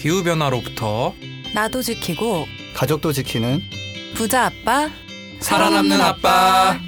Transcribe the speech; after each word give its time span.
기후 0.00 0.22
변화로부터 0.24 1.14
나도 1.52 1.82
지키고 1.82 2.48
가족도 2.72 3.12
지키는 3.12 3.62
부자 4.14 4.46
아빠 4.46 4.88
살아남는 5.40 6.00
아빠. 6.00 6.78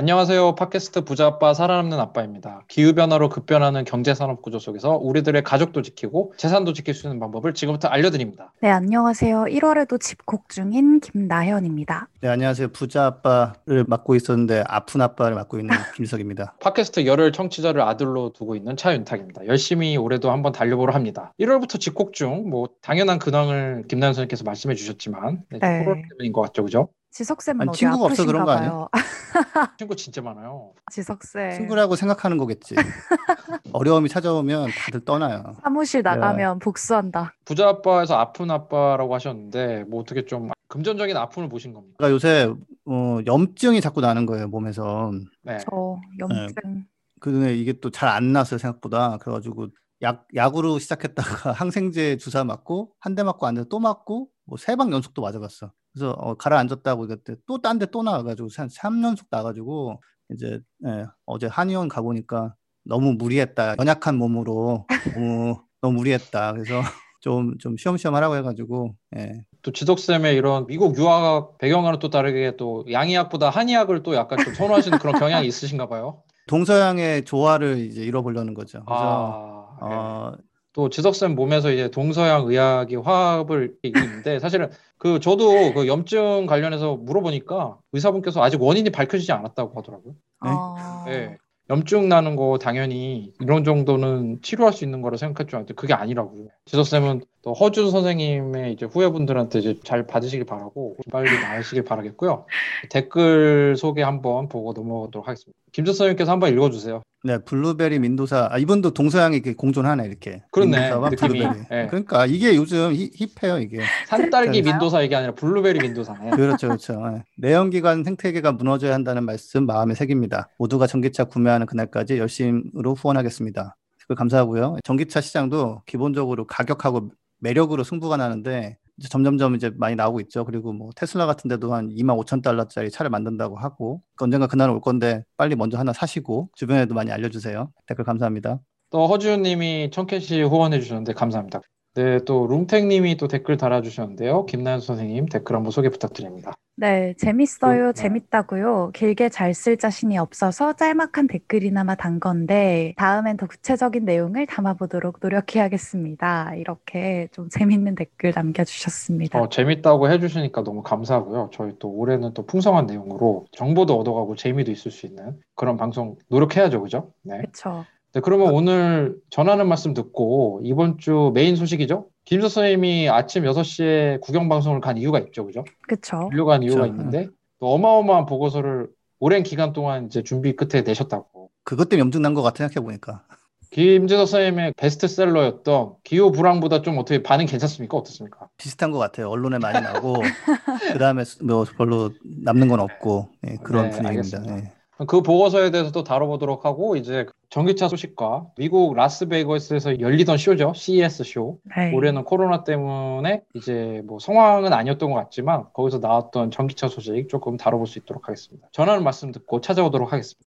안녕하세요. 0.00 0.54
팟캐스트 0.54 1.04
부자 1.04 1.26
아빠 1.26 1.52
살아남는 1.52 2.00
아빠입니다. 2.00 2.62
기후 2.68 2.94
변화로 2.94 3.28
급변하는 3.28 3.84
경제 3.84 4.14
산업 4.14 4.40
구조 4.40 4.58
속에서 4.58 4.96
우리들의 4.96 5.42
가족도 5.44 5.82
지키고 5.82 6.32
재산도 6.38 6.72
지킬 6.72 6.94
수 6.94 7.06
있는 7.06 7.20
방법을 7.20 7.52
지금부터 7.52 7.88
알려드립니다. 7.88 8.54
네, 8.62 8.70
안녕하세요. 8.70 9.44
1월에도 9.50 10.00
집콕 10.00 10.48
중인 10.48 11.00
김나현입니다. 11.00 12.08
네 12.22 12.28
안녕하세요 12.30 12.68
부자 12.68 13.04
아빠를 13.04 13.84
맡고 13.86 14.14
있었는데 14.14 14.64
아픈 14.66 15.02
아빠를 15.02 15.34
맡고 15.34 15.58
있는 15.58 15.68
김석입니다. 15.96 16.54
팟캐스트 16.60 17.04
열혈 17.04 17.32
청취자를 17.32 17.82
아들로 17.82 18.32
두고 18.32 18.56
있는 18.56 18.78
차윤탁입니다. 18.78 19.46
열심히 19.48 19.98
올해도 19.98 20.30
한번 20.30 20.52
달려보려 20.52 20.94
합니다. 20.94 21.34
1월부터 21.38 21.78
집콕 21.78 22.14
중, 22.14 22.48
뭐, 22.48 22.70
당연한 22.80 23.18
근황을 23.18 23.84
김나연 23.86 24.14
선생님께서 24.14 24.44
말씀해 24.44 24.76
주셨지만, 24.76 25.42
네, 25.50 25.58
네. 25.58 25.84
코로나 25.84 26.00
때문인 26.08 26.32
것 26.32 26.40
같죠, 26.40 26.64
그죠? 26.64 26.88
지석쌤은 27.10 27.60
아니, 27.60 27.68
어디 27.68 27.78
친구가 27.80 28.06
아프신가 28.06 28.26
그런 28.32 28.44
거 28.46 28.54
봐요. 28.54 28.88
친구 29.78 29.96
진짜 29.96 30.20
많아요. 30.22 30.72
지석쌤. 30.92 31.52
친구라고 31.52 31.96
생각하는 31.96 32.36
거겠지. 32.38 32.74
어려움이 33.72 34.08
찾아오면 34.08 34.70
다들 34.70 35.04
떠나요. 35.04 35.54
사무실 35.62 36.02
나가면 36.02 36.58
복수한다. 36.60 37.34
부자 37.44 37.68
아빠에서 37.68 38.16
아픈 38.16 38.50
아빠라고 38.50 39.14
하셨는데, 39.14 39.84
뭐 39.84 40.00
어떻게 40.00 40.24
좀 40.24 40.50
금전적인 40.68 41.16
아픔을 41.16 41.48
보신 41.48 41.72
겁니까? 41.72 41.94
그러니까 41.98 42.14
요새 42.14 42.52
어, 42.86 43.18
염증이 43.26 43.80
자꾸 43.80 44.00
나는 44.00 44.26
거예요 44.26 44.48
몸에서. 44.48 45.10
네. 45.42 45.58
저 45.58 45.98
염증. 46.18 46.84
근데 47.20 47.54
이게 47.56 47.74
또 47.80 47.90
잘 47.90 48.08
안 48.08 48.32
났어요 48.32 48.58
생각보다. 48.58 49.18
그래가지고 49.18 49.68
약 50.02 50.26
약으로 50.34 50.78
시작했다가 50.78 51.52
항생제 51.52 52.16
주사 52.16 52.44
맞고 52.44 52.92
한 53.00 53.14
대 53.14 53.22
맞고 53.22 53.46
앉아 53.46 53.64
또 53.68 53.78
맞고 53.78 54.28
뭐 54.46 54.56
세 54.58 54.76
방 54.76 54.90
연속 54.92 55.12
또 55.14 55.22
맞아봤어. 55.22 55.72
그래서 55.92 56.10
어, 56.12 56.34
가라앉았다고 56.34 57.06
그때 57.08 57.34
또 57.46 57.58
딴 57.58 57.78
데 57.78 57.86
또 57.86 58.02
나와가지고 58.02 58.48
한 58.56 58.68
3연속 58.68 59.26
나가지고 59.30 60.00
이제 60.32 60.60
예, 60.86 61.06
어제 61.26 61.46
한의원 61.46 61.88
가보니까 61.88 62.54
너무 62.84 63.12
무리했다. 63.14 63.76
연약한 63.78 64.16
몸으로 64.16 64.86
너무 65.14 65.60
너무 65.80 65.96
무리했다. 65.98 66.52
그래서 66.52 66.80
좀 67.20 67.58
좀 67.58 67.76
쉬엄쉬엄 67.76 68.14
하라고 68.14 68.36
해가지고 68.36 68.94
예. 69.16 69.44
또 69.62 69.72
지덕쌤의 69.72 70.36
이런 70.36 70.66
미국 70.66 70.96
유학 70.96 71.58
배경과는 71.58 71.98
또 71.98 72.08
다르게 72.08 72.56
또 72.56 72.84
양의학보다 72.90 73.50
한의학을 73.50 74.02
또 74.02 74.14
약간 74.14 74.38
좀 74.42 74.54
선호하시는 74.54 74.98
그런 74.98 75.18
경향이 75.18 75.46
있으신가 75.46 75.88
봐요. 75.88 76.22
동서양의 76.46 77.24
조화를 77.26 77.78
이제 77.78 78.02
이뤄보려는 78.02 78.54
거죠. 78.54 78.82
그래서 78.86 79.76
아, 79.80 79.88
네. 79.88 79.94
어, 79.94 80.32
또 80.72 80.88
지덕쌤 80.88 81.34
몸에서 81.34 81.70
이제 81.72 81.90
동서양 81.90 82.46
의학이 82.46 82.96
화합을 82.96 83.74
이기는데 83.82 84.38
사실은 84.38 84.70
그 84.98 85.18
저도 85.18 85.72
그 85.74 85.86
염증 85.86 86.46
관련해서 86.46 86.96
물어보니까 86.96 87.78
의사분께서 87.92 88.42
아직 88.42 88.62
원인이 88.62 88.90
밝혀지지 88.90 89.32
않았다고 89.32 89.78
하더라고요. 89.78 90.12
네? 90.12 90.50
어... 90.50 91.04
네. 91.06 91.36
염증 91.70 92.08
나는 92.08 92.34
거 92.34 92.58
당연히 92.60 93.32
이런 93.40 93.62
정도는 93.62 94.40
치료할 94.42 94.72
수 94.72 94.84
있는 94.84 95.02
거라 95.02 95.16
생각할 95.16 95.46
줄 95.46 95.56
알았는데 95.56 95.74
그게 95.74 95.94
아니라고. 95.94 96.50
지석쌤은 96.66 97.22
또 97.42 97.52
허준 97.54 97.90
선생님의 97.90 98.74
이제 98.74 98.86
후배분들한테 98.86 99.58
이제 99.60 99.80
잘 99.84 100.06
받으시길 100.06 100.44
바라고 100.44 100.96
빨리 101.10 101.30
나으시길 101.40 101.84
바라겠고요. 101.84 102.46
댓글 102.90 103.76
소개 103.76 104.02
한번 104.02 104.48
보고 104.48 104.72
넘어가도록 104.72 105.26
하겠습니다. 105.26 105.58
김재 105.72 105.92
선생님께서 105.92 106.30
한번 106.30 106.52
읽어주세요. 106.52 107.02
네, 107.22 107.38
블루베리 107.38 107.98
민도사. 107.98 108.48
아, 108.50 108.58
이분도 108.58 108.94
동서양이 108.94 109.36
이렇게 109.36 109.54
공존하네, 109.54 110.06
이렇게. 110.06 110.42
그렇네, 110.52 110.78
민도사와 110.78 111.10
느낌이. 111.10 111.28
블루베리. 111.28 111.60
네. 111.70 111.86
그러니까 111.86 112.24
이게 112.24 112.56
요즘 112.56 112.94
hip, 112.94 113.10
hip해요, 113.14 113.58
이게. 113.58 113.80
산딸기? 114.06 114.62
민도사 114.62 115.02
얘기 115.02 115.14
아니라 115.14 115.34
블루베리 115.34 115.80
민도사네. 115.80 116.30
그렇죠, 116.30 116.68
그렇죠. 116.68 116.94
예. 117.14 117.22
내연기관 117.36 118.04
생태계가 118.04 118.52
무너져야 118.52 118.94
한다는 118.94 119.24
말씀 119.24 119.66
마음에 119.66 119.94
새깁니다. 119.94 120.48
모두가 120.58 120.86
전기차 120.86 121.24
구매하는 121.24 121.66
그날까지 121.66 122.18
열심으로 122.18 122.94
후원하겠습니다. 122.94 123.76
그 124.08 124.14
감사하고요. 124.14 124.78
전기차 124.82 125.20
시장도 125.20 125.82
기본적으로 125.86 126.46
가격하고 126.46 127.10
매력으로 127.40 127.84
승부가 127.84 128.16
나는데 128.16 128.76
이제 128.96 129.08
점점점 129.08 129.54
이제 129.56 129.70
많이 129.76 129.96
나오고 129.96 130.20
있죠. 130.20 130.44
그리고 130.44 130.72
뭐 130.72 130.90
테슬라 130.94 131.26
같은 131.26 131.48
데도 131.48 131.72
한 131.74 131.88
2만 131.88 132.22
5천 132.22 132.42
달러짜리 132.42 132.90
차를 132.90 133.10
만든다고 133.10 133.56
하고 133.56 134.02
그 134.14 134.24
언젠가 134.24 134.46
그날은 134.46 134.74
올 134.74 134.80
건데 134.80 135.24
빨리 135.36 135.56
먼저 135.56 135.78
하나 135.78 135.92
사시고 135.92 136.50
주변에도 136.54 136.94
많이 136.94 137.10
알려주세요. 137.10 137.72
댓글 137.86 138.04
감사합니다. 138.04 138.60
또 138.90 139.06
허준님이 139.06 139.90
청캐시 139.92 140.42
후원해 140.42 140.80
주셨는데 140.80 141.14
감사합니다. 141.14 141.60
네, 141.94 142.20
또 142.24 142.46
룸탱님이 142.46 143.16
또 143.16 143.26
댓글 143.26 143.56
달아주셨는데요. 143.56 144.46
김나연 144.46 144.80
선생님 144.80 145.26
댓글 145.26 145.56
한번 145.56 145.72
소개 145.72 145.88
부탁드립니다. 145.88 146.52
네, 146.76 147.14
재밌어요. 147.18 147.86
네. 147.88 147.92
재밌다고요. 147.92 148.92
길게 148.94 149.28
잘 149.28 149.52
쓸 149.52 149.76
자신이 149.76 150.16
없어서 150.16 150.72
짤막한 150.74 151.26
댓글이나마 151.26 151.96
단 151.96 152.20
건데 152.20 152.94
다음엔 152.96 153.36
더 153.36 153.46
구체적인 153.46 154.04
내용을 154.04 154.46
담아보도록 154.46 155.18
노력해야겠습니다. 155.20 156.54
이렇게 156.54 157.28
좀 157.32 157.48
재밌는 157.50 157.96
댓글 157.96 158.32
남겨주셨습니다. 158.34 159.40
어, 159.40 159.48
재밌다고 159.48 160.08
해주시니까 160.10 160.62
너무 160.62 160.82
감사하고요. 160.82 161.50
저희 161.52 161.72
또 161.80 161.90
올해는 161.90 162.32
또 162.34 162.46
풍성한 162.46 162.86
내용으로 162.86 163.46
정보도 163.50 163.98
얻어가고 163.98 164.36
재미도 164.36 164.70
있을 164.70 164.92
수 164.92 165.06
있는 165.06 165.38
그런 165.56 165.76
방송 165.76 166.16
노력해야죠, 166.28 166.82
그죠? 166.82 167.12
네. 167.22 167.38
그렇죠. 167.38 167.84
네, 168.12 168.20
그러면 168.20 168.52
오늘 168.52 169.16
전하는 169.30 169.68
말씀 169.68 169.94
듣고 169.94 170.60
이번 170.64 170.98
주 170.98 171.30
메인 171.34 171.54
소식이죠? 171.56 172.08
김 172.24 172.40
선생님이 172.40 173.08
아침 173.08 173.44
6시에 173.44 174.20
구경 174.20 174.48
방송을 174.48 174.80
간 174.80 174.96
이유가 174.98 175.18
있죠, 175.20 175.46
그죠? 175.46 175.64
그렇죠. 175.82 176.28
간 176.28 176.62
이유가 176.62 176.82
그렇죠. 176.82 176.86
있는데 176.86 177.28
또 177.60 177.72
어마어마한 177.72 178.26
보고서를 178.26 178.88
오랜 179.20 179.42
기간 179.42 179.72
동안 179.72 180.06
이제 180.06 180.22
준비 180.22 180.56
끝에 180.56 180.82
내셨다고. 180.82 181.50
그것 181.62 181.88
때문에 181.88 182.00
염증 182.06 182.22
난 182.22 182.34
것 182.34 182.42
같아 182.42 182.66
생각해 182.68 182.84
보니까. 182.84 183.22
김재석 183.70 184.26
선생님의 184.26 184.72
베스트셀러였던 184.76 185.94
기후 186.02 186.32
불황보다 186.32 186.82
좀 186.82 186.98
어떻게 186.98 187.22
반응 187.22 187.46
괜찮습니까? 187.46 187.96
어떻습니까? 187.96 188.48
비슷한 188.56 188.90
것 188.90 188.98
같아요. 188.98 189.28
언론에 189.28 189.58
많이 189.58 189.80
나고 189.80 190.14
그 190.92 190.98
다음에 190.98 191.22
뭐 191.44 191.64
별로 191.76 192.10
남는 192.44 192.66
건 192.66 192.80
없고 192.80 193.28
예, 193.46 193.56
그런 193.62 193.90
네, 193.90 193.96
분위기입니다. 193.96 194.38
알겠습니다. 194.38 194.56
예. 194.56 194.72
그 195.06 195.22
보고서에 195.22 195.70
대해서 195.70 195.90
또 195.92 196.04
다뤄보도록 196.04 196.64
하고 196.64 196.96
이제 196.96 197.26
전기차 197.48 197.88
소식과 197.88 198.48
미국 198.56 198.94
라스베이거스에서 198.94 200.00
열리던 200.00 200.36
쇼죠. 200.36 200.72
CES 200.74 201.24
쇼. 201.24 201.58
네. 201.76 201.92
올해는 201.94 202.24
코로나 202.24 202.64
때문에 202.64 203.42
이제 203.54 204.02
뭐 204.04 204.18
성황은 204.18 204.72
아니었던 204.72 205.10
것 205.10 205.16
같지만 205.16 205.64
거기서 205.72 205.98
나왔던 205.98 206.50
전기차 206.50 206.88
소식 206.88 207.28
조금 207.28 207.56
다뤄볼 207.56 207.86
수 207.86 207.98
있도록 207.98 208.28
하겠습니다. 208.28 208.68
전하는 208.72 209.02
말씀 209.02 209.32
듣고 209.32 209.60
찾아오도록 209.60 210.12
하겠습니다. 210.12 210.48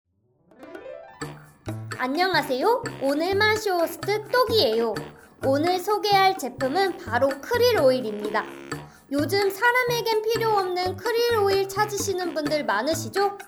안녕하세요. 1.98 2.84
오늘 3.03 3.34
마쇼호스트 3.34 4.28
똑이에요. 4.31 4.94
오늘 5.44 5.78
소개할 5.78 6.38
제품은 6.38 6.97
바로 6.98 7.28
크릴 7.28 7.78
오일입니다. 7.81 8.44
요즘 9.10 9.48
사람에겐 9.48 10.20
필요 10.20 10.50
없는 10.50 10.96
크릴 10.96 11.38
오일 11.38 11.66
찾으시는 11.66 12.34
분들 12.34 12.66
많으시죠? 12.66 13.38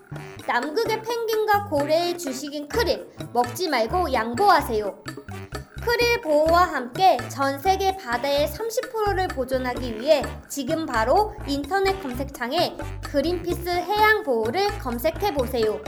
남극의 0.47 1.03
펭귄과 1.03 1.69
고래의 1.69 2.17
주식인 2.17 2.67
크릴, 2.67 3.07
먹지 3.35 3.69
말고 3.69 4.11
양보하세요. 4.11 5.05
크릴 5.85 6.23
보호와 6.23 6.63
함께 6.63 7.19
전 7.29 7.59
세계 7.59 7.95
바다의 7.95 8.47
30%를 8.49 9.29
보존하기 9.29 10.01
위해 10.01 10.23
지금 10.49 10.87
바로 10.87 11.35
인터넷 11.47 12.01
검색창에 12.01 12.77
그린피스 13.03 13.69
해양 13.69 14.23
보호를 14.23 14.67
검색해 14.79 15.35
보세요. 15.35 15.83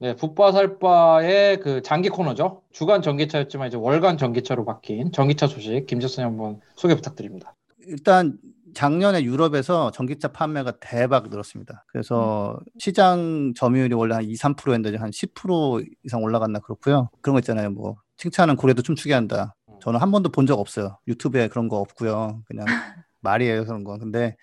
네, 0.00 0.14
붓바살바의 0.16 1.60
그 1.60 1.80
장기 1.80 2.10
코너죠. 2.10 2.62
주간 2.72 3.00
전기차였지만 3.00 3.68
이제 3.68 3.78
월간 3.78 4.18
전기차로 4.18 4.66
바뀐 4.66 5.12
전기차 5.12 5.46
소식 5.46 5.86
김재선이 5.86 6.24
한번 6.24 6.60
소개 6.74 6.94
부탁드립니다. 6.94 7.54
일단 7.86 8.38
작년에 8.74 9.24
유럽에서 9.24 9.90
전기차 9.90 10.28
판매가 10.28 10.74
대박 10.80 11.28
늘었습니다. 11.28 11.84
그래서 11.88 12.60
시장 12.78 13.52
점유율이 13.56 13.94
원래 13.94 14.14
한 14.14 14.24
2, 14.24 14.34
3%였는데 14.34 14.96
한 14.96 15.10
10% 15.10 15.84
이상 16.04 16.22
올라갔나 16.22 16.60
그렇고요. 16.60 17.10
그런 17.20 17.34
거 17.34 17.40
있잖아요. 17.40 17.70
뭐 17.70 17.96
칭찬은 18.16 18.56
고래도 18.56 18.82
춤추게 18.82 19.12
한다. 19.12 19.56
저는 19.82 19.98
한 20.00 20.10
번도 20.10 20.30
본 20.30 20.46
적 20.46 20.58
없어요. 20.60 20.98
유튜브에 21.08 21.48
그런 21.48 21.68
거 21.68 21.78
없고요. 21.78 22.42
그냥 22.46 22.64
말이에요 23.22 23.64
그런 23.64 23.82
거. 23.84 23.98
근데 23.98 24.36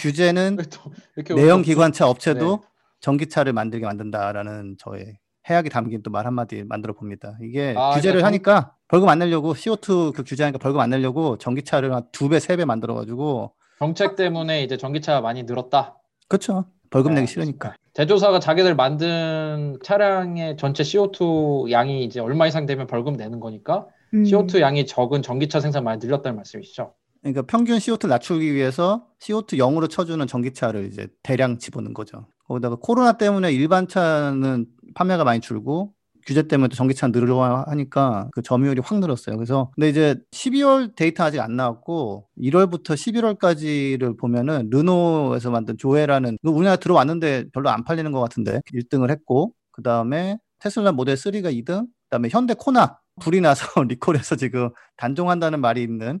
규제는 0.00 0.58
내연 1.36 1.62
기관차 1.62 2.08
업체도 2.08 2.60
네. 2.62 2.68
전기차를 3.00 3.52
만들게 3.52 3.86
만든다라는 3.86 4.76
저의 4.78 5.18
해악이 5.48 5.70
담긴 5.70 6.02
또 6.02 6.10
말 6.10 6.26
한마디 6.26 6.62
만들어 6.64 6.92
봅니다. 6.94 7.36
이게 7.42 7.74
아, 7.76 7.94
규제를 7.94 8.20
그러니까 8.20 8.20
전- 8.20 8.24
하니까 8.60 8.74
벌금 8.88 9.08
안 9.08 9.18
내려고 9.18 9.54
CO2 9.54 10.12
그 10.14 10.22
규제하니까 10.24 10.58
벌금 10.58 10.80
안 10.80 10.90
내려고 10.90 11.36
전기차를 11.38 11.92
한 11.94 12.02
두 12.12 12.28
배, 12.28 12.38
세 12.38 12.56
배 12.56 12.64
만들어 12.64 12.94
가지고 12.94 13.52
정책 13.78 14.14
때문에 14.16 14.62
이제 14.62 14.76
전기차가 14.76 15.20
많이 15.20 15.42
늘었다. 15.44 15.96
그렇죠. 16.28 16.66
벌금 16.90 17.14
네, 17.14 17.22
내기 17.22 17.32
싫으니까. 17.32 17.74
제조사가 17.94 18.38
자기들 18.38 18.74
만든 18.76 19.78
차량의 19.82 20.56
전체 20.58 20.82
CO2 20.82 21.70
양이 21.70 22.04
이제 22.04 22.20
얼마 22.20 22.46
이상 22.46 22.66
되면 22.66 22.86
벌금 22.86 23.14
내는 23.14 23.40
거니까 23.40 23.86
음. 24.14 24.22
CO2 24.24 24.60
양이 24.60 24.86
적은 24.86 25.22
전기차 25.22 25.60
생산 25.60 25.84
많이 25.84 25.98
늘렸다는 26.04 26.36
말씀이시죠? 26.36 26.92
그러니까 27.22 27.42
평균 27.42 27.78
CO2를 27.78 28.08
낮추기 28.08 28.52
위해서 28.54 29.06
CO2 29.20 29.54
0으로 29.58 29.88
쳐주는 29.88 30.24
전기차를 30.26 30.86
이제 30.86 31.08
대량 31.22 31.58
집어넣은 31.58 31.94
거죠. 31.94 32.26
거기다가 32.44 32.76
코로나 32.80 33.12
때문에 33.12 33.52
일반 33.52 33.88
차는 33.88 34.66
판매가 34.94 35.24
많이 35.24 35.40
줄고 35.40 35.94
규제 36.26 36.46
때문에 36.46 36.68
또 36.68 36.76
전기차는 36.76 37.18
늘어나니까 37.18 38.28
그 38.32 38.42
점유율이 38.42 38.80
확 38.84 39.00
늘었어요. 39.00 39.36
그래서 39.36 39.70
근데 39.74 39.88
이제 39.88 40.16
12월 40.30 40.94
데이터 40.94 41.24
아직 41.24 41.40
안 41.40 41.56
나왔고 41.56 42.28
1월부터 42.38 42.94
11월까지를 42.94 44.18
보면은 44.18 44.68
르노에서 44.70 45.50
만든 45.50 45.76
조회라는 45.76 46.38
이거 46.42 46.52
우리나라 46.52 46.76
들어왔는데 46.76 47.46
별로 47.52 47.70
안 47.70 47.84
팔리는 47.84 48.10
것 48.12 48.20
같은데 48.20 48.60
1등을 48.72 49.10
했고 49.10 49.52
그 49.72 49.82
다음에 49.82 50.38
테슬라 50.60 50.92
모델 50.92 51.16
3가 51.16 51.52
2등, 51.52 51.86
그 51.86 52.08
다음에 52.10 52.28
현대 52.30 52.54
코나 52.56 53.00
불이 53.20 53.40
나서 53.40 53.66
리콜해서 53.82 54.36
지금 54.36 54.70
단종한다는 54.96 55.60
말이 55.60 55.82
있는 55.82 56.20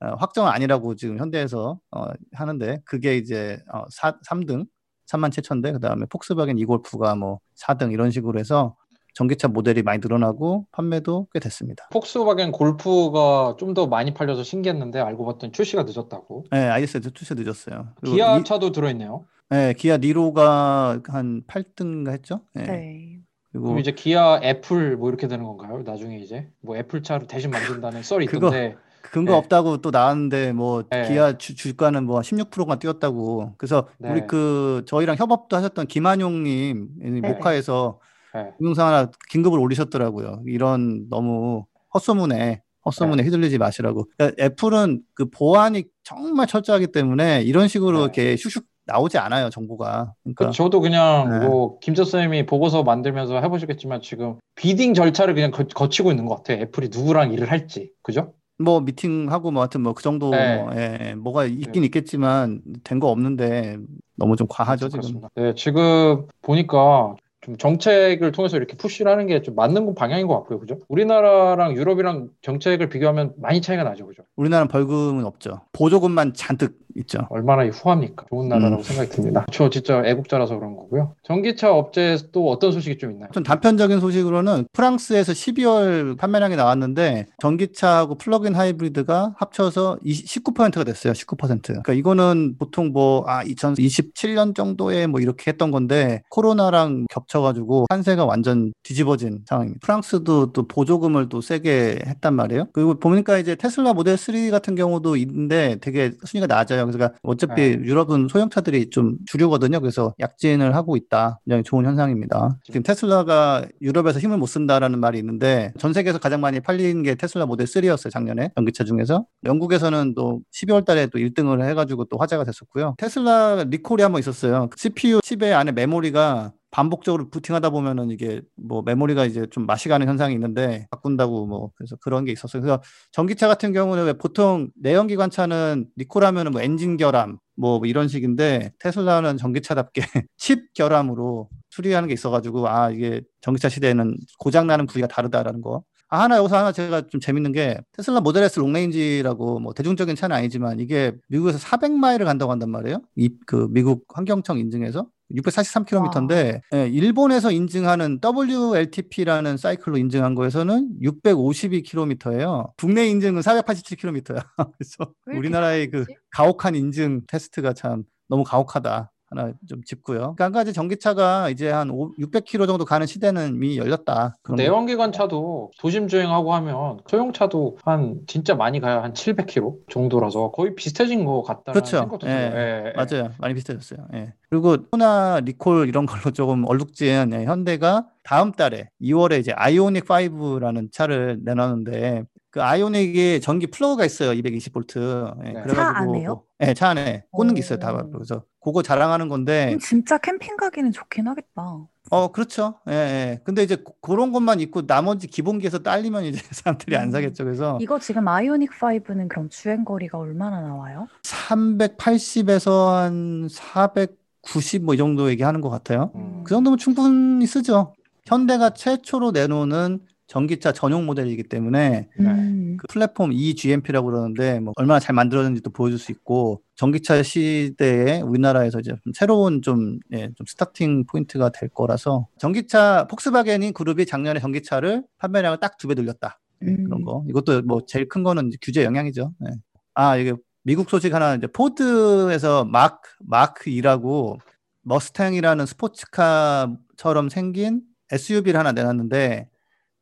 어, 0.00 0.14
확정은 0.18 0.50
아니라고 0.50 0.94
지금 0.94 1.18
현대에서 1.18 1.78
어, 1.90 2.04
하는데 2.32 2.78
그게 2.84 3.16
이제 3.16 3.58
어, 3.72 3.84
4, 3.90 4.20
3등 4.20 4.66
3만 5.10 5.30
7천 5.30 5.62
대 5.62 5.72
그다음에 5.72 6.06
폭스바겐 6.10 6.58
e-Golf가 6.58 7.14
뭐 7.16 7.40
4등 7.56 7.92
이런 7.92 8.10
식으로 8.10 8.38
해서 8.38 8.76
전기차 9.14 9.48
모델이 9.48 9.82
많이 9.82 9.98
늘어나고 10.00 10.66
판매도 10.70 11.26
꽤 11.32 11.40
됐습니다. 11.40 11.88
폭스바겐 11.92 12.52
골프가 12.52 13.56
좀 13.58 13.74
더 13.74 13.86
많이 13.86 14.12
팔려서 14.14 14.42
신기했는데 14.44 15.00
알고 15.00 15.24
봤더니 15.26 15.52
출시가 15.52 15.82
늦었다고. 15.84 16.44
네, 16.52 16.68
IS도 16.68 17.10
출시 17.10 17.34
늦었어요. 17.34 17.88
기아 18.04 18.38
이- 18.38 18.44
차도 18.44 18.70
들어있네요. 18.72 19.24
네, 19.50 19.72
기아 19.74 19.96
니로가 19.96 21.00
한 21.06 21.42
8등가 21.46 22.10
했죠. 22.12 22.40
네. 22.54 22.62
네. 22.64 23.18
그리고 23.50 23.66
그럼 23.66 23.78
이제 23.80 23.92
기아 23.92 24.38
애플 24.42 24.96
뭐 24.96 25.08
이렇게 25.08 25.26
되는 25.26 25.44
건가요? 25.44 25.82
나중에 25.84 26.18
이제 26.18 26.48
뭐 26.60 26.76
애플 26.76 27.02
차를 27.02 27.26
대신 27.26 27.50
만든다는 27.50 28.02
썰이 28.02 28.26
그거- 28.26 28.48
있던데 28.48 28.76
근거 29.10 29.32
네. 29.32 29.38
없다고 29.38 29.78
또 29.78 29.90
나왔는데 29.90 30.52
뭐 30.52 30.84
네. 30.90 31.08
기아 31.08 31.36
주, 31.36 31.54
주가는 31.54 32.04
뭐 32.04 32.20
16%가 32.20 32.78
뛰었다고. 32.78 33.54
그래서 33.56 33.88
네. 33.98 34.10
우리 34.10 34.26
그 34.26 34.82
저희랑 34.86 35.16
협업도 35.16 35.56
하셨던 35.56 35.86
김한용님 35.86 36.88
모카에서 37.22 38.00
네. 38.34 38.52
동영상 38.58 38.88
하나 38.88 39.10
긴급을 39.30 39.58
올리셨더라고요. 39.58 40.42
이런 40.46 41.08
너무 41.08 41.64
헛소문에 41.94 42.62
헛소문에 42.84 43.22
네. 43.22 43.26
휘둘리지 43.26 43.58
마시라고. 43.58 44.06
그러니까 44.16 44.44
애플은 44.44 45.02
그 45.14 45.28
보안이 45.30 45.84
정말 46.04 46.46
철저하기 46.46 46.88
때문에 46.88 47.42
이런 47.42 47.68
식으로 47.68 47.98
네. 47.98 48.02
이렇게 48.04 48.34
슉슉 48.36 48.64
나오지 48.86 49.18
않아요 49.18 49.50
정보가. 49.50 50.14
그러니까 50.24 50.46
그 50.46 50.52
저도 50.52 50.80
그냥 50.80 51.28
네. 51.40 51.46
뭐 51.46 51.78
김재 51.78 52.04
쌤이 52.04 52.46
보고서 52.46 52.82
만들면서 52.82 53.40
해보시겠지만 53.40 54.00
지금 54.00 54.38
비딩 54.56 54.94
절차를 54.94 55.34
그냥 55.34 55.50
거, 55.50 55.64
거치고 55.64 56.10
있는 56.10 56.24
것 56.24 56.36
같아요. 56.36 56.62
애플이 56.62 56.88
누구랑 56.90 57.32
일을 57.32 57.50
할지 57.50 57.92
그죠? 58.02 58.32
뭐 58.58 58.80
미팅하고 58.80 59.50
뭐 59.52 59.62
하여튼 59.62 59.82
뭐 59.82 59.94
그 59.94 60.02
정도 60.02 60.30
네. 60.30 60.56
뭐, 60.56 60.70
예, 60.76 61.14
뭐가 61.16 61.44
있긴 61.46 61.84
있겠지만 61.84 62.60
된 62.84 62.98
거 63.00 63.08
없는데 63.10 63.78
너무 64.16 64.36
좀 64.36 64.46
과하죠 64.50 64.88
지금. 64.88 65.00
그렇습니다. 65.00 65.28
네, 65.36 65.54
지금 65.54 66.26
보니까 66.42 67.14
좀 67.40 67.56
정책을 67.56 68.32
통해서 68.32 68.56
이렇게 68.56 68.76
push를 68.76 69.10
하는 69.12 69.26
게 69.28 69.40
좀 69.42 69.54
맞는 69.54 69.86
건 69.86 69.94
방향인 69.94 70.26
것 70.26 70.34
같고요, 70.38 70.58
그죠? 70.58 70.80
우리나라랑 70.88 71.76
유럽이랑 71.76 72.28
정책을 72.42 72.88
비교하면 72.88 73.34
많이 73.38 73.60
차이가 73.60 73.84
나죠, 73.84 74.06
그죠? 74.08 74.24
우리나라는 74.36 74.68
벌금은 74.68 75.24
없죠. 75.24 75.60
보조금만 75.72 76.34
잔뜩 76.34 76.76
있죠. 77.00 77.26
얼마나 77.30 77.64
이 77.64 77.68
후합니까? 77.68 78.26
좋은 78.30 78.48
나라라고 78.48 78.78
음. 78.78 78.82
생각이 78.82 79.10
듭니다. 79.10 79.46
저 79.52 79.70
진짜 79.70 80.02
애국자라서 80.04 80.58
그런 80.58 80.76
거고요. 80.76 81.14
전기차 81.22 81.72
업체에 81.72 82.16
또 82.32 82.50
어떤 82.50 82.72
소식이 82.72 82.98
좀 82.98 83.12
있나요? 83.12 83.30
좀 83.32 83.42
단편적인 83.42 84.00
소식으로는 84.00 84.66
프랑스에서 84.72 85.32
12월 85.32 86.16
판매량이 86.18 86.56
나왔는데 86.56 87.26
전기차하고 87.40 88.16
플러그인 88.16 88.54
하이브리드가 88.54 89.34
합쳐서 89.36 89.98
19%가 90.04 90.84
됐어요. 90.84 91.12
19%. 91.12 91.62
그러니까 91.62 91.92
이거는 91.92 92.56
보통 92.58 92.92
뭐 92.92 93.18
아 93.28 93.44
2027년 93.44 94.54
정도에 94.54 95.06
뭐 95.06 95.20
이렇게 95.20 95.50
했던 95.50 95.70
건데 95.70 96.22
코로나랑 96.30 97.06
겹쳐가지고 97.10 97.86
판세가 97.88 98.24
완전 98.24 98.72
뒤집어진 98.82 99.40
상황입니다. 99.46 99.80
프랑스도 99.82 100.52
또 100.52 100.66
보조금을 100.66 101.28
또 101.28 101.40
세게 101.40 102.00
했단 102.06 102.34
말이에요. 102.34 102.68
그리고 102.72 102.98
보니까 102.98 103.38
이제 103.38 103.54
테슬라 103.54 103.92
모델 103.92 104.16
3 104.16 104.50
같은 104.50 104.74
경우도 104.74 105.16
있는데 105.16 105.76
되게 105.80 106.12
순위가 106.24 106.46
낮아요. 106.46 106.87
그래서 106.92 107.12
어차피 107.22 107.76
네. 107.76 107.84
유럽은 107.84 108.28
소형차들이 108.28 108.90
좀 108.90 109.16
주류거든요. 109.26 109.80
그래서 109.80 110.14
약진을 110.20 110.74
하고 110.74 110.96
있다. 110.96 111.40
굉장히 111.44 111.62
좋은 111.62 111.84
현상입니다. 111.84 112.58
지금 112.64 112.82
테슬라가 112.82 113.64
유럽에서 113.80 114.18
힘을 114.18 114.38
못 114.38 114.46
쓴다라는 114.46 115.00
말이 115.00 115.18
있는데 115.18 115.72
전 115.78 115.92
세계에서 115.92 116.18
가장 116.18 116.40
많이 116.40 116.60
팔린 116.60 117.02
게 117.02 117.14
테슬라 117.14 117.46
모델 117.46 117.66
3였어요. 117.66 118.10
작년에 118.10 118.50
전기차 118.56 118.84
중에서 118.84 119.24
영국에서는 119.44 120.14
또 120.14 120.40
12월 120.52 120.84
달에 120.84 121.06
또 121.06 121.18
1등을 121.18 121.64
해가지고 121.68 122.06
또 122.06 122.16
화제가 122.18 122.44
됐었고요. 122.44 122.94
테슬라 122.98 123.64
리콜이 123.68 124.02
한번 124.02 124.20
있었어요. 124.20 124.68
CPU 124.76 125.20
칩의 125.22 125.54
안에 125.54 125.72
메모리가 125.72 126.52
반복적으로 126.70 127.30
부팅하다 127.30 127.70
보면은 127.70 128.10
이게 128.10 128.42
뭐 128.56 128.82
메모리가 128.82 129.24
이제 129.26 129.46
좀 129.50 129.66
맛이 129.66 129.88
가는 129.88 130.06
현상이 130.06 130.34
있는데 130.34 130.86
바꾼다고 130.90 131.46
뭐 131.46 131.70
그래서 131.76 131.96
그런 132.00 132.24
게 132.24 132.32
있었어요. 132.32 132.62
그래서 132.62 132.82
전기차 133.12 133.48
같은 133.48 133.72
경우는 133.72 134.04
왜 134.06 134.12
보통 134.14 134.70
내연기관차는 134.80 135.86
리콜하면은 135.96 136.52
뭐 136.52 136.60
엔진 136.62 136.96
결함 136.96 137.38
뭐 137.56 137.80
이런 137.84 138.08
식인데 138.08 138.72
테슬라는 138.80 139.36
전기차답게 139.38 140.02
칩 140.36 140.72
결함으로 140.74 141.48
수리하는 141.70 142.08
게 142.08 142.14
있어가지고 142.14 142.68
아 142.68 142.90
이게 142.90 143.22
전기차 143.40 143.68
시대에는 143.68 144.16
고장 144.38 144.66
나는 144.66 144.86
부위가 144.86 145.08
다르다라는 145.08 145.62
거. 145.62 145.82
아, 146.10 146.20
하나 146.22 146.38
여기서 146.38 146.56
하나 146.56 146.72
제가 146.72 147.02
좀 147.08 147.20
재밌는 147.20 147.52
게 147.52 147.76
테슬라 147.92 148.20
모델 148.20 148.42
S 148.44 148.58
Long 148.60 148.91
Range라고 148.91 149.60
뭐 149.60 149.74
대중적인 149.74 150.16
차는 150.16 150.34
아니지만 150.36 150.80
이게 150.80 151.12
미국에서 151.28 151.58
400마일을 151.58 152.24
간다고 152.24 152.50
한단 152.52 152.70
말이에요. 152.70 153.02
이 153.16 153.28
그 153.46 153.68
미국 153.70 154.04
환경청 154.14 154.58
인증해서 154.58 155.06
643km인데 155.34 156.60
예, 156.74 156.88
일본에서 156.88 157.50
인증하는 157.50 158.20
WLTP라는 158.24 159.56
사이클로 159.56 159.98
인증한 159.98 160.34
거에서는 160.34 161.00
652km예요. 161.02 162.72
국내 162.76 163.06
인증은 163.06 163.42
487km야. 163.42 164.46
그래서 164.78 165.12
우리나라의 165.26 165.90
그? 165.90 166.04
가혹한 166.30 166.74
인증 166.74 167.22
테스트가 167.26 167.72
참 167.74 168.04
너무 168.28 168.44
가혹하다. 168.44 169.10
하나 169.30 169.52
좀 169.68 169.82
짚고요. 169.84 170.18
그러니까 170.18 170.44
한 170.46 170.52
가지 170.52 170.72
전기차가 170.72 171.50
이제 171.50 171.70
한 171.70 171.88
600km 171.88 172.66
정도 172.66 172.84
가는 172.84 173.06
시대는 173.06 173.54
이미 173.54 173.76
열렸다. 173.76 174.36
내연기관 174.56 175.12
차도 175.12 175.72
도심 175.78 176.08
주행하고 176.08 176.54
하면 176.54 176.98
소형차도 177.06 177.78
한 177.84 178.20
진짜 178.26 178.54
많이 178.54 178.80
가야 178.80 179.02
한 179.02 179.12
700km 179.12 179.90
정도라서 179.90 180.50
거의 180.52 180.74
비슷해진 180.74 181.24
것 181.24 181.42
같다는 181.42 181.74
그렇죠. 181.74 181.98
생각도 181.98 182.26
예, 182.26 182.30
들어요. 182.30 182.56
예, 182.56 182.84
예. 182.86 182.92
맞아요. 182.96 183.32
많이 183.38 183.54
비슷해졌어요. 183.54 184.06
예. 184.14 184.32
그리고 184.48 184.76
코나 184.90 185.40
리콜 185.40 185.88
이런 185.88 186.06
걸로 186.06 186.30
조금 186.30 186.64
얼룩진 186.66 187.32
예, 187.34 187.44
현대가 187.44 188.06
다음 188.24 188.52
달에 188.52 188.88
2월에 189.02 189.40
이제 189.40 189.52
아이오닉 189.52 190.06
5라는 190.06 190.90
차를 190.90 191.40
내놨는데 191.44 192.24
그 192.50 192.62
아이오닉에 192.62 193.40
전기 193.40 193.66
플러그가 193.66 194.04
있어요. 194.06 194.30
220V. 194.32 195.46
예, 195.46 195.52
네. 195.52 195.74
차 195.74 195.88
안에요? 195.98 196.42
네, 196.58 196.72
차 196.74 196.88
안에 196.88 197.24
꽂는 197.30 197.54
게 197.54 197.60
있어요. 197.60 197.78
다 197.78 197.92
오. 197.92 198.10
그래서 198.10 198.42
그거 198.62 198.82
자랑하는 198.82 199.28
건데 199.28 199.76
진짜 199.82 200.16
캠핑 200.18 200.56
가기는 200.56 200.90
좋긴 200.92 201.28
하겠다. 201.28 201.78
어, 202.10 202.32
그렇죠. 202.32 202.80
예, 202.88 202.92
예. 202.94 203.40
근데 203.44 203.62
이제 203.62 203.76
그- 203.76 203.92
그런 204.00 204.32
것만 204.32 204.60
있고 204.60 204.86
나머지 204.86 205.26
기본기에서 205.26 205.80
딸리면 205.80 206.24
이제 206.24 206.40
사람들이 206.50 206.96
안 206.96 207.08
음. 207.08 207.10
사겠죠. 207.12 207.44
그래서 207.44 207.78
이거 207.82 207.98
지금 207.98 208.26
아이오닉 208.26 208.70
5는 208.70 209.28
그럼 209.28 209.50
주행 209.50 209.84
거리가 209.84 210.16
얼마나 210.16 210.62
나와요? 210.62 211.06
380에서 211.22 212.86
한 212.94 213.48
490 213.50 214.84
뭐 214.84 214.94
이 214.94 214.96
정도 214.98 215.28
얘기하는 215.30 215.60
것 215.60 215.68
같아요. 215.68 216.10
음. 216.14 216.42
그 216.44 216.50
정도면 216.54 216.78
충분히 216.78 217.46
쓰죠. 217.46 217.94
현대가 218.24 218.70
최초로 218.70 219.30
내놓는 219.32 220.00
전기차 220.28 220.72
전용 220.72 221.06
모델이기 221.06 221.44
때문에 221.44 222.08
네. 222.18 222.24
음. 222.26 222.76
그 222.78 222.86
플랫폼 222.88 223.32
eGMP라고 223.32 224.06
그러는데 224.10 224.60
뭐 224.60 224.72
얼마나 224.76 225.00
잘 225.00 225.14
만들어졌는지도 225.14 225.70
보여줄 225.70 225.98
수 225.98 226.12
있고 226.12 226.62
전기차 226.76 227.22
시대에 227.22 228.20
우리나라에서 228.20 228.78
이제 228.80 228.92
좀 229.02 229.12
새로운 229.14 229.62
좀, 229.62 229.98
예, 230.12 230.30
좀 230.36 230.46
starting 230.46 231.06
point가 231.06 231.48
될 231.50 231.68
거라서 231.70 232.28
전기차 232.38 233.06
폭스바겐이 233.10 233.72
그룹이 233.72 234.06
작년에 234.06 234.38
전기차를 234.38 235.02
판매량을 235.18 235.58
딱 235.60 235.78
두 235.78 235.88
배 235.88 235.94
늘렸다. 235.94 236.38
예, 236.62 236.68
음. 236.68 236.84
그런 236.84 237.02
거. 237.02 237.24
이것도 237.28 237.62
뭐 237.62 237.80
제일 237.86 238.08
큰 238.08 238.22
거는 238.22 238.50
규제 238.60 238.84
영향이죠. 238.84 239.32
예. 239.46 239.50
아, 239.94 240.16
이게 240.16 240.34
미국 240.62 240.90
소식 240.90 241.14
하나 241.14 241.34
이제 241.36 241.46
포드에서 241.46 242.64
Mach 242.66 243.10
Mach-E라고 243.24 244.36
머스탱이라는 244.82 245.64
스포츠카처럼 245.66 247.28
생긴 247.30 247.82
SUV를 248.12 248.58
하나 248.58 248.72
내놨는데 248.72 249.48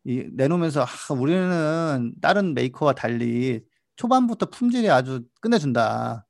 이 0.06 0.24
내놓으면서 0.34 0.82
아, 0.84 1.14
우리는 1.14 2.14
다른 2.22 2.54
메이커와 2.54 2.94
달리 2.94 3.62
초반부터 3.96 4.50
품질이 4.50 4.90
아주 4.90 5.22
끝내준다. 5.40 6.26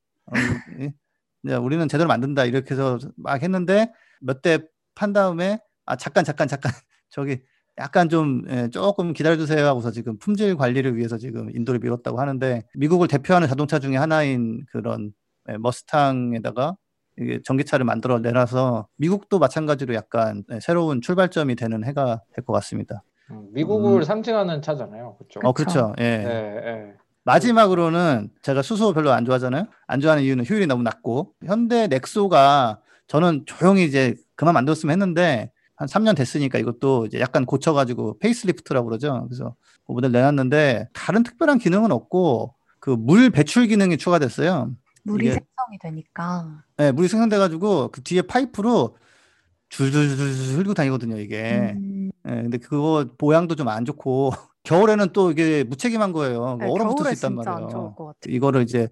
어, 1.48 1.60
우리는 1.60 1.86
제대로 1.88 2.08
만든다 2.08 2.44
이렇게 2.44 2.72
해서 2.74 2.98
막 3.16 3.42
했는데 3.42 3.92
몇 4.20 4.42
대 4.42 4.58
판 4.98 5.12
다음에 5.12 5.58
아 5.84 5.94
잠깐 5.96 6.24
잠깐 6.24 6.48
잠깐 6.48 6.72
저기 7.10 7.38
약간 7.78 8.08
좀 8.08 8.42
예, 8.48 8.68
조금 8.70 9.12
기다려주세요 9.12 9.66
하고서 9.66 9.90
지금 9.90 10.18
품질 10.18 10.56
관리를 10.56 10.96
위해서 10.96 11.18
지금 11.18 11.50
인도를 11.54 11.80
밀었다고 11.80 12.18
하는데 12.18 12.62
미국을 12.74 13.06
대표하는 13.08 13.46
자동차 13.48 13.78
중에 13.78 13.96
하나인 13.96 14.64
그런 14.72 15.12
예, 15.50 15.58
머스탱에다가 15.58 16.76
이게 17.18 17.40
전기차를 17.44 17.84
만들어 17.84 18.18
내놔서 18.20 18.88
미국도 18.96 19.38
마찬가지로 19.38 19.94
약간 19.94 20.44
예, 20.52 20.60
새로운 20.60 21.02
출발점이 21.02 21.54
되는 21.56 21.84
해가 21.84 22.22
될 22.34 22.44
것 22.44 22.52
같습니다. 22.54 23.02
음, 23.30 23.48
미국을 23.52 24.00
음. 24.00 24.02
상징하는 24.02 24.62
차잖아요. 24.62 25.16
그렇죠. 25.18 25.40
어 25.44 25.52
그쵸. 25.52 25.70
그렇죠. 25.70 25.94
예. 25.98 26.18
네, 26.18 26.24
네. 26.64 26.94
마지막으로는 27.24 28.30
제가 28.42 28.62
수소 28.62 28.92
별로 28.92 29.12
안 29.12 29.24
좋아하잖아요. 29.24 29.66
안 29.86 30.00
좋아하는 30.00 30.22
이유는 30.24 30.44
효율이 30.48 30.66
너무 30.66 30.82
낮고 30.84 31.32
현대 31.44 31.88
넥소가 31.88 32.80
저는 33.08 33.44
조용히 33.46 33.84
이제 33.84 34.14
그만 34.36 34.54
만들었으면 34.54 34.92
했는데 34.92 35.50
한 35.74 35.88
3년 35.88 36.16
됐으니까 36.16 36.58
이것도 36.58 37.06
이제 37.06 37.20
약간 37.20 37.44
고쳐가지고 37.44 38.18
facelift라고 38.20 38.86
그러죠. 38.88 39.26
그래서 39.28 39.54
그 39.86 39.92
모델 39.92 40.12
내놨는데 40.12 40.88
다른 40.92 41.22
특별한 41.22 41.58
기능은 41.58 41.90
없고 41.92 42.54
그 42.78 42.90
물 42.96 43.30
배출 43.30 43.66
기능이 43.66 43.96
추가됐어요. 43.96 44.70
물이 45.02 45.26
이게- 45.26 45.34
생성이 45.34 45.78
되니까. 45.82 46.62
네, 46.76 46.92
물이 46.92 47.08
생성돼가지고 47.08 47.88
그 47.88 48.02
뒤에 48.02 48.22
파이프로 48.22 48.96
줄줄줄 49.68 50.56
흘리고 50.58 50.74
다니거든요. 50.74 51.18
이게. 51.18 51.72
음, 51.76 51.95
예, 52.28 52.30
근데 52.42 52.58
그거 52.58 53.06
보양도 53.18 53.54
좀 53.54 53.68
안 53.68 53.84
좋고 53.84 54.30
겨울에는 54.64 55.12
또 55.12 55.30
이게 55.30 55.64
무책임한 55.64 56.12
거예요. 56.12 56.56
네, 56.60 56.68
얼어붙을 56.70 57.06
수 57.06 57.26
있단 57.26 57.34
말이에요. 57.36 57.68
좋을 57.68 57.94
것 57.94 58.04
같아요. 58.06 58.34
이거를 58.34 58.62
이제 58.62 58.88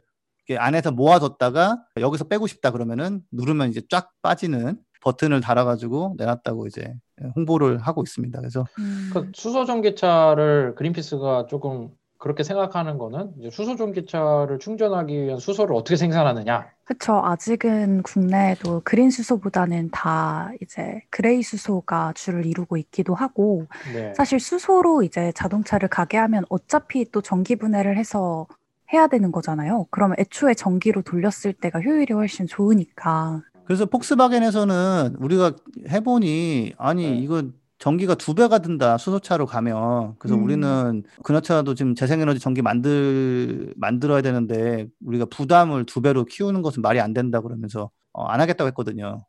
이렇게 0.46 0.58
안에서 0.62 0.90
모아뒀다가 0.92 1.78
여기서 1.98 2.24
빼고 2.24 2.46
싶다 2.46 2.70
그러면은 2.70 3.22
누르면 3.32 3.70
이제 3.70 3.80
쫙 3.90 4.10
빠지는 4.22 4.78
버튼을 5.02 5.40
달아가지고 5.40 6.14
내놨다고 6.16 6.66
이제 6.66 6.94
홍보를 7.36 7.78
하고 7.78 8.02
있습니다. 8.02 8.38
그래서 8.38 8.64
음, 8.78 9.10
그 9.12 9.30
수소 9.34 9.64
전기차를 9.64 10.74
그린피스가 10.76 11.46
조금 11.48 11.90
그렇게 12.24 12.42
생각하는 12.42 12.96
거는 12.96 13.32
이제 13.38 13.50
수소 13.50 13.76
전기차를 13.76 14.58
충전하기 14.58 15.24
위한 15.24 15.38
수소를 15.38 15.76
어떻게 15.76 15.96
생산하느냐. 15.96 16.68
그쵸. 16.84 17.20
아직은 17.22 18.02
국내에도 18.02 18.80
그린 18.82 19.10
수소보다는 19.10 19.90
다 19.90 20.50
이제 20.62 21.02
그레이 21.10 21.42
수소가 21.42 22.14
주를 22.16 22.46
이루고 22.46 22.78
있기도 22.78 23.14
하고, 23.14 23.66
네. 23.92 24.14
사실 24.16 24.40
수소로 24.40 25.02
이제 25.02 25.32
자동차를 25.32 25.88
가게 25.88 26.16
하면 26.16 26.46
어차피 26.48 27.04
또 27.12 27.20
전기 27.20 27.56
분해를 27.56 27.98
해서 27.98 28.46
해야 28.94 29.06
되는 29.06 29.30
거잖아요. 29.30 29.84
그러면 29.90 30.16
애초에 30.18 30.54
전기로 30.54 31.02
돌렸을 31.02 31.52
때가 31.52 31.82
효율이 31.82 32.14
훨씬 32.14 32.46
좋으니까. 32.46 33.42
그래서 33.66 33.84
폭스바겐에서는 33.84 35.16
우리가 35.18 35.52
해보니 35.90 36.72
아니 36.78 37.02
네. 37.02 37.18
이거 37.18 37.42
전기가 37.84 38.14
두 38.14 38.34
배가 38.34 38.60
든다 38.60 38.96
수소차로 38.96 39.44
가면 39.44 40.14
그래서 40.18 40.36
음. 40.36 40.44
우리는 40.44 41.02
그녀차도 41.22 41.74
지금 41.74 41.94
재생에너지 41.94 42.40
전기 42.40 42.62
만들 42.62 43.74
만들어야 43.76 44.22
되는데 44.22 44.86
우리가 45.04 45.26
부담을 45.26 45.84
두 45.84 46.00
배로 46.00 46.24
키우는 46.24 46.62
것은 46.62 46.80
말이 46.80 46.98
안 46.98 47.12
된다 47.12 47.42
그러면서 47.42 47.90
어, 48.14 48.24
안 48.24 48.40
하겠다고 48.40 48.68
했거든요. 48.68 49.26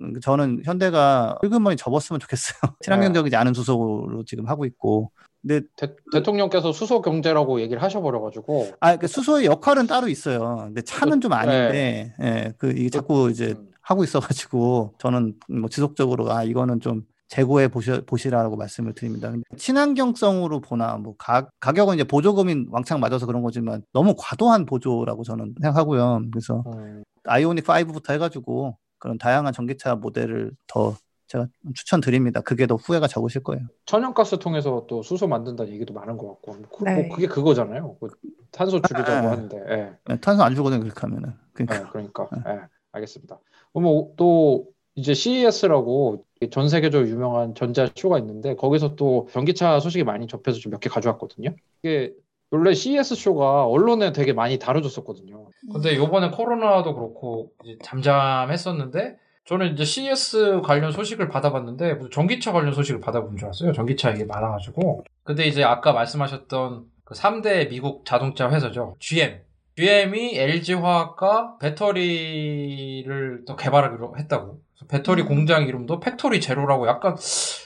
음, 0.00 0.20
저는 0.20 0.62
현대가 0.64 1.36
흙은머리 1.42 1.76
접었으면 1.76 2.20
좋겠어요. 2.20 2.76
친환경적이지 2.80 3.34
않은 3.34 3.54
수소로 3.54 4.22
지금 4.24 4.46
하고 4.46 4.66
있고. 4.66 5.10
근데 5.42 5.66
대, 5.74 6.22
통령께서 6.22 6.72
수소 6.72 7.02
경제라고 7.02 7.60
얘기를 7.60 7.82
하셔버려가지고 7.82 8.74
아, 8.78 8.94
그 8.94 9.08
수소의 9.08 9.46
역할은 9.46 9.88
따로 9.88 10.06
있어요. 10.06 10.62
근데 10.66 10.80
차는 10.82 11.20
좀 11.20 11.32
아닌데, 11.32 12.14
예, 12.20 12.52
그 12.56 12.70
이게 12.70 12.88
자꾸 12.88 13.30
이제 13.32 13.56
음, 13.58 13.68
하고 13.80 14.04
있어가지고 14.04 14.94
저는 14.98 15.34
뭐 15.48 15.68
지속적으로 15.68 16.30
아 16.30 16.44
이거는 16.44 16.78
좀 16.78 17.02
재고해 17.28 17.68
보시, 17.68 18.00
보시라고 18.06 18.56
말씀을 18.56 18.94
드립니다. 18.94 19.32
친환경성으로 19.56 20.60
보나 20.60 20.96
뭐 20.96 21.14
가, 21.18 21.48
가격은 21.60 21.96
이제 21.96 22.04
보조금이 22.04 22.66
왕창 22.70 23.00
맞아서 23.00 23.26
그런 23.26 23.42
거지만 23.42 23.82
너무 23.92 24.14
과도한 24.16 24.66
보조라고 24.66 25.24
저는 25.24 25.54
생각하고요. 25.60 26.22
그래서 26.30 26.62
음, 26.66 27.02
아이오닉 27.24 27.64
5부터 27.64 28.12
해가지고 28.12 28.78
그런 28.98 29.18
다양한 29.18 29.52
전기차 29.52 29.96
모델을 29.96 30.52
더 30.66 30.94
제가 31.26 31.48
추천드립니다. 31.74 32.40
그게 32.40 32.68
더 32.68 32.76
후회가 32.76 33.08
적으실 33.08 33.42
거예요. 33.42 33.66
천연가스 33.84 34.38
통해서 34.38 34.86
또 34.88 35.02
수소 35.02 35.26
만든다는 35.26 35.72
얘기도 35.72 35.92
많은 35.92 36.16
것 36.16 36.28
같고 36.28 36.56
그, 36.76 36.84
네. 36.84 37.02
뭐 37.08 37.16
그게 37.16 37.26
그거잖아요. 37.26 37.96
그 38.00 38.08
탄소 38.52 38.80
줄이자고 38.80 39.26
아, 39.26 39.30
하는데. 39.32 39.56
예. 39.68 39.92
네, 40.06 40.20
탄소 40.20 40.44
안 40.44 40.54
주거든요. 40.54 40.80
그렇게 40.80 41.00
하면은. 41.00 41.34
그러니까 41.52 41.78
네, 41.78 41.90
그러니까. 41.90 42.28
예, 42.46 42.60
알겠습니다. 42.92 43.40
그러면 43.72 44.12
또 44.16 44.68
이제 44.96 45.14
CES라고 45.14 46.24
전 46.50 46.68
세계적으로 46.68 47.08
유명한 47.08 47.54
전자 47.54 47.88
쇼가 47.94 48.18
있는데 48.18 48.56
거기서 48.56 48.94
또 48.96 49.28
전기차 49.32 49.78
소식이 49.80 50.04
많이 50.04 50.26
접해서 50.26 50.58
좀 50.58 50.72
몇 50.72 50.80
개 50.80 50.88
가져왔거든요. 50.88 51.50
이게 51.82 52.12
원래 52.50 52.74
CES 52.74 53.14
쇼가 53.14 53.66
언론에 53.66 54.12
되게 54.12 54.32
많이 54.32 54.58
다뤄졌었거든요. 54.58 55.48
근데 55.72 55.96
요번에 55.96 56.30
코로나도 56.30 56.94
그렇고 56.94 57.50
잠잠했었는데 57.82 59.16
저는 59.44 59.74
이제 59.74 59.84
CES 59.84 60.60
관련 60.62 60.92
소식을 60.92 61.28
받아봤는데 61.28 61.98
전기차 62.10 62.52
관련 62.52 62.72
소식을 62.72 63.00
받아본 63.00 63.36
줄 63.36 63.46
알았어요. 63.46 63.72
전기차 63.72 64.12
얘기 64.12 64.24
많아가지고. 64.24 65.04
근데 65.24 65.46
이제 65.46 65.62
아까 65.62 65.92
말씀하셨던 65.92 66.84
그 67.04 67.14
3대 67.14 67.68
미국 67.68 68.04
자동차 68.04 68.50
회사죠. 68.50 68.96
GM. 68.98 69.40
GM이 69.76 70.36
LG화학과 70.38 71.58
배터리를 71.58 73.44
또 73.46 73.56
개발하기로 73.56 74.16
했다고. 74.18 74.60
그래서 74.76 74.86
배터리 74.88 75.22
음. 75.22 75.28
공장 75.28 75.62
이름도 75.66 76.00
팩토리 76.00 76.40
제로라고 76.40 76.86
약간 76.86 77.16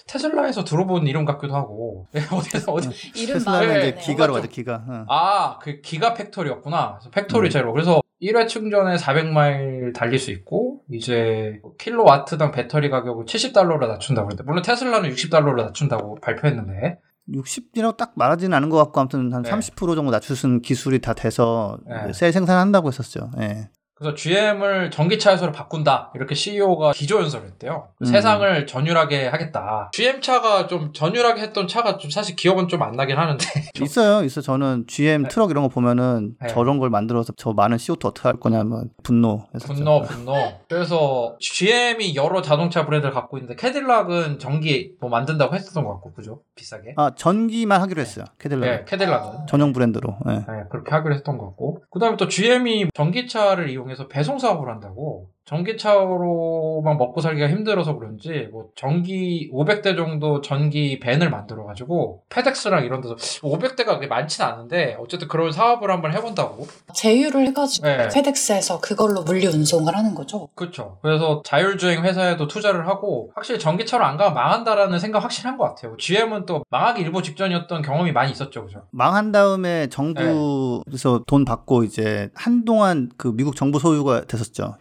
테슬라에서 0.07 0.64
들어본 0.64 1.09
이름 1.09 1.25
같기도 1.25 1.55
하고. 1.55 2.07
어디서 2.33 2.73
어디 2.73 2.88
이름 3.21 3.35
테슬라는 3.35 3.71
이제 3.71 3.90
드네요. 3.95 4.05
기가로 4.05 4.33
가죠. 4.35 4.49
기가. 4.49 4.85
응. 4.88 5.05
아, 5.09 5.59
그 5.59 5.81
기가 5.81 6.14
팩토리였구나. 6.14 6.99
그래서 6.99 7.11
팩토리 7.11 7.49
음. 7.49 7.50
제로. 7.50 7.73
그래서 7.73 8.00
1회 8.23 8.47
충전에 8.49 8.97
400마일 8.97 9.95
달릴 9.95 10.19
수 10.19 10.31
있고, 10.31 10.83
이제 10.90 11.61
킬로와트당 11.79 12.52
배터리 12.52 12.90
가격을 12.90 13.25
70달러로 13.25 13.88
낮춘다고 13.88 14.29
그랬는데, 14.29 14.45
물론 14.47 14.62
테슬라는 14.62 15.11
60달러로 15.11 15.57
낮춘다고 15.57 16.17
발표했는데, 16.21 16.99
60이라고 17.33 17.97
딱 17.97 18.12
말하지는 18.17 18.55
않은 18.57 18.69
것 18.71 18.76
같고 18.76 19.00
아무튼 19.00 19.33
한 19.33 19.43
네. 19.43 19.50
30% 19.50 19.95
정도 19.95 20.11
낮추는 20.11 20.62
기술이 20.62 21.00
다 21.00 21.14
돼서 21.14 21.79
네. 21.87 22.12
새 22.12 22.33
생산한다고 22.33 22.88
했었죠. 22.88 23.31
예. 23.38 23.71
그래서 24.00 24.14
GM을 24.16 24.90
전기차 24.90 25.33
회사로 25.33 25.52
바꾼다. 25.52 26.11
이렇게 26.14 26.35
CEO가 26.35 26.92
기조연설을 26.92 27.47
했대요. 27.49 27.88
음. 28.00 28.07
세상을 28.07 28.66
전율하게 28.66 29.28
하겠다. 29.28 29.90
GM 29.92 30.23
차가 30.23 30.66
좀 30.66 30.95
전율하게 30.95 31.42
했던 31.42 31.69
차가 31.69 31.99
좀 31.99 32.11
사실 32.11 32.35
기억은 32.35 32.66
좀 32.69 32.80
안 32.80 32.92
나긴 32.92 33.19
하는데. 33.19 33.45
있어요, 33.83 34.25
있어. 34.25 34.40
저는 34.40 34.87
GM 34.87 35.25
네. 35.25 35.28
트럭 35.28 35.50
이런 35.50 35.62
거 35.64 35.69
보면은 35.69 36.35
네. 36.40 36.49
저런 36.49 36.78
걸 36.78 36.88
만들어서 36.88 37.35
저 37.37 37.52
많은 37.52 37.76
CO2 37.76 38.07
어떻게 38.07 38.26
할 38.26 38.40
거냐면 38.40 38.88
분노. 39.02 39.45
분노, 39.66 40.00
분노. 40.00 40.33
그래서 40.66 41.37
GM이 41.40 42.16
여러 42.16 42.40
자동차 42.40 42.87
브랜드를 42.87 43.12
갖고 43.12 43.37
있는데 43.37 43.54
캐딜락은 43.57 44.38
전기 44.38 44.92
뭐 44.99 45.11
만든다고 45.11 45.54
했었던 45.54 45.85
것 45.85 45.92
같고, 45.92 46.14
그죠? 46.14 46.40
비싸게. 46.54 46.95
아 46.97 47.11
전기만 47.14 47.83
하기로 47.83 48.00
했어요. 48.00 48.25
캐딜락. 48.38 48.61
네, 48.71 48.85
캐딜락은. 48.87 49.47
전용 49.47 49.75
브랜드로. 49.75 50.16
예. 50.28 50.33
네, 50.33 50.45
그렇게 50.71 50.90
하기로 50.90 51.14
했던 51.14 51.37
것 51.37 51.45
같고. 51.49 51.83
그 51.90 51.99
다음에 51.99 52.16
또 52.16 52.28
GM이 52.28 52.87
전기차를 52.95 53.69
이용 53.69 53.90
해서 53.91 54.09
배송 54.09 54.39
사업을 54.39 54.69
한다고. 54.69 55.31
전기차로만 55.47 56.97
먹고 56.97 57.21
살기가 57.21 57.49
힘들어서 57.49 57.99
그런지, 57.99 58.49
뭐, 58.53 58.69
전기 58.77 59.51
500대 59.53 59.97
정도 59.97 60.41
전기 60.41 61.01
밴을 61.01 61.29
만들어 61.29 61.65
가지고, 61.65 62.23
페덱스랑 62.29 62.85
이런 62.85 63.01
데서 63.01 63.17
500대가 63.17 63.87
그렇게 63.87 64.07
많지는 64.07 64.49
않은데, 64.49 64.97
어쨌든 65.01 65.27
그런 65.29 65.51
사업을 65.51 65.91
한번 65.91 66.13
해본다고. 66.13 66.67
제휴를 66.95 67.47
해가지고 67.49 67.87
네. 67.87 68.09
페덱스에서 68.09 68.81
그걸로 68.81 69.23
물류 69.23 69.49
운송을 69.49 69.97
하는 69.97 70.15
거죠. 70.15 70.49
그렇죠. 70.55 70.99
그래서 71.03 71.43
자율주행 71.45 72.05
회사에도 72.05 72.47
투자를 72.47 72.87
하고, 72.87 73.33
확실히 73.35 73.59
전기차로 73.59 74.05
안 74.05 74.17
가면 74.17 74.35
망한다라는 74.35 74.99
생각 75.01 75.25
확실한 75.25 75.57
것 75.57 75.65
같아요. 75.65 75.97
GM은 75.97 76.47
또 76.47 76.65
망하기 76.71 77.03
일보 77.03 77.23
직전이었던 77.23 77.83
경험이 77.83 78.13
많이 78.13 78.31
있었죠, 78.31 78.67
그죠? 78.67 78.83
망한 78.91 79.33
다음에 79.33 79.89
정부에서 79.89 81.25
돈 81.27 81.45
받고 81.45 81.83
이제 81.85 82.31
한동안 82.35 83.11
그 83.17 83.35
미국 83.35 83.57
정부 83.57 83.79
소유가 83.79 84.25
됐었죠. 84.25 84.77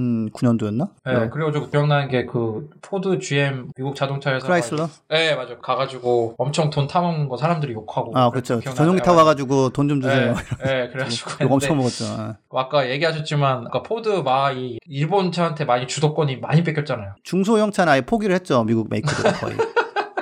2009년도였나? 0.00 0.88
네, 1.04 1.28
그래가지고 1.28 1.70
기억나는 1.70 2.08
게 2.08 2.26
그 2.26 2.68
포드 2.82 3.18
GM 3.18 3.72
미국 3.76 3.96
자동차 3.96 4.32
회사 4.32 4.46
크라이슬러? 4.46 4.88
네 5.08 5.34
맞아 5.34 5.56
가가지고 5.58 6.34
엄청 6.38 6.70
돈 6.70 6.86
타먹는 6.86 7.28
거 7.28 7.36
사람들이 7.36 7.72
욕하고 7.72 8.12
아, 8.16 8.30
그렇죠. 8.30 8.60
전용기 8.60 9.02
타고 9.02 9.18
와가지고 9.18 9.70
돈 9.70 9.88
좀 9.90 10.00
주세요. 10.00 10.34
네, 10.64 10.64
네, 10.64 10.88
그래가지고 10.90 11.30
욕 11.44 11.52
엄청 11.52 11.76
먹었죠. 11.78 12.04
아. 12.06 12.36
아까 12.54 12.88
얘기하셨지만 12.90 13.66
아까 13.66 13.82
포드 13.82 14.08
마이 14.24 14.78
일본 14.86 15.32
차한테 15.32 15.64
많이 15.64 15.86
주도권이 15.88 16.36
많이 16.36 16.62
뺏겼잖아요. 16.62 17.14
중소형 17.24 17.72
차는 17.72 17.92
아예 17.92 18.00
포기를 18.02 18.34
했죠. 18.36 18.62
미국 18.64 18.88
메이커들 18.90 19.32
거의. 19.32 19.56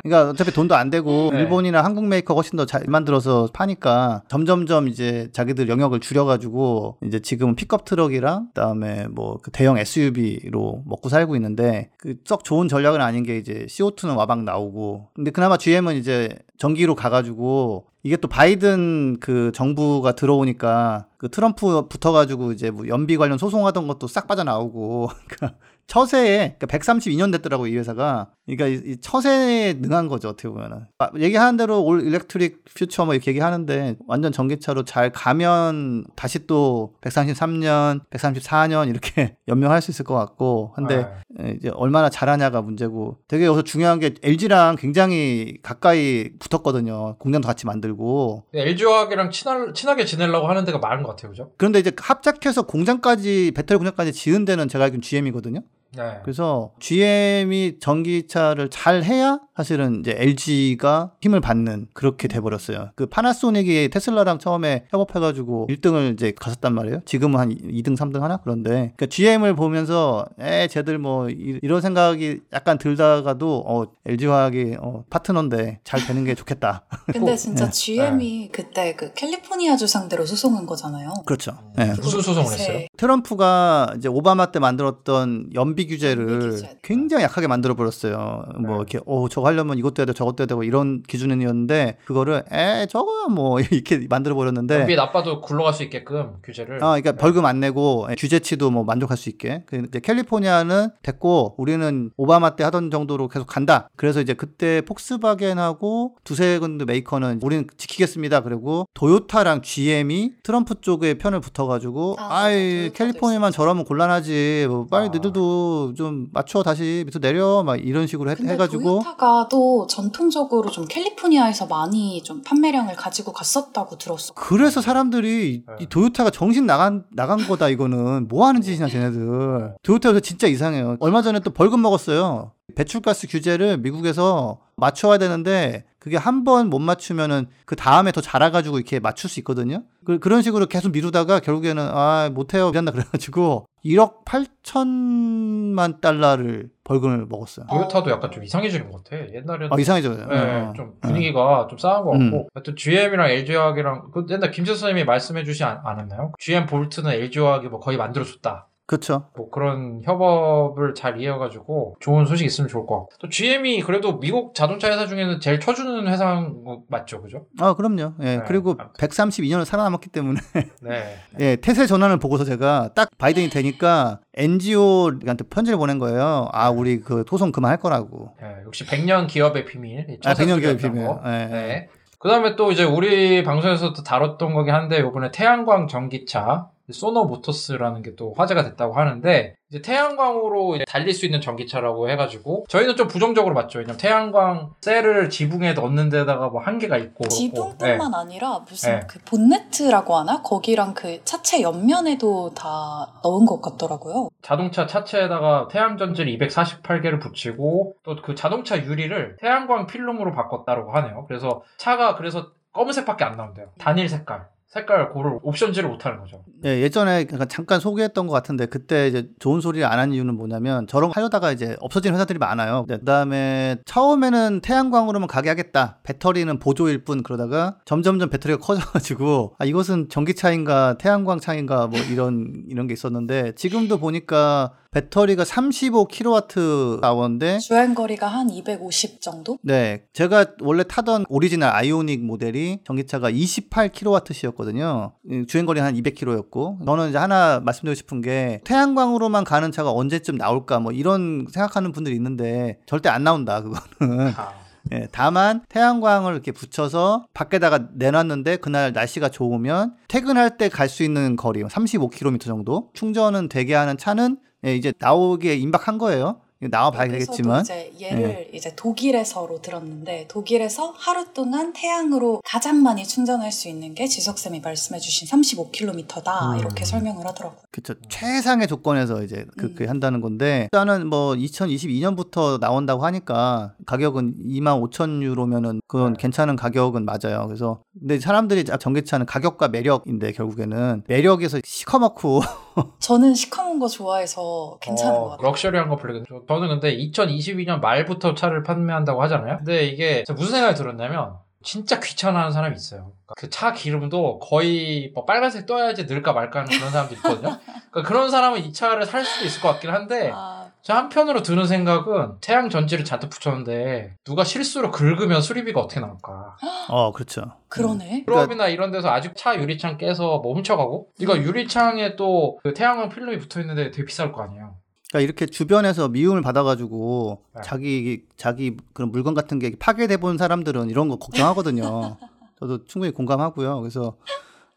그러니까 0.08 0.30
어차피 0.30 0.50
돈도 0.52 0.74
안 0.74 0.90
되고 0.90 1.30
네. 1.32 1.40
일본이나 1.40 1.82
한국 1.84 2.06
메이커 2.06 2.34
훨씬 2.34 2.56
더 2.56 2.64
잘 2.64 2.84
만들어서 2.88 3.48
파니까 3.52 4.22
점점점 4.28 4.88
이제 4.88 5.28
자기들 5.32 5.68
영역을 5.68 6.00
줄여가지고 6.00 6.98
이제 7.04 7.20
지금은 7.20 7.54
픽업 7.56 7.84
트럭이랑 7.84 8.48
그다음에 8.48 9.06
뭐 9.08 9.38
그 9.42 9.50
대형 9.50 9.78
SUV로 9.78 10.82
먹고 10.86 11.08
살고 11.08 11.36
있는데 11.36 11.90
그 11.98 12.14
썩 12.24 12.44
좋은 12.44 12.68
전략은 12.68 13.00
아닌 13.00 13.22
게 13.22 13.38
이제 13.38 13.66
CO2는 13.68 14.16
와방 14.16 14.44
나오고. 14.44 15.08
근데 15.14 15.30
그나마 15.30 15.56
GM은 15.56 15.96
이제 15.96 16.28
전기로 16.58 16.94
가가지고 16.94 17.86
이게 18.02 18.16
또 18.16 18.28
바이든 18.28 19.18
그 19.20 19.50
정부가 19.54 20.12
들어오니까 20.12 21.06
그 21.18 21.28
트럼프 21.30 21.88
붙어가지고 21.88 22.52
이제 22.52 22.70
뭐 22.70 22.86
연비 22.88 23.16
관련 23.16 23.38
소송하던 23.38 23.86
것도 23.88 24.06
싹 24.08 24.26
빠져나오고. 24.26 25.10
그러니까 25.28 25.58
처세에 25.86 26.56
그러니까 26.58 26.66
132년 26.66 27.32
됐더라고 27.32 27.66
이 27.66 27.76
회사가 27.76 28.28
그러니까 28.56 28.66
이, 28.66 28.92
이 28.92 28.96
처세에 29.00 29.74
능한 29.74 30.08
거죠 30.08 30.28
어떻게 30.28 30.48
보면은 30.48 30.86
아, 30.98 31.10
얘기하는 31.16 31.56
대로 31.56 31.82
올 31.82 32.00
일렉트릭 32.02 32.64
퓨처 32.74 33.04
뭐 33.04 33.14
이렇게 33.14 33.30
얘기하는데 33.30 33.96
완전 34.06 34.32
전기차로 34.32 34.84
잘 34.84 35.10
가면 35.10 36.04
다시 36.16 36.46
또 36.46 36.94
133년 37.02 38.00
134년 38.10 38.88
이렇게 38.88 39.36
연명할 39.48 39.82
수 39.82 39.90
있을 39.90 40.04
것 40.04 40.14
같고 40.14 40.72
근데 40.74 41.08
네. 41.38 41.50
에, 41.50 41.56
이제 41.58 41.70
얼마나 41.74 42.08
잘하냐가 42.08 42.62
문제고 42.62 43.18
되게 43.28 43.44
여기서 43.46 43.62
중요한 43.62 44.00
게 44.00 44.14
LG랑 44.22 44.76
굉장히 44.76 45.58
가까이 45.62 46.30
붙었거든요 46.38 47.16
공장도 47.18 47.46
같이 47.46 47.66
만들고 47.66 48.44
LG화학이랑 48.54 49.30
친할, 49.30 49.72
친하게 49.74 50.04
지내려고 50.04 50.48
하는 50.48 50.64
데가 50.64 50.78
많은 50.78 51.02
것 51.02 51.10
같아요, 51.10 51.30
그죠? 51.30 51.52
그런데 51.56 51.78
이제 51.78 51.92
합작해서 51.96 52.62
공장까지 52.62 53.52
배터리 53.54 53.78
공장까지 53.78 54.12
지은 54.12 54.44
데는 54.44 54.68
제가 54.68 54.84
알기로는 54.84 55.02
GM이거든요. 55.02 55.62
네. 55.96 56.18
그래서 56.22 56.72
GM이 56.80 57.78
전기차를 57.80 58.68
잘 58.70 59.02
해야 59.02 59.40
사실은 59.56 60.00
이제 60.00 60.14
LG가 60.16 61.12
힘을 61.20 61.40
받는 61.40 61.88
그렇게 61.94 62.28
돼버렸어요. 62.28 62.90
그 62.94 63.06
파나소닉이 63.06 63.88
테슬라랑 63.88 64.38
처음에 64.38 64.84
협업해가지고 64.90 65.66
1등을 65.70 66.12
이제 66.12 66.32
갔었단 66.38 66.74
말이에요. 66.74 67.00
지금은 67.06 67.40
한 67.40 67.48
2등, 67.50 67.96
3등 67.96 68.20
하나 68.20 68.36
그런데 68.36 68.70
그러니까 68.96 69.06
GM을 69.06 69.56
보면서 69.56 70.26
에 70.38 70.68
쟤들 70.68 70.98
뭐 70.98 71.28
이- 71.30 71.58
이런 71.62 71.80
생각이 71.80 72.40
약간 72.52 72.78
들다가도 72.78 73.64
어 73.66 73.86
LG화학이 74.06 74.76
어, 74.80 75.04
파트너인데 75.10 75.80
잘 75.84 76.04
되는 76.06 76.24
게 76.24 76.34
좋겠다. 76.34 76.84
근데 77.12 77.34
진짜 77.34 77.64
네. 77.64 77.70
GM이 77.72 78.50
그때 78.52 78.94
그 78.94 79.12
캘리포니아주 79.14 79.86
상대로 79.86 80.24
소송한 80.26 80.66
거잖아요. 80.66 81.12
그렇죠. 81.26 81.56
네. 81.76 81.92
무슨 82.00 82.20
소송을 82.20 82.52
했어요? 82.52 82.86
트럼프가 82.96 83.94
이제 83.96 84.08
오바마 84.08 84.52
때 84.52 84.58
만들었던 84.58 85.50
연비 85.54 85.77
규제를 85.86 86.28
연비 86.28 86.46
규제. 86.50 86.78
굉장히 86.82 87.24
약하게 87.24 87.46
만들어 87.46 87.74
버렸어요. 87.74 88.44
뭐 88.60 88.70
네. 88.70 88.76
이렇게 88.76 89.00
어 89.06 89.28
저거 89.28 89.46
하려면 89.48 89.78
이것도 89.78 90.00
해야 90.00 90.06
돼 90.06 90.12
저것도 90.12 90.42
해야 90.42 90.46
되고 90.46 90.62
이런 90.64 91.02
기준이었는데 91.02 91.98
그거를 92.04 92.44
에 92.52 92.86
저거 92.86 93.28
뭐 93.28 93.60
이렇게 93.60 94.06
만들어 94.08 94.34
버렸는데 94.34 94.80
연비 94.80 94.96
나빠도 94.96 95.40
굴러갈 95.40 95.72
수 95.72 95.82
있게끔 95.82 96.34
규제를. 96.42 96.76
아, 96.76 96.88
그러니까 96.90 97.12
네. 97.12 97.18
벌금 97.18 97.44
안 97.44 97.60
내고 97.60 98.06
예, 98.10 98.14
규제치도 98.14 98.70
뭐 98.70 98.84
만족할 98.84 99.16
수 99.16 99.28
있게. 99.28 99.62
그 99.66 99.82
이제 99.88 100.00
캘리포니아는 100.00 100.88
됐고 101.02 101.54
우리는 101.58 102.10
오바마 102.16 102.56
때 102.56 102.64
하던 102.64 102.90
정도로 102.90 103.28
계속 103.28 103.46
간다. 103.46 103.88
그래서 103.96 104.20
이제 104.20 104.34
그때 104.34 104.80
폭스바겐하고 104.82 106.16
두세 106.24 106.58
군데 106.58 106.84
메이커는 106.84 107.40
우리는 107.42 107.66
지키겠습니다. 107.76 108.40
그리고 108.42 108.86
도요타랑 108.94 109.62
GM이 109.62 110.32
트럼프 110.42 110.80
쪽에 110.80 111.14
편을 111.14 111.40
붙어가지고 111.40 112.16
아, 112.18 112.28
아, 112.44 112.50
이 112.50 112.90
도요타도 112.90 112.94
캘리포니아만. 112.94 113.52
저러면 113.52 113.84
곤란하지. 113.84 114.66
뭐 114.68 114.86
빨리 114.86 115.06
아. 115.06 115.08
너희들도 115.08 115.67
좀 115.96 116.28
맞춰 116.32 116.62
다시 116.62 117.04
밑으로 117.06 117.20
내려 117.20 117.62
막 117.62 117.76
이런 117.76 118.06
식으로 118.06 118.30
해, 118.30 118.34
근데 118.34 118.52
해가지고. 118.52 118.82
도요타가 119.02 119.48
또 119.50 119.86
전통적으로 119.88 120.70
좀 120.70 120.84
캘리포니아에서 120.86 121.66
많이 121.66 122.22
좀 122.22 122.42
판매량을 122.42 122.94
가지고 122.96 123.32
갔었다고 123.32 123.98
들었어. 123.98 124.34
그래서 124.34 124.80
사람들이 124.80 125.54
이- 125.54 125.62
네. 125.66 125.74
이 125.80 125.86
도요타가 125.86 126.30
정신 126.30 126.66
나간 126.66 127.04
나간 127.12 127.38
거다 127.46 127.68
이거는 127.68 128.28
뭐 128.28 128.46
하는 128.46 128.60
짓이냐 128.62 128.88
쟤네들. 128.88 129.74
도요타에서 129.82 130.20
진짜 130.20 130.46
이상해요. 130.46 130.96
얼마 131.00 131.22
전에 131.22 131.40
또 131.40 131.50
벌금 131.50 131.82
먹었어요. 131.82 132.52
배출가스 132.74 133.28
규제를 133.28 133.78
미국에서 133.78 134.58
맞춰야 134.76 135.18
되는데 135.18 135.84
그게 136.08 136.16
한 136.16 136.44
번 136.44 136.68
못 136.70 136.78
맞추면은 136.80 137.46
그 137.66 137.76
다음에 137.76 138.10
더 138.12 138.20
자라가지고 138.20 138.78
이렇게 138.78 138.98
맞출 139.00 139.28
수 139.28 139.38
있거든요 139.40 139.82
그, 140.04 140.18
그런 140.18 140.40
식으로 140.42 140.66
계속 140.66 140.90
미루다가 140.92 141.40
결국에는 141.40 141.82
아 141.92 142.30
못해요 142.32 142.70
미안다 142.70 142.92
그래가지고 142.92 143.66
1억 143.84 144.24
8천만 144.24 146.00
달러를 146.00 146.70
벌금을 146.84 147.26
먹었어요 147.28 147.66
도요타도 147.68 148.10
약간 148.10 148.30
좀 148.30 148.42
이상해지는 148.44 148.90
것 148.90 149.04
같아. 149.04 149.16
옛날에는. 149.34 149.72
아 149.72 149.76
이상해져요 149.78 150.14
네, 150.26 150.36
어. 150.36 150.72
좀 150.74 150.94
분위기가 151.00 151.66
좀 151.68 151.78
싸한 151.78 152.04
것 152.04 152.14
음. 152.14 152.30
같고 152.30 152.48
하여튼 152.54 152.76
GM이랑 152.76 153.28
LG화학이랑 153.30 154.10
그 154.12 154.26
옛날 154.30 154.50
김재수 154.50 154.80
선생님이 154.80 155.04
말씀해주지 155.04 155.64
않, 155.64 155.80
않았나요? 155.84 156.32
GM 156.38 156.66
볼트는 156.66 157.10
LG화학이 157.12 157.68
뭐 157.68 157.78
거의 157.80 157.98
만들어줬다. 157.98 158.67
그렇죠 158.88 159.28
뭐 159.36 159.50
그런 159.50 160.00
협업을 160.02 160.94
잘 160.94 161.20
이어가지고 161.20 161.96
좋은 162.00 162.24
소식 162.24 162.46
있으면 162.46 162.68
좋을 162.68 162.86
것 162.86 163.00
같고 163.00 163.10
또 163.20 163.28
GM이 163.28 163.82
그래도 163.82 164.18
미국 164.18 164.54
자동차 164.54 164.90
회사 164.90 165.06
중에는 165.06 165.40
제일 165.40 165.60
쳐주는 165.60 166.08
회사인 166.08 166.64
거 166.64 166.82
맞죠, 166.88 167.20
그죠? 167.20 167.44
아 167.60 167.74
그럼요 167.74 168.14
예 168.22 168.38
네, 168.38 168.42
그리고 168.46 168.76
아무튼. 168.78 169.08
132년을 169.08 169.66
살아남았기 169.66 170.08
때문에 170.08 170.40
네. 170.80 171.16
예, 171.38 171.56
태세 171.56 171.86
전환을 171.86 172.18
보고서 172.18 172.44
제가 172.44 172.90
딱 172.94 173.10
바이든이 173.18 173.50
되니까 173.50 174.20
NGO한테 174.34 175.44
편지를 175.50 175.78
보낸 175.78 175.98
거예요. 175.98 176.48
아, 176.52 176.70
우리 176.70 177.00
그 177.00 177.24
소송 177.28 177.52
그만할 177.52 177.78
거라고. 177.78 178.32
네, 178.40 178.54
역시 178.64 178.84
100년 178.86 179.26
기업의 179.26 179.66
비밀. 179.66 180.06
이 180.08 180.18
아, 180.24 180.32
100년 180.32 180.60
기업의 180.60 180.76
비밀. 180.78 181.06
거. 181.06 181.20
예, 181.26 181.30
네. 181.30 181.88
그 182.18 182.28
다음에 182.28 182.56
또 182.56 182.72
이제 182.72 182.84
우리 182.84 183.44
방송에서도 183.44 184.02
다뤘던 184.02 184.52
거긴 184.54 184.74
한데, 184.74 184.98
요번에 185.00 185.30
태양광 185.30 185.86
전기차, 185.86 186.68
소노 186.92 187.24
모터스라는 187.24 188.02
게 188.02 188.08
또 188.16 188.34
화제가 188.36 188.64
됐다고 188.64 188.94
하는데, 188.94 189.54
이제 189.70 189.82
태양광으로 189.82 190.76
이제 190.76 190.84
달릴 190.88 191.12
수 191.12 191.24
있는 191.26 191.40
전기차라고 191.40 192.08
해가지고, 192.10 192.64
저희는 192.68 192.96
좀 192.96 193.06
부정적으로 193.06 193.54
봤죠. 193.54 193.78
왜냐면 193.78 193.96
태양광 193.98 194.70
셀을 194.80 195.28
지붕에 195.30 195.74
넣는 195.74 196.08
데다가 196.08 196.48
뭐 196.48 196.60
한계가 196.60 196.96
있고. 196.96 197.28
지붕뿐만 197.28 198.14
아니라 198.14 198.60
무슨 198.66 199.00
네. 199.00 199.06
그 199.08 199.18
본네트라고 199.20 200.16
하나? 200.16 200.42
거기랑 200.42 200.94
그 200.94 201.22
차체 201.24 201.62
옆면에도 201.62 202.54
다 202.54 203.12
넣은 203.22 203.44
것 203.46 203.60
같더라고요. 203.60 204.30
자동차 204.42 204.86
차체에다가 204.86 205.68
태양 205.70 205.96
전지를 205.98 206.36
248개를 206.38 207.20
붙이고 207.20 207.94
또 208.02 208.16
그 208.22 208.34
자동차 208.34 208.76
유리를 208.82 209.36
태양광 209.40 209.86
필름으로 209.86 210.32
바꿨다고 210.34 210.92
하네요. 210.92 211.24
그래서 211.28 211.62
차가 211.76 212.16
그래서 212.16 212.48
검은색밖에 212.72 213.24
안 213.24 213.36
나온대요. 213.36 213.66
단일 213.78 214.08
색깔. 214.08 214.46
색깔 214.68 215.10
고를 215.12 215.38
옵션지를 215.42 215.88
못하는 215.88 216.20
거죠. 216.20 216.44
예, 216.66 216.82
예전에 216.82 217.26
약간 217.32 217.48
잠깐 217.48 217.80
소개했던 217.80 218.26
것 218.26 218.32
같은데 218.34 218.66
그때 218.66 219.08
이제 219.08 219.28
좋은 219.38 219.60
소리를 219.60 219.86
안 219.86 219.98
한 219.98 220.12
이유는 220.12 220.36
뭐냐면 220.36 220.86
저런 220.86 221.08
거 221.10 221.14
하려다가 221.14 221.50
이제 221.52 221.74
없어진 221.80 222.12
회사들이 222.14 222.38
많아요. 222.38 222.84
그 222.86 223.02
다음에 223.04 223.78
처음에는 223.86 224.60
태양광으로만 224.60 225.26
가게 225.26 225.48
하겠다. 225.48 225.98
배터리는 226.04 226.58
보조일 226.58 227.02
뿐 227.04 227.22
그러다가 227.22 227.78
점점점 227.84 228.28
배터리가 228.30 228.60
커져가지고 228.62 229.56
아 229.58 229.64
이것은 229.64 230.08
전기차인가 230.08 230.98
태양광 230.98 231.40
차인가 231.40 231.86
뭐 231.88 231.98
이런 232.12 232.62
이런 232.68 232.86
게 232.86 232.92
있었는데 232.92 233.52
지금도 233.56 233.98
보니까 233.98 234.74
배터리가 234.90 235.44
35kWh인데 235.44 237.60
주행 237.60 237.94
거리가 237.94 238.26
한 238.26 238.48
250 238.48 239.20
정도? 239.20 239.58
네, 239.62 240.04
제가 240.14 240.46
원래 240.60 240.82
타던 240.82 241.26
오리지널 241.28 241.68
아이오닉 241.70 242.24
모델이 242.24 242.78
전기차가 242.84 243.30
28kWh였거든요. 243.30 245.12
주행 245.46 245.66
거리는 245.66 245.86
한 245.86 245.94
200km였고, 245.94 246.86
저는 246.86 247.10
이제 247.10 247.18
하나 247.18 247.60
말씀드리고 247.60 247.94
싶은 247.94 248.22
게 248.22 248.62
태양광으로만 248.64 249.44
가는 249.44 249.70
차가 249.72 249.92
언제쯤 249.92 250.36
나올까 250.36 250.80
뭐 250.80 250.90
이런 250.92 251.44
생각하는 251.52 251.92
분들이 251.92 252.16
있는데 252.16 252.78
절대 252.86 253.10
안 253.10 253.24
나온다 253.24 253.62
그거는. 253.62 254.32
아, 254.36 254.54
예, 254.92 255.06
다만 255.12 255.60
태양광을 255.68 256.32
이렇게 256.32 256.50
붙여서 256.50 257.26
밖에다가 257.34 257.88
내놨는데 257.94 258.56
그날 258.56 258.94
날씨가 258.94 259.28
좋으면 259.28 259.92
퇴근할 260.08 260.56
때 260.56 260.70
갈 260.70 260.88
수 260.88 261.02
있는 261.02 261.36
거리 261.36 261.62
35km 261.62 262.40
정도 262.40 262.88
충전은 262.94 263.50
되게 263.50 263.74
하는 263.74 263.98
차는 263.98 264.38
예, 264.64 264.74
이제 264.74 264.92
나오기에 264.98 265.56
임박한 265.56 265.98
거예요. 265.98 266.40
나와 266.70 266.90
봐야 266.90 267.06
여기서도 267.06 267.36
되겠지만 267.36 267.60
이제 267.62 267.92
얘를 268.00 268.50
이제 268.52 268.74
독일에서로 268.74 269.62
들었는데 269.62 270.26
독일에서 270.28 270.92
하루 270.96 271.32
동안 271.32 271.72
태양으로 271.72 272.40
가장 272.44 272.82
많이 272.82 273.06
충전할 273.06 273.52
수 273.52 273.68
있는 273.68 273.94
게 273.94 274.08
지석 274.08 274.38
쌤이 274.38 274.58
말씀해주신 274.60 275.28
35km다 275.28 276.54
음. 276.54 276.58
이렇게 276.58 276.84
설명을 276.84 277.24
하더라고요. 277.26 277.60
그쵸 277.70 277.94
최상의 278.08 278.66
조건에서 278.66 279.22
이제 279.22 279.46
그렇게 279.56 279.84
음. 279.84 279.90
한다는 279.90 280.20
건데 280.20 280.68
일단은 280.72 281.06
뭐 281.06 281.34
2022년부터 281.34 282.58
나온다고 282.58 283.04
하니까 283.04 283.74
가격은 283.86 284.34
2만 284.48 284.90
5천 284.90 285.22
유로면은 285.22 285.80
그건 285.86 286.14
네. 286.14 286.18
괜찮은 286.18 286.56
가격은 286.56 287.04
맞아요. 287.04 287.46
그래서 287.46 287.82
근데 288.00 288.18
사람들이 288.18 288.64
아, 288.72 288.78
전기차는 288.78 289.26
가격과 289.26 289.68
매력인데 289.68 290.32
결국에는 290.32 291.04
매력에서 291.06 291.60
시커멓고 291.64 292.40
저는 293.00 293.34
시커먼 293.34 293.78
거 293.78 293.88
좋아해서 293.88 294.78
괜찮은 294.80 295.14
어, 295.14 295.20
것 295.20 295.28
같아요. 295.30 295.46
럭셔리한 295.48 295.88
거 295.88 295.96
별로 295.96 296.22
저- 296.24 296.42
저는 296.48 296.68
근데 296.68 296.96
2022년 296.96 297.80
말부터 297.80 298.34
차를 298.34 298.62
판매한다고 298.62 299.22
하잖아요. 299.24 299.58
근데 299.58 299.86
이게 299.86 300.24
무슨 300.36 300.52
생각이 300.52 300.74
들었냐면 300.76 301.34
진짜 301.62 301.98
귀찮아하는 302.00 302.52
사람이 302.52 302.76
있어요. 302.76 303.12
그 303.36 303.48
차 303.50 303.72
기름도 303.72 304.38
거의 304.38 305.10
뭐 305.14 305.24
빨간색 305.24 305.66
떠야지 305.66 306.04
늘까 306.04 306.32
말까 306.32 306.60
하는 306.60 306.70
그런 306.78 306.90
사람도 306.90 307.14
있거든요. 307.16 307.58
그러니까 307.90 308.02
그런 308.08 308.30
사람은 308.30 308.60
이 308.64 308.72
차를 308.72 309.04
살 309.04 309.24
수도 309.24 309.44
있을 309.46 309.60
것 309.60 309.68
같긴 309.72 309.90
한데 309.90 310.30
아, 310.32 310.57
저 310.82 310.94
한편으로 310.94 311.42
드는 311.42 311.66
생각은 311.66 312.36
태양 312.40 312.70
전지를 312.70 313.04
잔뜩 313.04 313.28
붙였는데 313.30 314.14
누가 314.24 314.44
실수로 314.44 314.90
긁으면 314.90 315.42
수리비가 315.42 315.80
어떻게 315.80 316.00
나올까? 316.00 316.56
어, 316.88 317.12
그렇죠. 317.12 317.42
그러네. 317.68 318.24
유럽이나 318.26 318.68
이런 318.68 318.90
데서 318.90 319.10
아직 319.10 319.32
차 319.36 319.56
유리창 319.60 319.98
깨서 319.98 320.38
뭐 320.38 320.54
훔쳐가고 320.54 321.08
이거 321.18 321.36
유리창에 321.36 322.16
또 322.16 322.58
그 322.62 322.72
태양광 322.74 323.08
필름이 323.10 323.38
붙어 323.38 323.60
있는데 323.60 323.90
되게 323.90 324.04
비쌀 324.06 324.32
거 324.32 324.42
아니에요. 324.42 324.76
그러니까 325.10 325.24
이렇게 325.24 325.46
주변에서 325.46 326.08
미움을 326.08 326.40
받아가지고 326.42 327.42
네. 327.54 327.60
자기 327.64 328.22
자기 328.36 328.76
그런 328.94 329.10
물건 329.10 329.34
같은 329.34 329.58
게 329.58 329.72
파괴돼 329.78 330.18
본 330.18 330.38
사람들은 330.38 330.88
이런 330.90 331.08
거 331.08 331.16
걱정하거든요. 331.16 332.16
저도 332.60 332.84
충분히 332.86 333.12
공감하고요. 333.12 333.80
그래서 333.80 334.16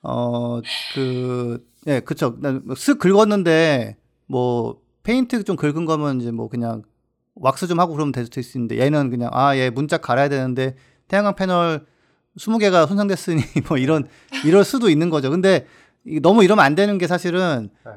어그예 0.01 2.01
그쵸. 2.05 2.37
쓱 2.39 2.99
긁었는데 2.99 3.97
뭐 4.27 4.80
페인트 5.03 5.43
좀 5.43 5.55
긁은 5.55 5.85
거면 5.85 6.21
이제 6.21 6.31
뭐 6.31 6.47
그냥 6.49 6.83
왁스 7.35 7.67
좀 7.67 7.79
하고 7.79 7.93
그러면 7.93 8.11
될 8.11 8.25
수도 8.25 8.39
있는데 8.41 8.79
얘는 8.79 9.09
그냥 9.09 9.29
아 9.33 9.55
얘 9.55 9.69
문짝 9.69 10.01
갈아야 10.01 10.29
되는데 10.29 10.75
태양광 11.07 11.35
패널 11.35 11.85
20개가 12.37 12.87
손상됐으니 12.87 13.41
뭐 13.67 13.77
이런 13.77 14.07
이럴 14.45 14.63
수도 14.63 14.89
있는 14.89 15.09
거죠. 15.09 15.29
근데 15.29 15.65
이- 16.05 16.19
너무 16.19 16.43
이러면 16.43 16.63
안 16.65 16.75
되는 16.75 16.97
게 16.97 17.07
사실은 17.07 17.69
네. 17.85 17.91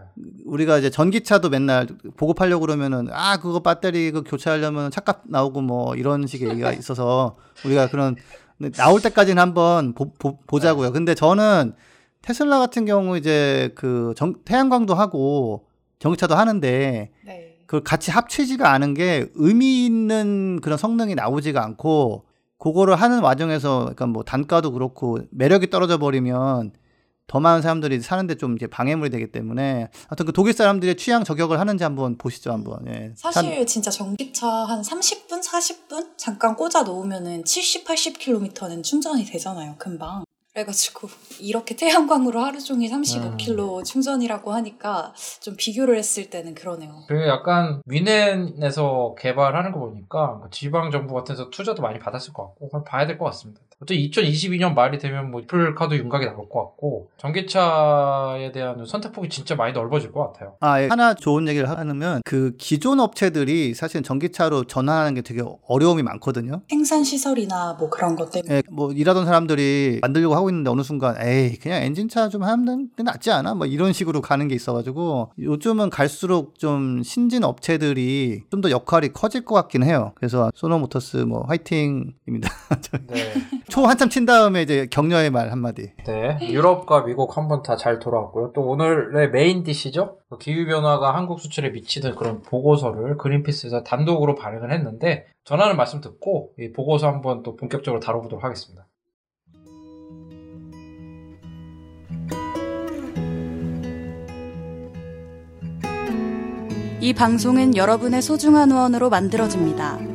우리가 0.45 0.79
이제 0.79 0.91
전기차도 0.91 1.49
맨날 1.51 1.87
보급하려고 2.17 2.61
그러면은 2.67 3.09
아 3.13 3.39
그거 3.39 3.61
배터리 3.61 4.11
그 4.11 4.23
교체하려면 4.25 4.91
차값 4.91 5.23
나오고 5.27 5.61
뭐 5.63 5.95
이런 5.97 6.27
식의 6.27 6.51
얘기가 6.51 6.73
있어서 6.75 7.37
우리가 7.65 7.89
그런 7.89 8.17
나올 8.77 9.01
때까지는 9.01 9.41
한번 9.41 9.95
보, 9.95 10.61
자고요 10.61 10.93
근데 10.93 11.15
저는 11.15 11.75
테슬라 12.23 12.59
같은 12.59 12.85
경우 12.87 13.17
이제 13.17 13.73
그 13.75 14.13
정, 14.17 14.35
태양광도 14.45 14.95
하고 14.95 15.67
전기차도 16.05 16.35
하는데 16.35 17.11
네. 17.25 17.57
그걸 17.67 17.83
같이 17.83 18.11
합치지가 18.11 18.71
않은 18.73 18.93
게 18.93 19.27
의미 19.35 19.87
있는 19.87 20.61
그런 20.61 20.77
성능이 20.77 21.15
나오지가 21.15 21.65
않고 21.65 22.27
그거를 22.59 22.95
하는 22.97 23.23
과정에서 23.23 23.89
약간 23.91 24.11
뭐 24.11 24.23
단가도 24.23 24.73
그렇고 24.73 25.19
매력이 25.31 25.71
떨어져 25.71 25.97
버리면 25.99 26.73
더 27.27 27.41
많은 27.41 27.63
사람들이 27.63 28.03
사는데 28.03 28.35
좀 28.35 28.55
이제 28.55 28.67
방해물이 28.67 29.09
되기 29.09 29.33
때문에 29.33 29.89
하여튼 30.09 30.27
그 30.27 30.33
독일 30.33 30.53
사람들의 30.53 30.95
취향 30.97 31.25
저격을 31.25 31.59
하는지 31.59 31.83
한번 31.83 32.19
보시죠 32.19 32.53
한번 32.53 32.87
예. 32.87 33.13
사실 33.17 33.65
진짜 33.65 33.91
전기차 33.91 34.47
한 34.47 34.83
30분, 34.83 35.43
40분 35.43 36.19
잠깐 36.19 36.55
꽂아 36.55 36.83
놓으면은 36.85 37.47
70, 37.47 37.87
80km는 37.87 38.85
충전이 38.85 39.25
되잖아요, 39.25 39.77
금방. 39.79 40.25
그래가지고 40.65 41.09
이렇게 41.41 41.75
태양광으로 41.75 42.41
하루 42.41 42.61
종일 42.63 42.91
35km 42.93 43.85
충전이라고 43.85 44.53
하니까 44.53 45.13
좀 45.41 45.57
비교를 45.57 45.99
했을 45.99 46.31
때는 46.31 46.55
그러네요. 46.55 47.03
그리고 47.09 47.27
약간 47.27 47.83
위넨에서 47.87 49.17
개발하는 49.19 49.73
거 49.73 49.81
보니까 49.81 50.27
뭐 50.39 50.49
지방 50.51 50.93
정부 50.93 51.15
같은 51.15 51.35
데서 51.35 51.51
투자도 51.51 51.83
많이 51.83 51.99
받았을 51.99 52.33
것 52.33 52.45
같고 52.47 52.67
한번 52.73 52.85
봐야 52.85 53.07
될 53.07 53.19
것 53.19 53.25
같습니다. 53.27 53.61
어쨌든 53.85 53.97
2022년 53.97 54.75
말이 54.75 54.99
되면 54.99 55.31
뭐 55.31 55.41
애플카도 55.43 55.97
윤곽이 55.97 56.27
나올 56.27 56.49
것 56.49 56.61
같고 56.65 57.09
전기차에 57.19 58.53
대한 58.53 58.85
선택폭이 58.85 59.29
진짜 59.29 59.55
많이 59.55 59.73
넓어질 59.73 60.13
것 60.13 60.33
같아요. 60.33 60.55
아, 60.61 60.83
예. 60.83 60.89
하나 60.89 61.15
좋은 61.15 61.47
얘기를 61.49 61.69
하면 61.69 62.23
그 62.25 62.55
기존 62.59 63.01
업체들이 63.01 63.75
사실 63.75 64.03
전기차로 64.03 64.65
전환하는 64.65 65.15
게 65.15 65.23
되게 65.23 65.43
어려움이 65.69 66.03
많거든요. 66.03 66.63
생산 66.69 67.05
시설이나 67.05 67.77
뭐 67.79 67.89
그런 67.91 68.17
것 68.17 68.31
때문에 68.31 68.57
예, 68.57 68.63
뭐 68.71 68.91
일하던 68.93 69.27
사람들이 69.27 69.99
만들려고 70.03 70.35
하고 70.35 70.51
있는데 70.51 70.71
어느 70.71 70.83
순간 70.83 71.17
에이 71.21 71.57
그냥 71.59 71.83
엔진차 71.83 72.29
좀 72.29 72.43
하면 72.43 72.89
낫지 72.97 73.31
않아? 73.31 73.55
뭐 73.55 73.67
이런 73.67 73.93
식으로 73.93 74.21
가는 74.21 74.49
게 74.49 74.55
있어가지고 74.55 75.33
요즘은 75.39 75.91
갈수록 75.91 76.59
좀 76.59 77.03
신진 77.03 77.45
업체들이 77.45 78.43
좀 78.51 78.65
더 78.65 78.71
역할이 78.71 79.13
커질 79.13 79.45
것 79.45 79.55
같긴 79.55 79.83
해요. 79.83 80.13
그래서 80.15 80.51
소노모터스 80.55 81.19
뭐 81.19 81.45
화이팅입니다. 81.47 82.49
네. 83.09 83.35
초 83.75 83.87
한참 83.87 84.09
친 84.09 84.25
다음에 84.25 84.63
이제 84.63 84.87
격려의 84.89 85.31
말 85.31 85.51
한마디. 85.51 85.91
네. 86.07 86.39
유럽과 86.43 87.03
미국 87.05 87.37
한 87.37 87.49
번 87.49 87.61
다 87.65 87.77
잘 87.77 87.99
돌아왔고요. 87.99 88.53
또 88.55 88.63
오늘의 88.69 89.31
main 89.33 89.65
dish죠? 89.65 90.19
그 90.31 90.39
기후변화가 90.39 91.13
한국 91.13 91.41
수출에 91.41 91.71
미치는 91.71 92.15
그런 92.15 92.41
보고서를 92.43 93.17
그린피스에서 93.17 93.83
단독으로 93.83 94.37
발행을 94.37 94.71
했는데 94.73 95.27
전하는 95.45 95.77
말씀 95.77 96.01
듣고 96.01 96.53
이 96.57 96.71
보고서 96.71 97.09
한번 97.09 97.43
또 97.43 97.57
본격적으로 97.57 97.99
다뤄보도록 97.99 98.45
하겠습니다. 98.45 98.87
이 107.01 107.13
방송은 107.13 107.77
여러분의 107.77 108.23
소중한 108.23 108.71
후원으로 108.73 109.11
만들어집니다. 109.11 110.14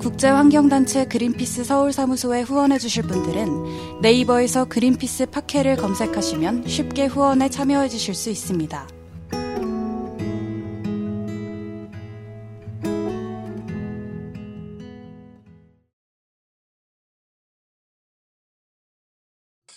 국제환경단체 0.00 1.04
그린피스 1.06 1.64
서울사무소에 1.64 2.42
후원해주실 2.42 3.02
분들은 3.02 4.00
네이버에서 4.00 4.64
그린피스 4.64 5.26
팟캐를 5.26 5.76
검색하시면 5.76 6.66
쉽게 6.66 7.06
후원에 7.06 7.50
참여해주실 7.50 8.14
수 8.14 8.30
있습니다. 8.30 8.99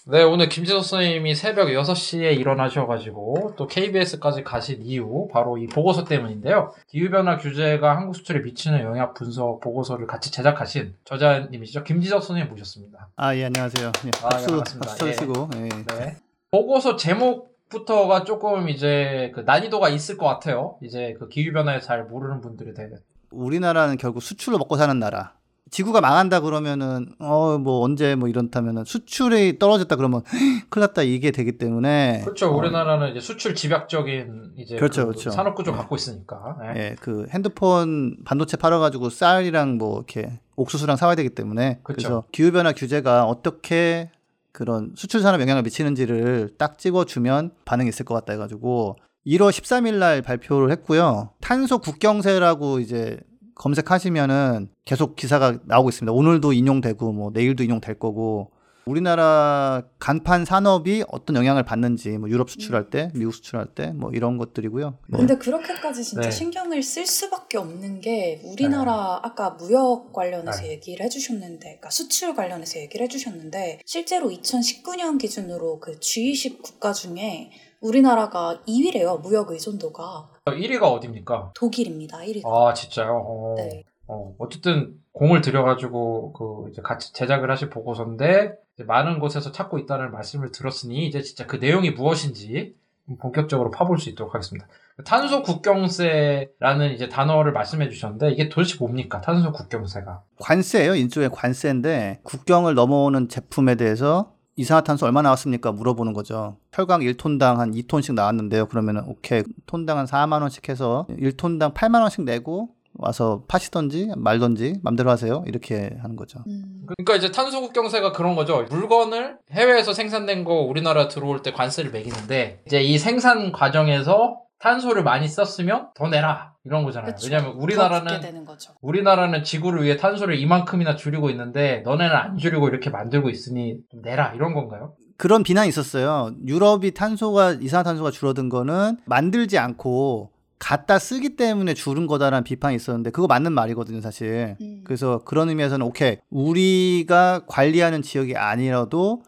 네, 0.05 0.21
오늘 0.21 0.49
김지석 0.49 0.83
선생님이 0.83 1.33
새벽 1.33 1.67
6시에 1.69 2.37
일어나셔가지고 2.37 3.53
또 3.55 3.67
KBS까지 3.67 4.43
가신 4.43 4.81
이유 4.81 5.29
바로 5.31 5.57
이 5.57 5.65
보고서 5.67 6.03
때문인데요. 6.03 6.73
기후변화 6.87 7.37
규제가 7.37 7.95
한국 7.95 8.13
수출에 8.13 8.39
미치는 8.41 8.81
영향 8.81 9.13
분석 9.13 9.61
보고서를 9.61 10.05
같이 10.05 10.29
제작하신 10.29 10.95
저자님이시죠. 11.05 11.85
김지석 11.85 12.21
선생님 12.21 12.51
모셨습니다. 12.51 13.07
아 13.15 13.33
예 13.33 13.45
안녕하세요. 13.45 13.85
예, 14.05 14.09
아, 14.23 14.27
예, 14.27 14.29
박수 14.29 14.47
반갑습니다. 14.47 14.87
박수 14.89 14.97
쳐주시고 15.05 15.49
예. 15.55 15.69
네. 15.97 16.17
보고서 16.51 16.97
제목 16.97 17.53
부터가 17.69 18.25
조금 18.25 18.67
이제 18.67 19.31
그 19.33 19.39
난이도가 19.41 19.87
있을 19.87 20.17
것 20.17 20.25
같아요. 20.27 20.75
이제 20.81 21.15
그 21.17 21.29
기후 21.29 21.53
변화에 21.53 21.79
잘 21.79 22.03
모르는 22.03 22.41
분들에 22.41 22.73
대해. 22.73 22.89
우리나라는 23.31 23.95
결국 23.97 24.21
수출로 24.21 24.57
먹고 24.57 24.75
사는 24.75 24.99
나라. 24.99 25.33
지구가 25.73 26.01
망한다 26.01 26.39
그러면은 26.41 27.07
어 27.19 27.57
뭐 27.57 27.81
언제 27.81 28.15
뭐 28.15 28.29
이렇다면은 28.29 28.83
수출이 28.85 29.57
떨어졌다 29.59 29.95
그러면 29.95 30.21
큰일 30.69 30.81
났다 30.81 31.01
이게 31.03 31.31
되기 31.31 31.57
때문에 31.57 32.21
그렇죠. 32.23 32.47
어, 32.51 32.57
우리나라는 32.57 33.11
이제 33.11 33.19
수출 33.19 33.55
집약적인 33.55 34.53
이제 34.57 34.75
그렇죠, 34.75 35.01
그 35.01 35.07
그렇죠. 35.11 35.31
산업 35.31 35.55
구조 35.55 35.71
갖고 35.71 35.95
있으니까. 35.95 36.57
네. 36.61 36.79
예, 36.91 36.95
그 36.99 37.25
핸드폰 37.29 38.17
반도체 38.25 38.57
팔아가지고 38.57 39.09
쌀이랑 39.09 39.77
뭐 39.77 39.97
이렇게 39.97 40.39
옥수수랑 40.55 40.95
사와야 40.97 41.15
되기 41.15 41.29
때문에 41.29 41.79
그쵸. 41.83 41.95
그래서 41.95 42.23
기후 42.31 42.51
변화 42.51 42.71
규제가 42.71 43.25
어떻게 43.25 44.11
그런 44.51 44.91
수출 44.95 45.21
산업 45.21 45.41
영향을 45.41 45.63
미치는지를 45.63 46.51
딱 46.59 46.77
찍어주면 46.77 47.51
반응이 47.65 47.89
있을 47.89 48.05
것 48.05 48.13
같다 48.13 48.33
해가지고 48.33 48.97
1월 49.25 49.49
13일 49.49 49.95
날 49.95 50.21
발표를 50.21 50.69
했고요. 50.71 51.29
탄소 51.41 51.79
국경세라고 51.79 52.79
이제 52.79 53.17
검색하시면은 53.55 54.69
계속 54.85 55.15
기사가 55.15 55.59
나오고 55.65 55.89
있습니다. 55.89 56.11
오늘도 56.11 56.53
인용되고 56.53 57.11
뭐 57.11 57.31
내일도 57.33 57.63
인용될 57.63 57.99
거고 57.99 58.51
우리나라 58.85 59.81
간판 59.97 60.43
산업이 60.43 61.05
어떤 61.07 61.37
영향을 61.37 61.63
받는지 61.63 62.17
뭐 62.17 62.29
유럽 62.29 62.49
수출할 62.49 62.89
때, 62.89 63.11
미국 63.15 63.33
수출할 63.33 63.67
때 63.67 63.91
뭐 63.93 64.11
이런 64.11 64.37
것들이고요. 64.37 64.97
네. 65.07 65.17
근데 65.17 65.37
그렇게까지 65.37 66.03
진짜 66.03 66.23
네. 66.23 66.31
신경을 66.31 66.83
쓸 66.83 67.05
수밖에 67.05 67.57
없는 67.57 68.01
게 68.01 68.41
우리나라 68.43 69.21
아까 69.23 69.51
무역 69.51 70.11
관련해서 70.11 70.63
네. 70.63 70.71
얘기를 70.71 71.05
해주셨는데, 71.05 71.59
그러니까 71.59 71.89
수출 71.91 72.35
관련해서 72.35 72.79
얘기를 72.79 73.05
해주셨는데 73.05 73.79
실제로 73.85 74.29
2019년 74.29 75.17
기준으로 75.17 75.79
그 75.79 75.97
G20 75.99 76.61
국가 76.61 76.91
중에 76.91 77.51
우리나라가 77.83 78.59
2위래요 78.65 79.21
무역 79.21 79.51
의존도가 79.51 80.29
1위가 80.45 80.83
어딥니까? 80.83 81.51
독일입니다 81.53 82.19
1위. 82.19 82.41
아, 82.45 82.73
진짜요? 82.73 83.11
어. 83.13 83.55
네. 83.57 83.83
어, 84.07 84.33
어쨌든 84.37 84.95
공을 85.11 85.41
들여가지고 85.41 86.33
그 86.33 86.69
이제 86.71 86.81
같이 86.81 87.13
제작을 87.13 87.51
하신 87.51 87.69
보고서인데 87.69 88.53
이제 88.75 88.83
많은 88.85 89.19
곳에서 89.19 89.51
찾고 89.51 89.79
있다는 89.79 90.11
말씀을 90.11 90.51
들었으니 90.51 91.05
이제 91.07 91.21
진짜 91.21 91.45
그 91.45 91.57
내용이 91.57 91.91
무엇인지 91.91 92.75
본격적으로 93.19 93.69
파볼 93.69 93.99
수 93.99 94.09
있도록 94.09 94.33
하겠습니다. 94.33 94.65
탄소 95.05 95.41
국경세라는 95.41 96.93
이제 96.93 97.09
단어를 97.09 97.51
말씀해 97.51 97.89
주셨는데 97.89 98.31
이게 98.31 98.47
도대체 98.47 98.77
뭡니까? 98.79 99.19
탄소 99.19 99.51
국경세가. 99.51 100.23
관세예요. 100.39 100.95
일종의 100.95 101.29
관세인데 101.31 102.21
국경을 102.23 102.75
넘어오는 102.75 103.27
제품에 103.27 103.75
대해서 103.75 104.32
이산화탄소 104.55 105.05
얼마 105.05 105.21
나왔습니까? 105.21 105.71
물어보는 105.71 106.13
거죠. 106.13 106.57
철강 106.71 107.01
1톤당 107.01 107.57
한 107.57 107.71
2톤씩 107.71 108.13
나왔는데요. 108.13 108.67
그러면은 108.67 109.03
오케이 109.07 109.43
톤당 109.65 109.97
한 109.97 110.05
4만 110.05 110.41
원씩 110.41 110.69
해서 110.69 111.07
1톤당 111.09 111.73
8만 111.73 112.01
원씩 112.01 112.23
내고 112.23 112.69
와서 112.95 113.43
파시던지 113.47 114.09
말던지 114.15 114.75
맘대로 114.83 115.09
하세요. 115.09 115.43
이렇게 115.47 115.97
하는 115.99 116.15
거죠. 116.15 116.39
음. 116.47 116.85
그러니까 116.85 117.15
이제 117.15 117.31
탄소 117.31 117.61
국 117.61 117.73
경세가 117.73 118.11
그런 118.11 118.35
거죠. 118.35 118.65
물건을 118.69 119.37
해외에서 119.51 119.93
생산된 119.93 120.43
거 120.43 120.53
우리나라 120.53 121.07
들어올 121.07 121.41
때 121.41 121.51
관세를 121.51 121.91
매기는데 121.91 122.61
이제 122.67 122.81
이 122.81 122.99
생산 122.99 123.51
과정에서 123.51 124.42
탄소를 124.63 125.03
많이 125.03 125.27
썼으면 125.27 125.89
더 125.93 126.07
내라 126.07 126.53
이런 126.63 126.85
거잖아요. 126.85 127.13
그쵸. 127.13 127.27
왜냐하면 127.27 127.57
우리나라는 127.57 128.21
되는 128.21 128.45
거죠. 128.45 128.71
우리나라는 128.81 129.43
지구를 129.43 129.83
위해 129.83 129.97
탄소를 129.97 130.39
이만큼이나 130.39 130.95
줄이고 130.95 131.29
있는데 131.31 131.81
너네는 131.83 132.15
안 132.15 132.37
줄이고 132.37 132.69
이렇게 132.69 132.89
만들고 132.89 133.29
있으니 133.29 133.75
좀 133.91 134.01
내라 134.01 134.31
이런 134.33 134.53
건가요? 134.53 134.93
그런 135.17 135.43
비난이 135.43 135.67
있었어요. 135.67 136.31
유럽이 136.47 136.91
탄소가 136.91 137.57
이산화탄소가 137.59 138.11
줄어든 138.11 138.47
거는 138.47 138.99
만들지 139.03 139.57
않고 139.57 140.31
갖다 140.59 140.97
쓰기 140.97 141.35
때문에 141.35 141.73
줄은 141.73 142.07
거다라는 142.07 142.45
비판이 142.45 142.77
있었는데 142.77 143.09
그거 143.09 143.27
맞는 143.27 143.51
말이거든요, 143.51 143.99
사실. 143.99 144.55
음. 144.61 144.81
그래서 144.85 145.19
그런 145.25 145.49
의미에서는 145.49 145.85
오케이 145.85 146.19
우리가 146.29 147.41
관리하는 147.47 148.01
지역이 148.01 148.37
아니라도 148.37 149.23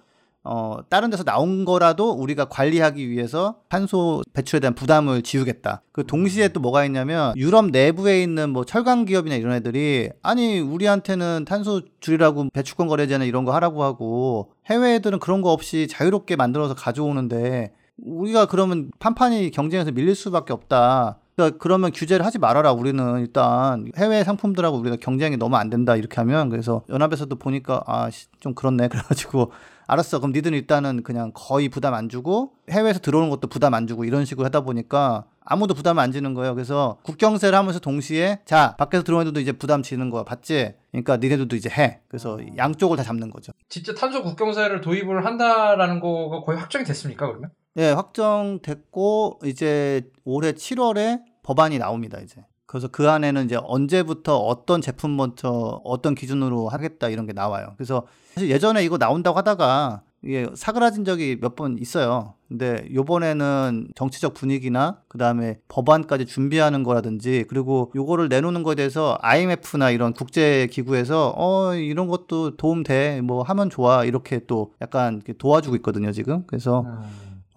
어 0.46 0.78
다른 0.90 1.10
데서 1.10 1.24
나온 1.24 1.66
거라도 1.66 2.12
우리가 2.12 2.46
관리하기 2.46 3.10
위해서 3.10 3.56
탄소 3.68 4.22
배출에 4.34 4.60
대한 4.60 4.76
부담을 4.76 5.22
지우겠다. 5.24 5.82
그 5.92 6.06
동시에 6.06 6.50
또 6.50 6.60
뭐가 6.60 6.86
있냐면 6.86 7.34
유럽 7.36 7.66
내부에 7.72 8.22
있는 8.22 8.52
뭐 8.52 8.64
철강 8.64 9.06
기업이나 9.06 9.36
이런 9.36 9.54
애들이 9.54 10.10
아니 10.22 10.60
우리한테는 10.60 11.46
탄소 11.48 11.82
줄이라고 12.00 12.50
배출권 12.54 12.88
거래제나 12.88 13.26
이런 13.26 13.44
거 13.44 13.54
하라고 13.56 13.84
하고 13.84 14.52
해외 14.70 14.96
애들은 14.96 15.20
그런 15.20 15.42
거 15.42 15.52
없이 15.52 15.88
자유롭게 15.90 16.36
만들어서 16.36 16.76
가져오는데 16.76 17.74
우리가 18.04 18.46
그러면 18.46 18.92
판판이 19.00 19.52
경쟁에서 19.52 19.92
밀릴 19.92 20.16
수밖에 20.16 20.54
없다. 20.54 21.20
그러니까 21.36 21.58
그러면 21.60 21.92
규제를 21.92 22.26
하지 22.26 22.40
말아라. 22.40 22.72
우리는 22.72 23.20
일단 23.20 23.92
해외 23.98 24.24
상품들하고 24.24 24.78
우리가 24.78 24.96
경쟁이 25.02 25.38
너무 25.38 25.56
안 25.58 25.70
된다. 25.70 25.96
이렇게 25.96 26.16
하면 26.18 26.50
그래서 26.50 26.84
연합에서도 26.90 27.36
보니까 27.38 27.84
아 27.88 28.10
좀 28.40 28.54
그렇네. 28.54 28.88
그래가지고 28.90 29.52
알았어. 29.88 30.20
그럼 30.20 30.32
니들은 30.34 30.58
일단은 30.58 31.04
그냥 31.04 31.32
거의 31.34 31.70
부담 31.70 31.94
안 31.94 32.10
주고 32.10 32.54
해외에서 32.70 33.00
들어오는 33.00 33.30
것도 33.30 33.48
부담 33.48 33.74
안 33.74 33.88
주고 33.88 34.06
이런 34.06 34.26
식으로 34.26 34.46
하다 34.46 34.62
보니까 34.62 35.26
아무도 35.42 35.74
부담 35.74 36.00
안 36.00 36.12
지는 36.12 36.34
거예요. 36.34 36.56
그래서 36.56 36.98
국경세를 37.04 37.58
하면서 37.58 37.80
동시에 37.80 38.40
자 38.46 38.76
밖에서 38.78 39.04
들어오는 39.04 39.28
애들도 39.28 39.40
이제 39.40 39.52
부담 39.52 39.84
지는 39.84 40.10
거야. 40.10 40.24
봤지? 40.24 40.74
그러니까 40.92 41.18
니네들도 41.18 41.56
이제 41.56 41.70
해. 41.70 42.02
그래서 42.08 42.40
양쪽을 42.58 42.98
다 42.98 43.04
잡는 43.04 43.30
거죠. 43.30 43.52
진짜 43.70 43.94
탄소 43.94 44.24
국경세를 44.24 44.82
도입을 44.82 45.26
한다라는 45.26 46.00
거가 46.00 46.42
거의 46.42 46.58
확정이 46.58 46.84
됐습니까 46.86 47.28
그러면? 47.28 47.52
네, 47.76 47.92
확정됐고 47.92 49.40
이제 49.44 50.10
올해 50.24 50.54
7월에 50.54 51.22
법안이 51.44 51.78
나옵니다, 51.78 52.20
이제. 52.24 52.44
그래서 52.66 52.88
그 52.88 53.10
안에는 53.10 53.46
이제 53.46 53.58
언제부터 53.64 54.38
어떤 54.38 54.82
제품부터 54.82 55.82
어떤 55.84 56.16
기준으로 56.16 56.68
하겠다 56.70 57.10
이런 57.10 57.26
게 57.26 57.34
나와요. 57.34 57.74
그래서 57.78 58.08
사실 58.34 58.50
예전에 58.50 58.84
이거 58.84 58.98
나온다고 58.98 59.38
하다가 59.38 60.02
이게 60.24 60.48
사그라진 60.56 61.06
적이 61.06 61.38
몇 61.40 61.56
번 61.56 61.78
있어요. 61.78 62.34
근데 62.50 62.88
요번에는 62.94 63.90
정치적 63.96 64.34
분위기나 64.34 64.98
그다음에 65.08 65.60
법안까지 65.68 66.26
준비하는 66.26 66.82
거라든지 66.84 67.46
그리고 67.48 67.92
요거를 67.96 68.30
내놓는 68.30 68.64
거에 68.64 68.74
대해서 68.76 69.18
IMF나 69.22 69.92
이런 69.92 70.14
국제 70.14 70.68
기구에서 70.72 71.34
어 71.38 71.76
이런 71.76 72.08
것도 72.08 72.58
도움 72.58 72.82
돼. 72.84 73.22
뭐 73.22 73.44
하면 73.44 73.70
좋아. 73.70 74.04
이렇게 74.04 74.42
또 74.48 74.74
약간 74.82 75.22
도와주고 75.38 75.76
있거든요, 75.78 76.12
지금. 76.12 76.44
그래서 76.48 76.82
음. 76.82 77.00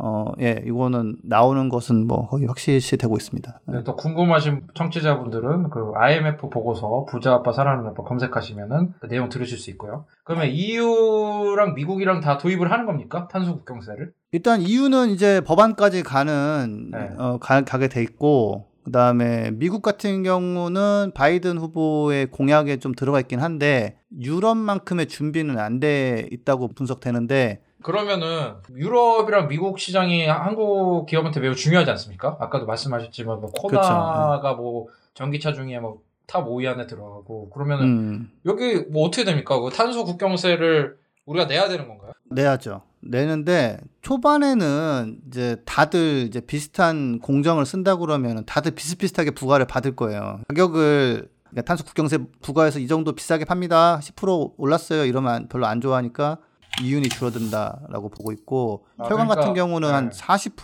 어, 0.01 0.33
예, 0.41 0.63
이거는 0.65 1.17
나오는 1.25 1.69
것은 1.69 2.07
뭐 2.07 2.29
거의 2.29 2.47
확실시 2.47 2.97
되고 2.97 3.17
있습니다. 3.17 3.61
네, 3.67 3.83
또 3.83 3.97
궁금하신 3.97 4.69
청취자분들은 4.75 5.71
그 5.71 5.93
IMF 5.97 6.51
보고서 6.51 7.05
부자 7.09 7.33
아빠 7.35 7.53
살아나는 7.53 7.95
법 7.95 8.07
검색하시면은 8.09 8.93
그 9.01 9.09
내용 9.09 9.29
들으실 9.29 9.59
수 9.59 9.71
있고요. 9.71 10.05
그러면 10.25 10.49
EU랑 10.49 11.75
미국이랑 11.75 12.21
다 12.21 12.39
도입을 12.39 12.71
하는 12.71 12.87
겁니까? 12.87 13.29
탄소 13.31 13.57
국경세를? 13.57 14.13
일단 14.33 14.61
이유는 14.61 15.09
이제 15.11 15.41
법안까지 15.41 16.03
가는 16.05 16.91
네. 16.93 17.11
어, 17.19 17.39
가, 17.41 17.63
가게 17.63 17.89
돼 17.89 18.03
있고 18.03 18.67
그다음에 18.85 19.51
미국 19.53 19.83
같은 19.83 20.23
경우는 20.23 21.13
바이든 21.15 21.59
후보의 21.59 22.27
공약에 22.31 22.79
좀 22.79 22.95
들어가 22.95 23.21
있긴 23.21 23.41
한데 23.41 23.99
유럽만큼의 24.21 25.07
준비는 25.07 25.59
안 25.59 25.81
돼 25.81 26.27
있다고 26.33 26.69
분석되는데 26.69 27.63
그러면은 27.89 28.53
유럽이랑 28.77 29.49
미국 29.49 29.79
시장이 29.79 30.27
한국 30.27 31.07
기업한테 31.07 31.41
매우 31.41 31.55
중요하지 31.55 31.91
않습니까? 31.93 32.37
아까도 32.39 32.67
말씀하셨지만 32.67 33.41
뭐 33.41 33.51
코나가 33.51 34.53
뭐 34.53 34.89
전기차 35.15 35.55
중에 35.55 35.79
뭐탑 35.79 36.47
5위 36.47 36.71
안에 36.71 36.87
들어가고 36.87 37.49
그러면은 37.49 37.85
음, 37.87 38.31
여기 38.45 38.85
뭐 38.91 39.07
어떻게 39.07 39.25
됩니까? 39.25 39.59
그 39.59 39.71
탄소 39.71 40.05
국경세를 40.05 40.99
우리가 41.25 41.47
내야 41.47 41.67
되는 41.67 41.89
건가요? 41.89 42.13
내야죠. 42.31 42.83
내는데 43.01 43.79
초반에는 44.03 45.21
이제 45.27 45.57
다들 45.65 46.27
이제 46.29 46.43
비슷한 46.43 47.21
공정을 47.21 47.65
쓴다 47.65 47.97
그러면 47.97 48.45
다들 48.45 48.73
비슷비슷하게 48.73 49.31
부과를 49.31 49.67
받을 49.67 49.97
거예요. 49.97 50.41
가격을 50.49 51.27
그러니까 51.49 51.63
탄소 51.63 51.85
국경세 51.85 52.19
부과해서 52.43 52.81
이 52.81 52.87
정도 52.87 53.13
비싸게 53.13 53.47
팝니다. 53.47 53.99
10% 54.01 54.53
올랐어요. 54.59 55.07
이러면 55.07 55.49
별로 55.49 55.65
안 55.65 55.81
좋아하니까 55.81 56.37
이윤이 56.83 57.09
줄어든다라고 57.09 58.09
보고 58.09 58.33
있고 58.33 58.87
아, 58.97 59.05
같은 59.29 59.53
그러니까, 59.53 59.55
경우는 59.55 59.93
한 59.93 60.11
네. 60.11 60.19
40% 60.19 60.55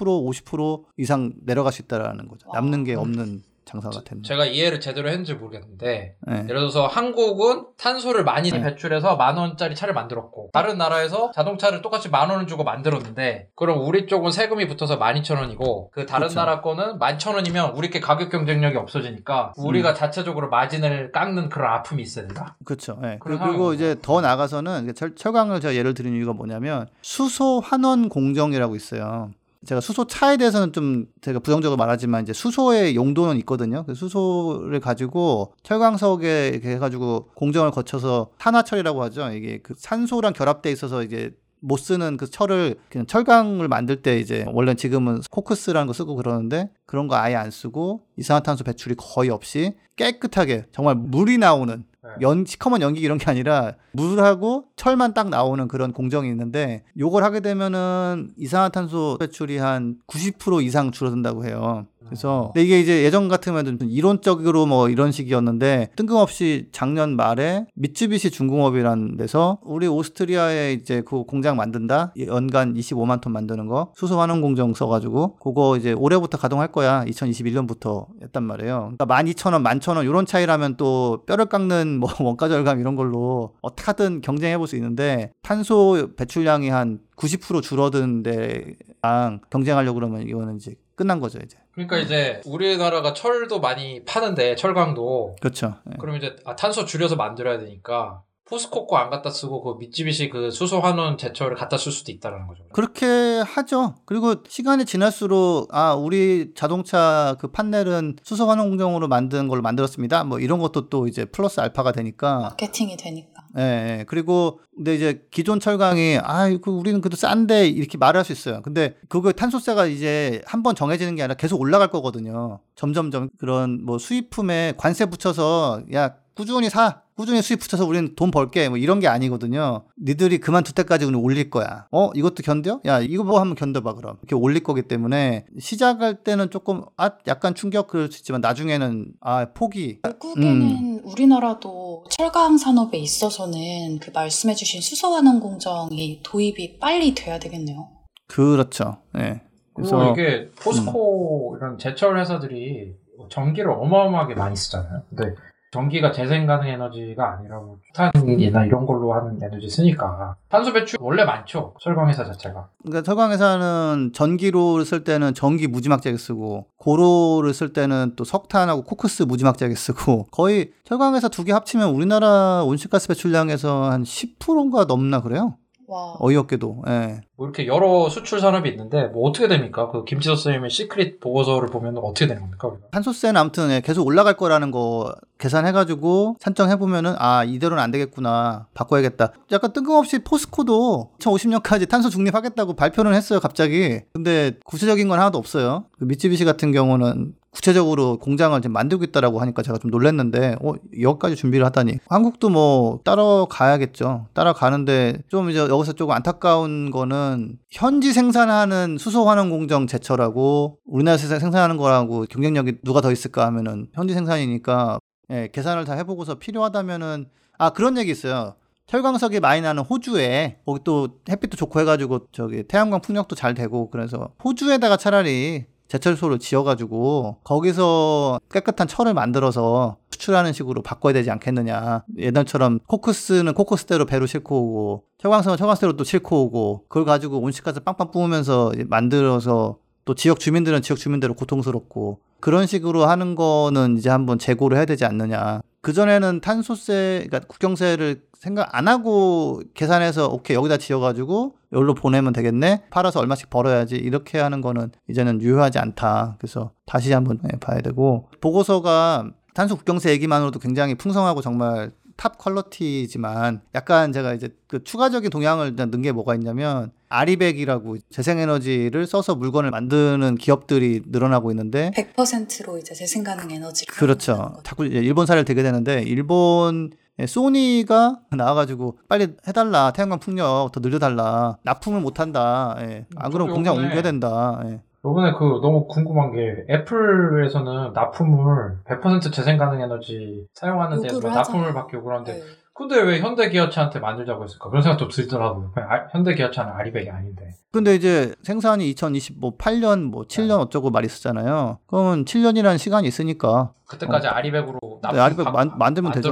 50% 0.45 0.85
이상 0.97 1.33
내려갈 1.45 1.73
수 1.73 1.83
있다라는 1.83 2.29
거죠. 2.29 2.49
와. 2.49 2.61
남는 2.61 2.85
게 2.85 2.95
없는 2.95 3.43
장사가 3.65 4.05
되는. 4.05 4.23
제가 4.23 4.45
이해를 4.45 4.81
제대로 4.81 5.09
했는지 5.09 5.35
모르겠는데 5.35 6.17
네. 6.21 6.35
예를 6.35 6.47
들어서 6.47 6.87
한국은 6.87 7.67
탄소를 7.79 8.25
많이 8.25 8.51
네. 8.51 8.61
배출해서 8.61 9.17
만 9.17 9.37
원짜리 9.37 9.75
차를 9.75 9.95
만들었고 9.95 10.51
다른 10.53 10.79
나라에서 10.79 11.31
자동차를 11.35 11.83
똑같이 11.83 12.11
만 12.11 12.31
원을 12.31 12.47
주고 12.47 12.65
만들었는데 12.65 13.49
그럼 13.57 13.87
우리 13.87 14.07
쪽은 14.07 14.31
세금이 14.31 14.69
붙어서 14.69 14.97
만 14.99 15.17
이천 15.17 15.39
원이고 15.39 15.91
그 15.93 16.07
다른 16.07 16.29
그쵸. 16.29 16.41
나라 16.41 16.61
거는 16.61 16.99
만 16.99 17.15
천 17.19 17.37
원이면 17.37 17.71
우리께 17.77 18.01
가격 18.01 18.29
경쟁력이 18.31 18.77
없어지니까 18.77 19.55
음. 19.59 19.65
우리가 19.67 19.95
자체적으로 19.95 20.51
마진을 20.51 21.13
깎는 21.13 21.49
그런 21.49 21.73
아픔이 21.73 22.03
있어야 22.03 22.27
된다. 22.27 22.57
그렇죠. 22.65 22.99
예. 23.05 23.19
그런 23.21 23.39
그리고, 23.39 23.45
그리고 23.45 23.73
이제 23.73 23.97
더 24.03 24.21
나가서는 24.21 24.93
철, 24.95 25.15
철강을 25.15 25.61
제가 25.61 25.75
예를 25.75 25.95
드린 25.95 26.15
이유가 26.17 26.33
뭐냐면 26.33 26.87
수소 27.03 27.61
환원 27.61 28.09
공정이라고 28.09 28.75
있어요. 28.77 29.31
제가 29.65 29.81
수소 29.81 30.07
차에 30.07 30.37
대해서는 30.37 30.73
좀 30.73 31.07
제가 31.21 31.39
부정적으로 31.39 31.77
말하지만 31.77 32.23
이제 32.23 32.33
수소의 32.33 32.97
용도는 32.97 33.37
있거든요. 33.39 33.85
그 33.87 33.95
수소를 33.95 34.81
가지고 34.81 35.55
철강석에 35.63 36.49
이렇게 36.49 36.71
해가지고 36.71 37.31
공정을 37.35 37.71
거쳐서 37.71 38.31
산화철이라고 38.39 39.03
하죠. 39.05 39.31
이게 39.33 39.59
그 39.59 39.75
산소랑 39.77 40.33
결합돼 40.33 40.71
있어서 40.71 41.03
이게 41.03 41.31
못 41.61 41.79
쓰는 41.79 42.19
그 42.19 42.29
철을 42.29 42.77
그냥 42.91 43.07
철강을 43.07 43.69
만들 43.69 44.03
때 44.03 44.19
이제 44.19 44.45
원래 44.53 44.75
지금은 44.75 45.23
코크스라는 45.31 45.87
거 45.87 45.95
쓰고 45.95 46.15
그러는데 46.15 46.71
그런 46.85 47.09
거 47.09 47.17
아예 47.17 47.35
안 47.35 47.51
쓰고 47.51 48.03
이산화탄소 48.19 48.65
배출이 48.65 48.97
거의 48.99 49.31
없이 49.31 49.73
깨끗하게 49.97 50.67
정말 50.73 50.95
물이 50.95 51.39
나오는 51.39 51.79
네. 51.79 51.94
연 52.21 52.45
시커먼 52.45 52.81
연기 52.83 53.01
이런 53.01 53.19
게 53.19 53.31
아니라 53.31 53.75
물하고 53.93 54.67
철만 54.77 55.15
딱 55.15 55.29
나오는 55.29 55.67
그런 55.69 55.93
공정이 55.93 56.29
있는데 56.29 56.85
요걸 56.99 57.25
하게 57.25 57.41
되면은 57.41 58.35
이산화탄소 58.37 59.19
배출이 59.19 59.59
한 59.59 59.97
90% 60.07 60.63
이상 60.65 60.91
줄어든다고 60.91 61.45
해요. 61.45 61.87
그래서 62.07 62.51
근데 62.53 62.65
이게 62.65 62.81
이제 62.81 63.05
예전 63.05 63.29
같으면 63.29 63.65
좀 63.65 63.79
이론적으로 63.89 64.67
뭐 64.67 64.89
이런 64.89 65.13
식이었는데 65.13 65.91
뜬금없이 65.97 66.69
작년 66.73 67.17
말에 67.17 67.67
미쯔비시 67.75 68.31
중공업이라는 68.31 69.17
데서 69.17 69.59
우리 69.63 69.87
오스트리아에 69.87 70.73
이제 70.73 71.03
그 71.07 71.25
공장 71.25 71.57
만든다. 71.57 72.13
연간 72.27 72.75
25만 72.75 73.21
톤 73.21 73.33
만드는 73.33 73.67
거. 73.69 73.93
수소 73.97 74.21
환원 74.21 74.41
공정 74.41 74.75
써가지고 74.75 75.37
그거 75.37 75.77
이제 75.77 75.93
올해부터 75.93 76.37
가동할 76.37 76.73
거야. 76.73 77.05
2021년부터 77.05 78.07
했단 78.23 78.43
말이에요. 78.43 78.93
그러니까 78.97 79.07
12,000원, 79.07 79.63
11,000원 79.81 80.05
이런 80.05 80.27
차이라면 80.27 80.77
또 80.77 81.23
뼈를 81.27 81.47
깎는 81.47 82.01
뭐 82.01 82.11
원가 82.21 82.49
절감 82.49 82.81
이런 82.81 82.97
걸로 82.97 83.55
어떻게든 83.63 84.21
경쟁해 84.21 84.59
볼 84.59 84.65
수 84.65 84.77
있는데 84.77 85.31
탄소 85.43 86.09
배출량이 86.17 86.69
한 86.71 87.01
90% 87.17 87.63
줄어든 87.63 88.23
데랑 88.23 89.41
경쟁하려고 89.51 89.95
그러면 89.95 90.23
이거는 90.23 90.57
이제 90.57 90.75
끝난 90.97 91.21
거죠 91.21 91.39
이제. 91.45 91.59
그러니까 91.73 91.99
이제 91.99 92.41
우리나라가 92.45 93.15
철도 93.15 93.61
많이 93.61 94.05
파는데 94.05 94.57
철강도 94.57 95.37
그렇죠. 95.41 95.77
예. 95.91 95.97
그럼 95.99 96.17
이제 96.17 96.37
아, 96.45 96.57
탄소 96.57 96.85
줄여서 96.85 97.17
만들어야 97.17 97.59
되니까 97.59 98.23
포스코 98.47 98.87
거안 98.87 99.09
갖다 99.09 99.31
쓰고 99.31 99.63
그 99.63 99.79
미쯔비시 99.79 100.29
그 100.29 100.51
수소 100.51 100.81
환원 100.81 101.17
제철을 101.17 101.57
갖다 101.57 101.79
쓸 101.79 101.91
수도 101.91 102.13
있다라는 102.13 102.47
거죠. 102.47 102.65
그렇게 102.73 103.07
하죠. 103.41 103.95
그리고 104.05 104.35
시간이 104.47 104.85
지날수록 104.85 105.75
아 105.75 105.95
우리 105.95 106.53
자동차 106.55 107.37
그 107.41 107.49
판넬은 107.49 108.17
수소 108.23 108.47
환원 108.47 108.69
공정으로 108.69 109.09
만든 109.09 109.49
걸로 109.49 109.63
만들었습니다. 109.63 110.25
뭐 110.25 110.41
이런 110.41 110.59
것도 110.59 110.91
또 110.91 111.09
이제 111.09 111.25
플러스 111.25 111.61
알파가 111.61 111.93
되니까 111.93 112.41
마케팅이 112.41 112.97
되니까. 112.99 113.34
예, 113.57 113.99
예. 114.01 114.05
그리고 114.09 114.59
근데 114.75 114.95
이제 114.97 115.25
기존 115.31 115.61
철강이 115.61 116.19
아, 116.23 116.49
그 116.63 116.71
우리는 116.71 117.01
그래도 117.01 117.17
싼데 117.17 117.69
이렇게 117.69 117.97
말할 117.99 118.25
수 118.25 118.33
있어요. 118.33 118.63
근데 118.63 118.97
그거 119.09 119.31
탄소세가 119.33 119.87
이제 119.87 120.43
한 120.47 120.63
번 120.65 120.75
정해지는 120.75 121.15
게 121.15 121.23
아니라 121.23 121.35
계속 121.37 121.61
올라갈 121.61 121.89
거거든요. 121.91 122.59
점점점 122.75 123.29
그런 123.39 123.85
뭐 123.85 123.99
수입품에 123.99 124.75
관세 124.77 125.07
붙여서 125.07 125.85
야 125.95 126.17
꾸준히 126.35 126.69
사. 126.71 127.03
꾸준히 127.17 127.43
수입 127.43 127.61
붙여서 127.61 127.87
우리는 127.87 128.15
돈 128.17 128.31
벌게 128.31 128.69
뭐 128.69 128.77
이런 128.77 128.99
게 128.99 129.07
아니거든요. 129.07 129.85
니들이 130.03 130.39
그만둘 130.39 130.75
때까지 130.75 131.05
우리 131.05 131.15
올릴 131.15 131.49
거야. 131.49 131.87
어 131.93 132.11
이것도 132.15 132.43
견뎌? 132.43 132.81
야 132.87 133.01
이거 133.01 133.23
뭐 133.23 133.41
한번 133.41 133.55
견뎌봐 133.55 133.95
그럼 133.95 134.17
이렇게 134.23 134.35
올릴 134.35 134.63
거기 134.65 134.83
때문에 134.83 135.47
시작할 135.59 136.25
때는 136.25 136.51
조금 136.51 136.83
아 136.97 137.13
약간 137.29 137.55
충격 137.55 137.87
그럴 137.87 138.11
수 138.11 138.19
있지만 138.19 138.41
나중에는 138.41 139.13
아 139.21 139.47
포기. 139.53 140.01
결국에는 140.03 140.63
음. 140.63 141.01
우리나라도 141.05 142.05
철강 142.11 142.59
산업에 142.59 142.99
있어서는 142.99 144.01
그 144.01 144.11
말씀해주신 144.13 144.81
수소환원 144.81 145.39
공정이 145.39 146.21
도입이 146.25 146.79
빨리 146.81 147.15
돼야 147.15 147.39
되겠네요. 147.39 147.91
그렇죠. 148.27 148.99
예. 149.17 149.41
그리고 149.75 149.91
그래서 149.91 150.13
이게 150.13 150.51
포스코 150.61 151.57
이런 151.59 151.79
제철 151.79 152.19
회사들이 152.19 152.95
전기를 153.31 153.71
어마어마하게 153.71 154.35
많이 154.35 154.57
쓰잖아요. 154.57 155.03
근데 155.11 155.35
전기가 155.75 156.13
재생 156.13 156.47
가능 156.47 156.69
에너지가 156.69 157.33
아니라 157.39 157.57
뭐 157.59 157.79
탄이나 157.95 158.65
이런 158.65 158.87
걸로 158.87 159.13
하는 159.13 159.41
에너지 159.43 159.69
쓰니까 159.69 160.37
탄소 160.49 160.73
배출 160.73 160.99
원래 161.01 161.25
많죠. 161.25 161.75
철강 161.81 162.09
회사 162.09 162.25
자체가. 162.25 162.69
그러니까 162.85 163.03
철강회사는 163.03 164.13
전기로 164.15 164.85
쓸 164.85 165.03
때는 165.03 165.35
전기 165.35 165.67
무지막지하게 165.67 166.17
쓰고 166.17 166.67
고로를 166.77 167.53
쓸 167.53 167.73
때는 167.73 168.13
또 168.15 168.23
석탄하고 168.23 168.85
코크스 168.85 169.25
무지막지하게 169.25 169.75
쓰고 169.75 170.29
거의 170.31 170.71
철강회사 170.85 171.29
두 171.29 171.45
개 171.45 171.53
합치면 171.53 171.91
우리나라 171.91 172.63
온실가스 172.65 173.09
배출량에서 173.09 173.91
한 173.91 174.03
10%인가 174.05 174.85
넘나 174.87 175.21
그래요. 175.21 175.57
와. 175.95 176.17
어이없게도. 176.19 176.83
예. 176.89 177.21
뭐 177.37 177.47
이렇게 177.47 177.69
여러 177.69 178.09
수출 178.09 178.41
산업이 178.41 178.69
있는데 178.69 179.07
뭐 179.07 179.29
어떻게 179.29 179.47
됩니까? 179.47 179.91
그 179.91 180.05
김지서 180.05 180.35
선생님의 180.35 180.71
secret 180.71 181.21
보고서를 181.21 181.69
보면 181.69 181.99
어떻게 181.99 182.27
되는 182.27 182.43
겁니까? 182.43 182.67
우리가? 182.67 182.89
탄소세는 182.91 183.41
아무튼 183.41 183.71
예, 183.71 183.81
계속 183.81 184.05
올라갈 184.05 184.37
거라는 184.37 184.73
거 184.73 185.15
계산해가지고 185.39 186.37
산정해 186.41 186.77
보면은 186.77 187.15
아 187.19 187.45
이대로는 187.45 187.83
안 187.83 187.93
되겠구나 187.93 188.67
바꿔야겠다. 188.75 189.33
약간 189.53 189.73
뜬금없이 189.73 190.19
포스코도 190.21 191.11
2050년까지 191.21 191.89
탄소 191.89 192.09
중립하겠다고 192.09 192.75
발표는 192.75 193.15
했어요 193.15 193.39
갑자기. 193.39 194.01
근데 194.13 194.53
구체적인 194.65 195.07
건 195.07 195.21
하나도 195.21 195.39
없어요. 195.39 195.85
그 195.99 196.05
미쯔비시 196.05 196.45
같은 196.45 196.73
경우는 196.73 197.35
구체적으로 197.55 198.19
공장을 198.19 198.61
지금 198.61 198.73
만들고 198.73 199.05
있다라고 199.05 199.41
하니까 199.41 199.63
제가 199.63 199.79
좀 199.79 199.91
놀랐는데 199.91 200.57
어 200.61 200.73
여기까지 201.01 201.37
준비를 201.37 201.65
하다니 201.67 202.01
한국도 202.09 202.51
뭐 202.51 203.01
따라가야겠죠. 203.05 204.27
따라가는데 204.35 205.23
좀 205.29 205.51
이제 205.51 205.61
여기서 205.61 205.93
조금 205.93 206.15
안타까운 206.15 206.91
거는 206.91 207.59
현지 207.71 208.13
생산하는 208.13 208.99
수소 208.99 209.29
환원 209.29 209.51
공정 209.51 209.87
제철하고 209.87 210.79
우리나라에서 210.85 211.39
생산하는 211.39 211.77
거라고 211.77 212.27
경쟁력이 212.29 212.79
누가 212.83 213.01
더 213.01 213.13
있을까 213.13 213.47
하면은 213.47 213.87
현지 213.95 214.15
생산이니까 214.15 214.99
예, 215.31 215.49
계산을 215.53 215.85
다 215.85 215.95
해보고서 215.95 216.35
필요하다면은 216.35 217.27
아 217.57 217.71
그런 217.71 217.97
얘기 217.97 218.11
있어요. 218.11 218.57
철광석이 218.87 219.41
많이 219.41 219.63
나는 219.63 219.83
호주에 219.83 220.59
거기 220.67 220.81
또 220.85 221.09
햇빛도 221.29 221.57
좋고 221.57 221.81
해가지고 221.81 222.27
저기 222.33 222.65
태양광 222.65 223.01
풍력도 223.01 223.35
잘 223.35 223.55
되고 223.55 223.89
그래서 223.91 224.31
호주에다가 224.45 224.97
차라리 224.99 225.65
제철소를 225.89 226.39
지어가지고 226.39 227.39
거기서 227.45 228.41
깨끗한 228.51 228.89
철을 228.89 229.15
만들어서 229.15 229.97
수출하는 230.11 230.53
식으로 230.53 230.83
바꿔야 230.83 231.13
되지 231.13 231.31
않겠느냐. 231.31 232.05
예전처럼 232.17 232.81
코크스는 232.87 233.55
코크스대로 233.55 234.07
배로 234.07 234.27
싣고 234.27 234.57
오고 234.57 235.05
철광석은 235.19 235.57
철광석대로 235.57 235.97
또 235.97 236.05
싣고 236.05 236.45
오고 236.45 236.85
그걸 236.89 237.05
가지고 237.05 237.39
온실가스 237.41 237.81
빵빵 237.81 238.11
뿜으면서 238.11 238.73
만들어서 238.87 239.79
또 240.05 240.15
지역 240.15 240.41
주민들은 240.41 240.83
지역 240.83 240.99
주민대로 240.99 241.35
고통스럽고 241.35 242.21
그런 242.41 242.67
식으로 242.67 243.07
하는 243.07 243.35
거는 243.35 243.97
이제 243.97 244.11
한번 244.11 244.39
재고를 244.39 244.77
해야 244.77 244.85
되지 244.85 245.05
않느냐. 245.05 245.63
그전에는 245.85 246.41
탄소세, 246.41 247.27
그러니까 247.27 247.41
국경세를 247.47 248.23
생각 248.39 248.75
안 248.77 248.89
하고 248.89 249.63
계산해서 249.75 250.29
오케이 250.29 250.57
여기다 250.57 250.79
지어가지고 250.79 251.57
여기로 251.73 251.95
보내면 251.95 252.33
되겠네. 252.33 252.85
팔아서 252.91 253.21
얼마씩 253.21 253.51
벌어야지 253.51 253.97
이렇게 253.97 254.39
하는 254.39 254.61
거는 254.61 254.93
이제는 255.09 255.41
유효하지 255.43 255.79
않다. 255.79 256.37
그래서 256.39 256.73
다시 256.87 257.13
한번 257.13 257.39
네, 257.43 257.59
봐야 257.61 257.81
되고. 257.81 258.29
보고서가 258.41 259.31
탄소 259.55 259.77
국경세 259.77 260.11
얘기만으로도 260.11 260.59
굉장히 260.59 260.95
풍성하고 260.95 261.43
정말 261.43 261.93
top 262.17 262.39
quality지만 262.39 263.61
약간 263.75 264.13
제가 264.13 264.35
이제 264.35 264.49
그 264.67 264.83
추가적인 264.85 265.31
동향을 265.31 265.77
넣은 265.77 266.03
게 266.03 266.13
뭐가 266.13 266.35
있냐면 266.35 266.93
RE100이라고 267.15 267.97
재생에너지를 268.11 269.07
써서 269.07 269.35
물건을 269.35 269.71
만드는 269.71 270.37
기업들이 270.37 271.03
늘어나고 271.07 271.51
있는데 271.53 271.91
100%로 271.95 272.79
이제 272.79 272.95
재생 272.95 273.23
가능 273.25 273.51
에너지를 273.51 273.95
그렇죠. 273.95 274.55
자꾸 274.65 274.85
일본 274.87 275.27
사례를 275.27 275.45
대게 275.45 275.63
되는데 275.63 276.03
일본 276.03 276.91
예, 277.21 277.27
소니가 277.27 278.19
나와가지고 278.37 278.99
빨리 279.09 279.29
해달라 279.47 279.93
태양광 279.93 280.19
풍력 280.19 280.71
더 280.73 280.81
늘려달라 280.81 281.59
납품을 281.63 282.01
못한다. 282.01 282.77
예. 282.81 283.07
안 283.17 283.31
그러면 283.31 283.55
공장 283.55 283.77
옮겨야 283.77 284.03
된다. 284.03 284.61
예. 284.65 284.81
요번에 285.05 285.33
그 285.39 285.61
너무 285.63 285.87
궁금한 285.87 286.33
게 286.33 286.65
애플에서는 286.71 287.93
납품을 287.93 288.79
100% 288.87 289.33
재생 289.33 289.59
가능 289.59 289.81
에너지 289.83 290.47
사용하는 290.55 291.03
데서 291.03 291.17
요구를 291.17 291.35
납품을. 291.35 291.75
받기 291.75 291.97
요구를 291.97 292.17
하는데 292.17 292.33
네. 292.33 292.41
근데 292.77 293.01
왜 293.01 293.21
현대 293.21 293.51
기아차한테 293.51 294.01
만들자고 294.01 294.43
했을까? 294.45 294.69
그런 294.69 294.83
생각도 294.83 295.07
들더라고요. 295.09 295.73
아- 295.77 296.09
현대 296.11 296.35
기아차는 296.35 296.73
아리백이 296.73 297.09
아닌데. 297.09 297.51
근데 297.71 297.95
이제 297.95 298.35
생산이 298.43 298.93
2028년 298.95 300.03
뭐 300.11 300.25
7년 300.25 300.59
어쩌고 300.61 300.91
말이 300.91 301.07
있었잖아요. 301.07 301.79
그러면 301.87 302.25
7년이라는 302.25 302.77
시간이 302.79 303.07
있으니까 303.07 303.73
그때까지 303.95 304.29
아리백으로 304.29 304.79
납품 305.03 305.17
네, 305.17 305.21
아리백 305.23 305.45
바- 305.45 305.51
만, 305.51 305.73
만들면 305.79 306.13
되죠. 306.13 306.29